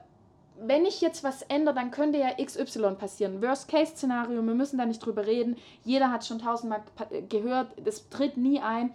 wenn 0.57 0.85
ich 0.85 1.01
jetzt 1.01 1.23
was 1.23 1.41
ändere, 1.43 1.75
dann 1.75 1.91
könnte 1.91 2.17
ja 2.17 2.33
XY 2.33 2.95
passieren. 2.97 3.41
Worst-Case-Szenario, 3.41 4.41
wir 4.41 4.53
müssen 4.53 4.77
da 4.77 4.85
nicht 4.85 5.05
drüber 5.05 5.25
reden. 5.25 5.57
Jeder 5.83 6.11
hat 6.11 6.25
schon 6.25 6.39
tausendmal 6.39 6.81
gehört, 7.27 7.73
das 7.83 8.09
tritt 8.09 8.37
nie 8.37 8.61
ein. 8.61 8.91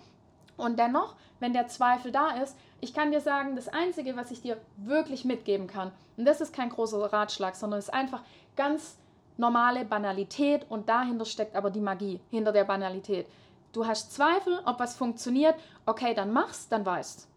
Und 0.57 0.79
dennoch, 0.79 1.17
wenn 1.39 1.53
der 1.53 1.69
Zweifel 1.69 2.13
da 2.13 2.31
ist, 2.43 2.57
ich 2.81 2.95
kann 2.95 3.13
dir 3.13 3.21
sagen, 3.21 3.57
das 3.57 3.69
Einzige, 3.69 4.17
was 4.17 4.31
ich 4.31 4.41
dir 4.41 4.57
wirklich 4.77 5.25
mitgeben 5.25 5.67
kann, 5.67 5.93
und 6.17 6.25
das 6.25 6.41
ist 6.41 6.55
kein 6.55 6.71
großer 6.71 7.13
Ratschlag, 7.13 7.57
sondern 7.57 7.79
es 7.79 7.87
ist 7.87 7.95
einfach 7.95 8.23
ganz 8.57 8.97
normale 9.41 9.85
Banalität 9.85 10.67
und 10.69 10.89
dahinter 10.89 11.25
steckt 11.25 11.57
aber 11.57 11.71
die 11.71 11.81
Magie, 11.81 12.21
hinter 12.31 12.53
der 12.53 12.65
Banalität. 12.65 13.27
Du 13.73 13.87
hast 13.87 14.13
Zweifel, 14.13 14.61
ob 14.67 14.79
was 14.79 14.97
funktioniert, 14.97 15.55
okay, 15.87 16.15
dann 16.15 16.33
mach's, 16.33 16.69
dann 16.69 16.85
weißt. 16.85 17.29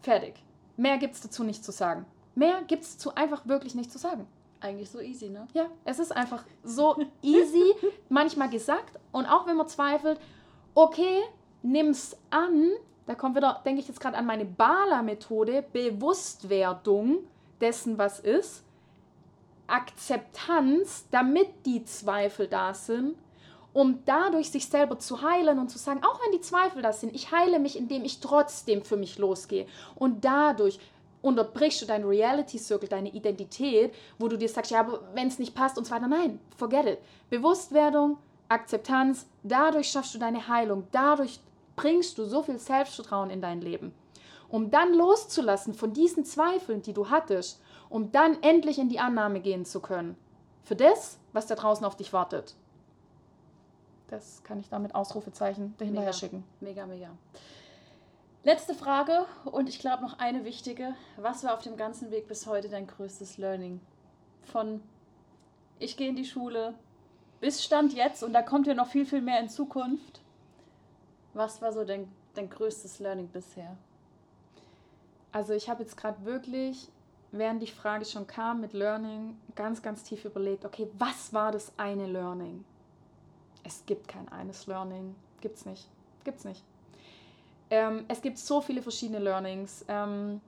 Fertig. 0.00 0.42
Mehr 0.76 0.98
gibt's 0.98 1.20
dazu 1.20 1.44
nicht 1.44 1.64
zu 1.64 1.72
sagen. 1.72 2.06
Mehr 2.34 2.62
gibt's 2.66 2.96
dazu 2.96 3.14
einfach 3.14 3.46
wirklich 3.46 3.74
nicht 3.74 3.90
zu 3.90 3.98
sagen. 3.98 4.26
Eigentlich 4.60 4.90
so 4.90 5.00
easy, 5.00 5.30
ne? 5.30 5.46
Ja, 5.54 5.66
es 5.84 5.98
ist 5.98 6.14
einfach 6.14 6.44
so 6.62 6.96
easy, 7.22 7.74
manchmal 8.08 8.50
gesagt. 8.50 8.98
Und 9.10 9.26
auch 9.26 9.46
wenn 9.46 9.56
man 9.56 9.68
zweifelt, 9.68 10.20
okay, 10.74 11.22
nimm's 11.62 12.16
an. 12.30 12.70
Da 13.06 13.14
kommt 13.14 13.36
wieder, 13.36 13.60
denke 13.64 13.80
ich 13.80 13.88
jetzt 13.88 14.00
gerade 14.00 14.16
an 14.16 14.26
meine 14.26 14.44
Bala-Methode, 14.44 15.64
Bewusstwerdung 15.72 17.18
dessen, 17.60 17.98
was 17.98 18.20
ist. 18.20 18.64
Akzeptanz, 19.70 21.06
damit 21.10 21.48
die 21.66 21.84
Zweifel 21.84 22.48
da 22.48 22.74
sind, 22.74 23.16
um 23.72 24.02
dadurch 24.04 24.50
sich 24.50 24.66
selber 24.66 24.98
zu 24.98 25.22
heilen 25.22 25.58
und 25.58 25.70
zu 25.70 25.78
sagen, 25.78 26.02
auch 26.02 26.20
wenn 26.24 26.32
die 26.32 26.40
Zweifel 26.40 26.82
da 26.82 26.92
sind, 26.92 27.14
ich 27.14 27.30
heile 27.30 27.58
mich, 27.58 27.78
indem 27.78 28.04
ich 28.04 28.20
trotzdem 28.20 28.82
für 28.82 28.96
mich 28.96 29.18
losgehe. 29.18 29.66
Und 29.94 30.24
dadurch 30.24 30.80
unterbrichst 31.22 31.82
du 31.82 31.86
deinen 31.86 32.06
Reality 32.06 32.58
Circle, 32.58 32.88
deine 32.88 33.12
Identität, 33.12 33.94
wo 34.18 34.28
du 34.28 34.36
dir 34.36 34.48
sagst, 34.48 34.70
ja, 34.70 34.80
aber 34.80 35.00
wenn 35.14 35.28
es 35.28 35.38
nicht 35.38 35.54
passt 35.54 35.78
und 35.78 35.86
so 35.86 35.94
weiter. 35.94 36.08
Nein, 36.08 36.40
forget 36.56 36.86
it. 36.86 36.98
Bewusstwerdung, 37.28 38.18
Akzeptanz, 38.48 39.26
dadurch 39.42 39.90
schaffst 39.90 40.14
du 40.14 40.18
deine 40.18 40.48
Heilung, 40.48 40.86
dadurch 40.90 41.40
bringst 41.76 42.18
du 42.18 42.24
so 42.24 42.42
viel 42.42 42.58
Selbstvertrauen 42.58 43.30
in 43.30 43.40
dein 43.40 43.60
Leben. 43.60 43.94
Um 44.48 44.70
dann 44.70 44.94
loszulassen 44.94 45.74
von 45.74 45.92
diesen 45.92 46.24
Zweifeln, 46.24 46.82
die 46.82 46.92
du 46.92 47.08
hattest, 47.08 47.60
um 47.90 48.10
dann 48.12 48.42
endlich 48.42 48.78
in 48.78 48.88
die 48.88 49.00
Annahme 49.00 49.40
gehen 49.40 49.66
zu 49.66 49.80
können. 49.80 50.16
Für 50.62 50.76
das, 50.76 51.18
was 51.32 51.46
da 51.46 51.56
draußen 51.56 51.84
auf 51.84 51.96
dich 51.96 52.12
wartet. 52.12 52.54
Das 54.08 54.42
kann 54.42 54.58
ich 54.58 54.68
damit 54.68 54.94
Ausrufezeichen 54.94 55.74
dahinterher 55.78 56.08
Mega. 56.08 56.18
schicken. 56.18 56.44
Mega, 56.60 56.86
mega. 56.86 57.10
Letzte 58.42 58.74
Frage 58.74 59.26
und 59.44 59.68
ich 59.68 59.78
glaube 59.78 60.02
noch 60.02 60.18
eine 60.18 60.44
wichtige. 60.44 60.94
Was 61.16 61.44
war 61.44 61.54
auf 61.54 61.62
dem 61.62 61.76
ganzen 61.76 62.10
Weg 62.10 62.26
bis 62.26 62.46
heute 62.46 62.68
dein 62.68 62.86
größtes 62.86 63.36
Learning? 63.36 63.80
Von 64.44 64.82
ich 65.78 65.96
gehe 65.96 66.08
in 66.08 66.16
die 66.16 66.24
Schule 66.24 66.74
bis 67.40 67.62
Stand 67.62 67.92
jetzt 67.92 68.22
und 68.22 68.32
da 68.32 68.42
kommt 68.42 68.66
ja 68.66 68.74
noch 68.74 68.86
viel, 68.86 69.06
viel 69.06 69.20
mehr 69.20 69.40
in 69.40 69.48
Zukunft. 69.48 70.20
Was 71.34 71.60
war 71.62 71.72
so 71.72 71.84
dein, 71.84 72.10
dein 72.34 72.48
größtes 72.48 72.98
Learning 72.98 73.28
bisher? 73.28 73.76
Also 75.32 75.52
ich 75.52 75.68
habe 75.68 75.82
jetzt 75.82 75.96
gerade 75.96 76.24
wirklich, 76.24 76.88
während 77.32 77.62
die 77.62 77.66
Frage 77.66 78.04
schon 78.04 78.26
kam 78.26 78.60
mit 78.60 78.72
Learning, 78.72 79.36
ganz, 79.54 79.82
ganz 79.82 80.02
tief 80.02 80.24
überlegt, 80.24 80.64
okay, 80.64 80.88
was 80.98 81.32
war 81.32 81.52
das 81.52 81.72
eine 81.76 82.06
Learning? 82.06 82.64
Es 83.64 83.84
gibt 83.86 84.08
kein 84.08 84.28
eines 84.30 84.66
Learning. 84.66 85.14
Gibt's 85.40 85.64
nicht. 85.64 85.88
Gibt's 86.24 86.44
nicht. 86.44 86.62
Ähm, 87.70 88.04
es 88.08 88.20
gibt 88.20 88.38
so 88.38 88.60
viele 88.60 88.82
verschiedene 88.82 89.18
Learnings. 89.18 89.84
Ähm, 89.88 90.40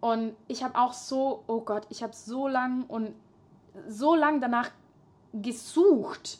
und 0.00 0.36
ich 0.46 0.62
habe 0.62 0.78
auch 0.78 0.92
so, 0.92 1.42
oh 1.46 1.60
Gott, 1.60 1.86
ich 1.90 2.02
habe 2.02 2.12
so 2.14 2.46
lang 2.46 2.84
und 2.86 3.14
so 3.88 4.14
lang 4.14 4.40
danach 4.40 4.70
gesucht, 5.32 6.38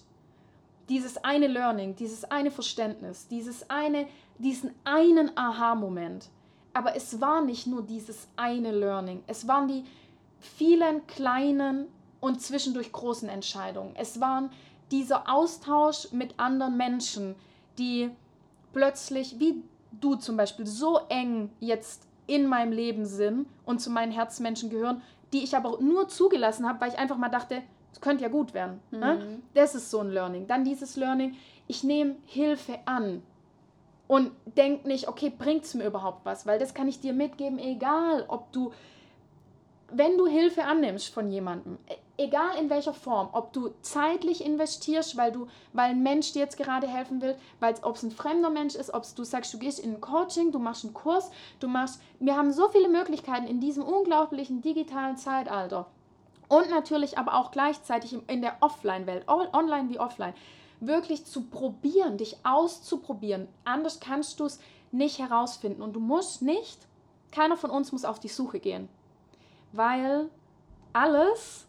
dieses 0.88 1.16
eine 1.18 1.48
Learning, 1.48 1.96
dieses 1.96 2.24
eine 2.24 2.50
Verständnis, 2.50 3.26
dieses 3.29 3.68
eine, 3.68 4.07
diesen 4.38 4.72
einen 4.85 5.37
Aha-Moment. 5.37 6.29
Aber 6.76 6.94
es 6.94 7.22
war 7.22 7.40
nicht 7.40 7.66
nur 7.66 7.80
dieses 7.80 8.28
eine 8.36 8.70
Learning, 8.70 9.22
es 9.26 9.48
waren 9.48 9.66
die 9.66 9.84
vielen 10.40 11.06
kleinen 11.06 11.86
und 12.20 12.42
zwischendurch 12.42 12.92
großen 12.92 13.30
Entscheidungen. 13.30 13.94
Es 13.96 14.20
waren 14.20 14.50
dieser 14.90 15.32
Austausch 15.32 16.12
mit 16.12 16.38
anderen 16.38 16.76
Menschen, 16.76 17.34
die 17.78 18.10
plötzlich, 18.74 19.40
wie 19.40 19.62
du 19.90 20.16
zum 20.16 20.36
Beispiel, 20.36 20.66
so 20.66 21.00
eng 21.08 21.48
jetzt 21.60 22.06
in 22.26 22.46
meinem 22.46 22.72
Leben 22.72 23.06
sind 23.06 23.46
und 23.64 23.80
zu 23.80 23.88
meinen 23.88 24.12
Herzmenschen 24.12 24.68
gehören, 24.68 25.00
die 25.32 25.44
ich 25.44 25.56
aber 25.56 25.80
nur 25.80 26.08
zugelassen 26.08 26.68
habe, 26.68 26.82
weil 26.82 26.90
ich 26.90 26.98
einfach 26.98 27.16
mal 27.16 27.30
dachte, 27.30 27.62
es 27.90 28.02
könnte 28.02 28.24
ja 28.24 28.28
gut 28.28 28.52
werden. 28.52 28.80
Ne? 28.90 29.14
Mhm. 29.14 29.42
Das 29.54 29.74
ist 29.74 29.90
so 29.90 30.00
ein 30.00 30.10
Learning. 30.10 30.46
Dann 30.46 30.62
dieses 30.62 30.96
Learning, 30.96 31.36
ich 31.68 31.82
nehme 31.84 32.16
Hilfe 32.26 32.80
an 32.84 33.22
und 34.09 34.31
denk 34.57 34.87
nicht, 34.87 35.09
okay, 35.09 35.31
bringt 35.37 35.64
es 35.64 35.75
mir 35.75 35.85
überhaupt 35.87 36.25
was? 36.25 36.47
Weil 36.47 36.59
das 36.59 36.75
kann 36.75 36.88
ich 36.88 37.01
dir 37.01 37.12
mitgeben, 37.12 37.59
egal 37.59 38.25
ob 38.29 38.53
du, 38.53 38.73
wenn 39.90 40.16
du 40.19 40.27
Hilfe 40.27 40.64
annimmst 40.64 41.12
von 41.12 41.31
jemandem, 41.31 41.79
e- 41.88 42.25
egal 42.25 42.57
in 42.59 42.71
welcher 42.71 42.95
Form, 42.95 43.29
ob 43.33 43.53
du 43.53 43.71
zeitlich 43.83 44.45
investierst, 44.45 45.16
weil 45.16 45.33
du, 45.33 45.47
weil 45.73 45.90
ein 45.90 46.03
Mensch 46.03 46.33
dir 46.33 46.40
jetzt 46.40 46.57
gerade 46.57 46.87
helfen 46.88 47.21
will, 47.21 47.37
weil 47.61 47.75
ob 47.83 47.97
es 47.97 48.03
ein 48.03 48.11
fremder 48.11 48.51
Mensch 48.51 48.75
ist, 48.75 48.92
ob 48.95 49.05
du 49.14 49.25
sagst, 49.25 49.53
du 49.55 49.59
gehst 49.59 49.79
in 49.79 49.95
ein 49.95 50.01
Coaching, 50.01 50.51
du 50.53 50.59
machst 50.59 50.85
einen 50.85 50.95
Kurs, 50.95 51.31
du 51.61 51.69
machst, 51.69 52.01
wir 52.21 52.37
haben 52.37 52.53
so 52.53 52.69
viele 52.69 52.88
Möglichkeiten 52.88 53.47
in 53.47 53.61
diesem 53.61 53.85
unglaublichen 53.85 54.61
digitalen 54.61 55.16
Zeitalter. 55.16 55.87
Und 56.49 56.71
natürlich 56.71 57.19
aber 57.19 57.35
auch 57.35 57.51
gleichzeitig 57.51 58.16
in 58.29 58.40
der 58.40 58.57
Offline-Welt, 58.61 59.29
on- 59.29 59.53
online 59.53 59.88
wie 59.88 59.99
offline, 59.99 60.33
wirklich 60.80 61.24
zu 61.24 61.44
probieren, 61.44 62.18
dich 62.18 62.36
auszuprobieren. 62.44 63.48
Anders 63.64 64.00
kannst 64.00 64.40
du 64.40 64.44
es 64.44 64.58
nicht 64.92 65.18
herausfinden. 65.18 65.82
Und 65.82 65.94
du 65.94 66.00
musst 66.00 66.42
nicht, 66.42 66.86
keiner 67.30 67.56
von 67.56 67.70
uns 67.70 67.92
muss 67.92 68.04
auf 68.04 68.20
die 68.20 68.28
Suche 68.28 68.60
gehen. 68.60 68.88
Weil 69.72 70.30
alles, 70.92 71.66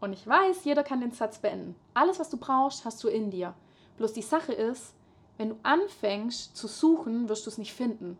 und 0.00 0.12
ich 0.12 0.26
weiß, 0.26 0.64
jeder 0.64 0.84
kann 0.84 1.00
den 1.00 1.12
Satz 1.12 1.38
beenden, 1.38 1.74
alles, 1.94 2.18
was 2.18 2.30
du 2.30 2.36
brauchst, 2.36 2.84
hast 2.84 3.02
du 3.02 3.08
in 3.08 3.30
dir. 3.30 3.54
Bloß 3.96 4.12
die 4.12 4.22
Sache 4.22 4.52
ist, 4.52 4.94
wenn 5.36 5.50
du 5.50 5.56
anfängst 5.62 6.56
zu 6.56 6.66
suchen, 6.66 7.28
wirst 7.28 7.46
du 7.46 7.50
es 7.50 7.58
nicht 7.58 7.72
finden 7.72 8.18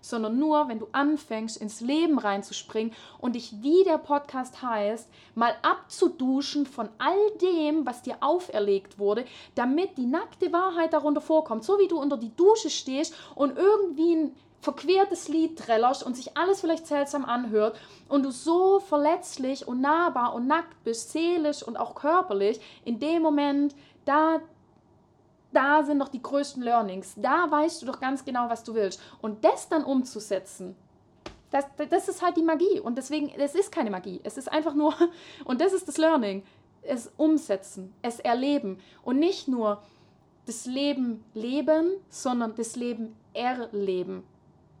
sondern 0.00 0.38
nur, 0.38 0.68
wenn 0.68 0.78
du 0.78 0.88
anfängst, 0.92 1.56
ins 1.56 1.80
Leben 1.80 2.18
reinzuspringen 2.18 2.92
und 3.18 3.34
dich, 3.34 3.54
wie 3.62 3.84
der 3.84 3.98
Podcast 3.98 4.62
heißt, 4.62 5.08
mal 5.34 5.54
abzuduschen 5.62 6.66
von 6.66 6.88
all 6.98 7.30
dem, 7.40 7.86
was 7.86 8.02
dir 8.02 8.16
auferlegt 8.20 8.98
wurde, 8.98 9.24
damit 9.54 9.96
die 9.98 10.06
nackte 10.06 10.52
Wahrheit 10.52 10.92
darunter 10.92 11.20
vorkommt. 11.20 11.64
So 11.64 11.78
wie 11.78 11.88
du 11.88 11.98
unter 11.98 12.16
die 12.16 12.34
Dusche 12.36 12.70
stehst 12.70 13.14
und 13.34 13.56
irgendwie 13.56 14.14
ein 14.14 14.36
verquertes 14.60 15.28
Lied 15.28 15.58
trällerst 15.58 16.02
und 16.02 16.16
sich 16.16 16.36
alles 16.36 16.60
vielleicht 16.60 16.86
seltsam 16.86 17.24
anhört 17.24 17.78
und 18.08 18.24
du 18.24 18.30
so 18.30 18.80
verletzlich 18.80 19.68
und 19.68 19.80
nahbar 19.80 20.34
und 20.34 20.46
nackt 20.46 20.82
bist, 20.84 21.12
seelisch 21.12 21.62
und 21.62 21.76
auch 21.76 21.94
körperlich, 21.94 22.60
in 22.84 22.98
dem 22.98 23.22
Moment, 23.22 23.74
da 24.04 24.40
da 25.52 25.82
sind 25.82 25.98
doch 25.98 26.08
die 26.08 26.22
größten 26.22 26.62
Learnings. 26.62 27.14
Da 27.16 27.50
weißt 27.50 27.82
du 27.82 27.86
doch 27.86 28.00
ganz 28.00 28.24
genau, 28.24 28.48
was 28.48 28.64
du 28.64 28.74
willst. 28.74 29.00
Und 29.20 29.44
das 29.44 29.68
dann 29.68 29.84
umzusetzen, 29.84 30.76
das, 31.50 31.64
das 31.88 32.08
ist 32.08 32.22
halt 32.22 32.36
die 32.36 32.42
Magie. 32.42 32.80
Und 32.80 32.96
deswegen, 32.96 33.30
es 33.30 33.54
ist 33.54 33.72
keine 33.72 33.90
Magie. 33.90 34.20
Es 34.24 34.36
ist 34.36 34.50
einfach 34.52 34.74
nur, 34.74 34.94
und 35.44 35.60
das 35.60 35.72
ist 35.72 35.88
das 35.88 35.96
Learning, 35.96 36.42
es 36.82 37.10
umsetzen, 37.16 37.94
es 38.02 38.20
erleben. 38.20 38.78
Und 39.02 39.18
nicht 39.18 39.48
nur 39.48 39.82
das 40.46 40.66
Leben 40.66 41.24
leben, 41.34 41.90
sondern 42.08 42.54
das 42.54 42.76
Leben 42.76 43.16
erleben. 43.34 44.24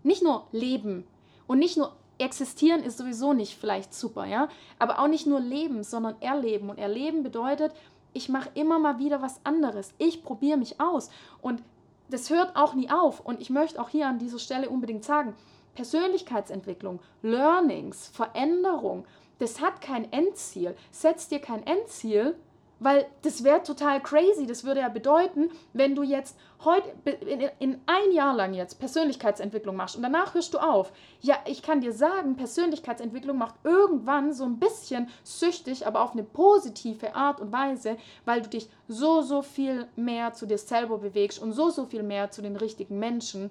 Nicht 0.02 0.22
nur 0.22 0.46
leben 0.52 1.06
und 1.46 1.58
nicht 1.58 1.76
nur 1.76 1.92
existieren 2.18 2.82
ist 2.82 2.98
sowieso 2.98 3.32
nicht 3.32 3.58
vielleicht 3.58 3.94
super, 3.94 4.24
ja, 4.24 4.48
aber 4.78 4.98
auch 4.98 5.08
nicht 5.08 5.26
nur 5.26 5.40
leben, 5.40 5.84
sondern 5.84 6.20
erleben. 6.20 6.70
Und 6.70 6.78
erleben 6.78 7.22
bedeutet, 7.22 7.72
ich 8.12 8.28
mache 8.28 8.50
immer 8.54 8.78
mal 8.78 8.98
wieder 8.98 9.22
was 9.22 9.40
anderes. 9.44 9.92
Ich 9.98 10.22
probiere 10.22 10.58
mich 10.58 10.80
aus. 10.80 11.10
Und 11.40 11.62
das 12.10 12.30
hört 12.30 12.56
auch 12.56 12.74
nie 12.74 12.90
auf. 12.90 13.20
Und 13.20 13.40
ich 13.40 13.50
möchte 13.50 13.80
auch 13.80 13.88
hier 13.88 14.08
an 14.08 14.18
dieser 14.18 14.38
Stelle 14.38 14.70
unbedingt 14.70 15.04
sagen, 15.04 15.34
Persönlichkeitsentwicklung, 15.74 17.00
Learnings, 17.22 18.08
Veränderung, 18.08 19.04
das 19.38 19.60
hat 19.60 19.80
kein 19.80 20.10
Endziel. 20.12 20.74
Setz 20.90 21.28
dir 21.28 21.38
kein 21.38 21.64
Endziel, 21.64 22.34
weil 22.80 23.06
das 23.22 23.44
wäre 23.44 23.62
total 23.62 24.00
crazy. 24.00 24.46
Das 24.46 24.64
würde 24.64 24.80
ja 24.80 24.88
bedeuten, 24.88 25.50
wenn 25.72 25.94
du 25.94 26.02
jetzt 26.02 26.36
heute 26.64 26.88
in, 27.04 27.40
in 27.58 27.80
ein 27.86 28.12
Jahr 28.12 28.34
lang 28.34 28.54
jetzt 28.54 28.78
Persönlichkeitsentwicklung 28.80 29.76
machst 29.76 29.96
und 29.96 30.02
danach 30.02 30.34
hörst 30.34 30.54
du 30.54 30.58
auf. 30.58 30.92
Ja, 31.20 31.36
ich 31.46 31.62
kann 31.62 31.80
dir 31.80 31.92
sagen, 31.92 32.36
Persönlichkeitsentwicklung 32.36 33.38
macht 33.38 33.54
irgendwann 33.64 34.32
so 34.32 34.44
ein 34.44 34.58
bisschen 34.58 35.08
süchtig, 35.22 35.86
aber 35.86 36.02
auf 36.02 36.12
eine 36.12 36.24
positive 36.24 37.14
Art 37.14 37.40
und 37.40 37.52
Weise, 37.52 37.96
weil 38.24 38.42
du 38.42 38.48
dich 38.48 38.68
so, 38.88 39.22
so 39.22 39.42
viel 39.42 39.86
mehr 39.96 40.32
zu 40.32 40.46
dir 40.46 40.58
selber 40.58 40.98
bewegst 40.98 41.40
und 41.40 41.52
so, 41.52 41.70
so 41.70 41.86
viel 41.86 42.02
mehr 42.02 42.30
zu 42.30 42.42
den 42.42 42.56
richtigen 42.56 42.98
Menschen. 42.98 43.50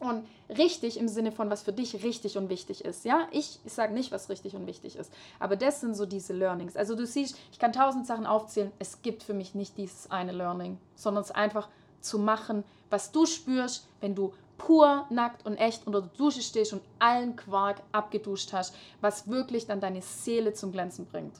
Und 0.00 0.26
richtig 0.48 0.96
im 0.98 1.08
Sinne 1.08 1.32
von, 1.32 1.50
was 1.50 1.62
für 1.62 1.72
dich 1.72 2.04
richtig 2.04 2.38
und 2.38 2.48
wichtig 2.48 2.84
ist. 2.84 3.04
Ja, 3.04 3.26
ich, 3.32 3.58
ich 3.64 3.72
sage 3.72 3.92
nicht, 3.92 4.12
was 4.12 4.28
richtig 4.28 4.54
und 4.54 4.66
wichtig 4.66 4.96
ist. 4.96 5.12
Aber 5.40 5.56
das 5.56 5.80
sind 5.80 5.94
so 5.94 6.06
diese 6.06 6.32
Learnings. 6.32 6.76
Also 6.76 6.94
du 6.94 7.04
siehst, 7.04 7.36
ich 7.50 7.58
kann 7.58 7.72
tausend 7.72 8.06
Sachen 8.06 8.26
aufzählen. 8.26 8.70
Es 8.78 9.02
gibt 9.02 9.24
für 9.24 9.34
mich 9.34 9.54
nicht 9.54 9.76
dieses 9.76 10.10
eine 10.10 10.32
Learning, 10.32 10.78
sondern 10.94 11.24
es 11.24 11.32
einfach 11.32 11.68
zu 12.00 12.18
machen, 12.18 12.62
was 12.90 13.10
du 13.10 13.26
spürst, 13.26 13.88
wenn 14.00 14.14
du 14.14 14.32
pur, 14.56 15.06
nackt 15.10 15.46
und 15.46 15.56
echt 15.56 15.86
unter 15.86 16.02
der 16.02 16.10
Dusche 16.16 16.42
stehst 16.42 16.72
und 16.72 16.82
allen 16.98 17.36
Quark 17.36 17.80
abgeduscht 17.92 18.52
hast, 18.52 18.74
was 19.00 19.28
wirklich 19.28 19.66
dann 19.66 19.80
deine 19.80 20.02
Seele 20.02 20.52
zum 20.52 20.72
Glänzen 20.72 21.06
bringt. 21.06 21.34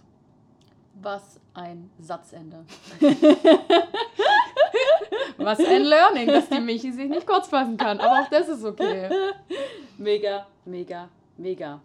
Was 1.01 1.41
ein 1.55 1.91
Satzende. 2.01 2.65
Was 5.39 5.61
ein 5.61 5.85
Learning, 5.85 6.27
dass 6.27 6.49
die 6.49 6.61
Michi 6.61 6.93
sich 6.93 7.09
nicht 7.09 7.27
kurz 7.27 7.49
fassen 7.49 7.77
kann. 7.77 8.01
Aber 8.01 8.23
auch 8.23 8.29
das 8.29 8.49
ist 8.49 8.65
okay. 8.65 9.09
Mega, 9.99 10.47
mega, 10.65 11.09
mega. 11.37 11.81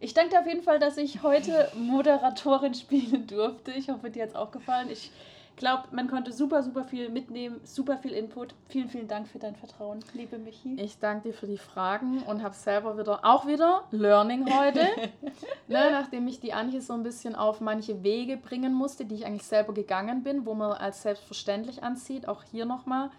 Ich 0.00 0.14
danke 0.14 0.30
dir 0.30 0.40
auf 0.40 0.46
jeden 0.46 0.62
Fall, 0.62 0.78
dass 0.78 0.96
ich 0.96 1.22
heute 1.22 1.70
Moderatorin 1.74 2.74
spielen 2.74 3.26
durfte. 3.26 3.72
Ich 3.72 3.88
hoffe, 3.88 4.10
dir 4.10 4.22
hat 4.22 4.30
es 4.30 4.36
auch 4.36 4.52
gefallen. 4.52 4.88
Ich 4.90 5.10
glaube, 5.58 5.84
man 5.90 6.08
konnte 6.08 6.32
super, 6.32 6.62
super 6.62 6.84
viel 6.84 7.10
mitnehmen, 7.10 7.60
super 7.64 7.98
viel 7.98 8.12
Input. 8.12 8.54
Vielen, 8.68 8.88
vielen 8.88 9.08
Dank 9.08 9.28
für 9.28 9.38
dein 9.38 9.54
Vertrauen, 9.54 10.00
liebe 10.14 10.38
Michi. 10.38 10.76
Ich 10.80 10.98
danke 10.98 11.28
dir 11.28 11.34
für 11.34 11.46
die 11.46 11.58
Fragen 11.58 12.22
und 12.22 12.42
habe 12.42 12.54
selber 12.54 12.96
wieder, 12.96 13.24
auch 13.24 13.46
wieder 13.46 13.84
Learning 13.90 14.48
heute. 14.58 14.80
ne, 15.68 15.90
nachdem 15.90 16.26
ich 16.28 16.40
die 16.40 16.54
Antje 16.54 16.80
so 16.80 16.94
ein 16.94 17.02
bisschen 17.02 17.34
auf 17.34 17.60
manche 17.60 18.02
Wege 18.02 18.36
bringen 18.36 18.72
musste, 18.72 19.04
die 19.04 19.16
ich 19.16 19.26
eigentlich 19.26 19.46
selber 19.46 19.74
gegangen 19.74 20.22
bin, 20.22 20.46
wo 20.46 20.54
man 20.54 20.72
als 20.72 21.02
selbstverständlich 21.02 21.82
ansieht. 21.82 22.26
Auch 22.26 22.42
hier 22.44 22.64
nochmal, 22.64 23.10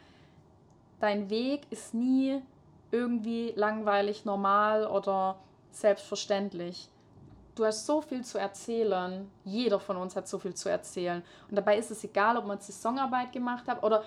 dein 1.00 1.30
Weg 1.30 1.62
ist 1.70 1.94
nie 1.94 2.42
irgendwie 2.92 3.54
langweilig, 3.56 4.26
normal 4.26 4.88
oder 4.88 5.36
selbstverständlich. 5.72 6.90
Du 7.56 7.66
hast 7.66 7.86
so 7.86 8.02
viel 8.02 8.24
zu 8.24 8.38
erzählen. 8.38 9.30
Jeder 9.44 9.80
von 9.80 9.98
uns 9.98 10.16
hat 10.16 10.28
so 10.28 10.40
viel 10.40 10.54
zu 10.54 10.70
erzählen. 10.70 11.22
Und 11.50 11.56
dabei 11.56 11.78
ist 11.78 11.92
es 11.92 12.04
egal, 12.04 12.38
ob 12.38 12.46
man 12.46 12.60
Saisonarbeit 12.60 13.32
gemacht 13.32 13.68
hat 13.68 13.84
oder 13.84 14.04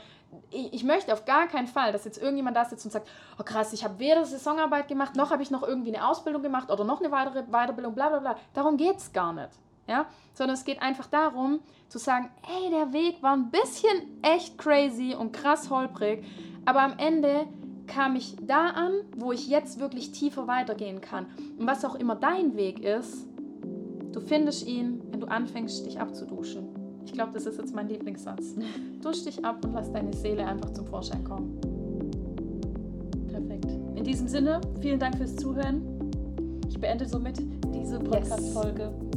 ich, 0.50 0.72
ich 0.72 0.84
möchte 0.84 1.12
auf 1.12 1.24
gar 1.24 1.46
keinen 1.46 1.66
Fall, 1.66 1.92
dass 1.92 2.04
jetzt 2.04 2.18
irgendjemand 2.18 2.56
da 2.56 2.64
sitzt 2.64 2.84
und 2.84 2.90
sagt, 2.90 3.08
oh 3.38 3.42
krass, 3.42 3.72
ich 3.72 3.84
habe 3.84 3.98
weder 3.98 4.24
Saisonarbeit 4.24 4.88
gemacht, 4.88 5.16
noch 5.16 5.30
habe 5.30 5.42
ich 5.42 5.50
noch 5.50 5.62
irgendwie 5.62 5.94
eine 5.94 6.06
Ausbildung 6.08 6.42
gemacht 6.42 6.70
oder 6.70 6.84
noch 6.84 7.00
eine 7.00 7.10
weitere 7.10 7.42
Weiterbildung, 7.42 7.94
bla 7.94 8.08
bla 8.08 8.18
bla. 8.20 8.36
Darum 8.54 8.76
geht 8.76 8.96
es 8.96 9.12
gar 9.12 9.32
nicht. 9.32 9.50
Ja? 9.86 10.06
Sondern 10.32 10.54
es 10.54 10.64
geht 10.64 10.80
einfach 10.80 11.06
darum, 11.06 11.60
zu 11.88 11.98
sagen, 11.98 12.30
hey, 12.42 12.70
der 12.70 12.92
Weg 12.92 13.22
war 13.22 13.34
ein 13.34 13.50
bisschen 13.50 14.22
echt 14.22 14.56
crazy 14.56 15.14
und 15.14 15.32
krass 15.32 15.68
holprig, 15.68 16.24
aber 16.64 16.80
am 16.80 16.98
Ende 16.98 17.46
kam 17.86 18.16
ich 18.16 18.36
da 18.40 18.68
an, 18.68 18.92
wo 19.16 19.32
ich 19.32 19.48
jetzt 19.48 19.78
wirklich 19.78 20.12
tiefer 20.12 20.46
weitergehen 20.46 21.00
kann. 21.00 21.26
Und 21.58 21.66
was 21.66 21.84
auch 21.84 21.94
immer 21.94 22.14
dein 22.14 22.56
Weg 22.56 22.78
ist, 22.78 23.26
du 24.12 24.20
findest 24.20 24.66
ihn, 24.66 25.00
wenn 25.10 25.20
du 25.20 25.26
anfängst, 25.26 25.86
dich 25.86 25.98
abzuduschen. 26.00 26.68
Ich 27.04 27.12
glaube, 27.12 27.32
das 27.32 27.46
ist 27.46 27.58
jetzt 27.58 27.74
mein 27.74 27.88
Lieblingssatz. 27.88 28.54
Dusch 29.02 29.24
dich 29.24 29.44
ab 29.44 29.64
und 29.64 29.72
lass 29.72 29.90
deine 29.90 30.12
Seele 30.12 30.46
einfach 30.46 30.70
zum 30.70 30.86
Vorschein 30.86 31.24
kommen. 31.24 31.60
Perfekt. 33.28 33.66
In 33.96 34.04
diesem 34.04 34.28
Sinne, 34.28 34.60
vielen 34.80 35.00
Dank 35.00 35.16
fürs 35.16 35.36
Zuhören. 35.36 35.82
Ich 36.68 36.78
beende 36.78 37.06
somit 37.06 37.38
diese 37.74 37.98
Podcast-Folge. 37.98 38.82
Yes. 38.82 39.11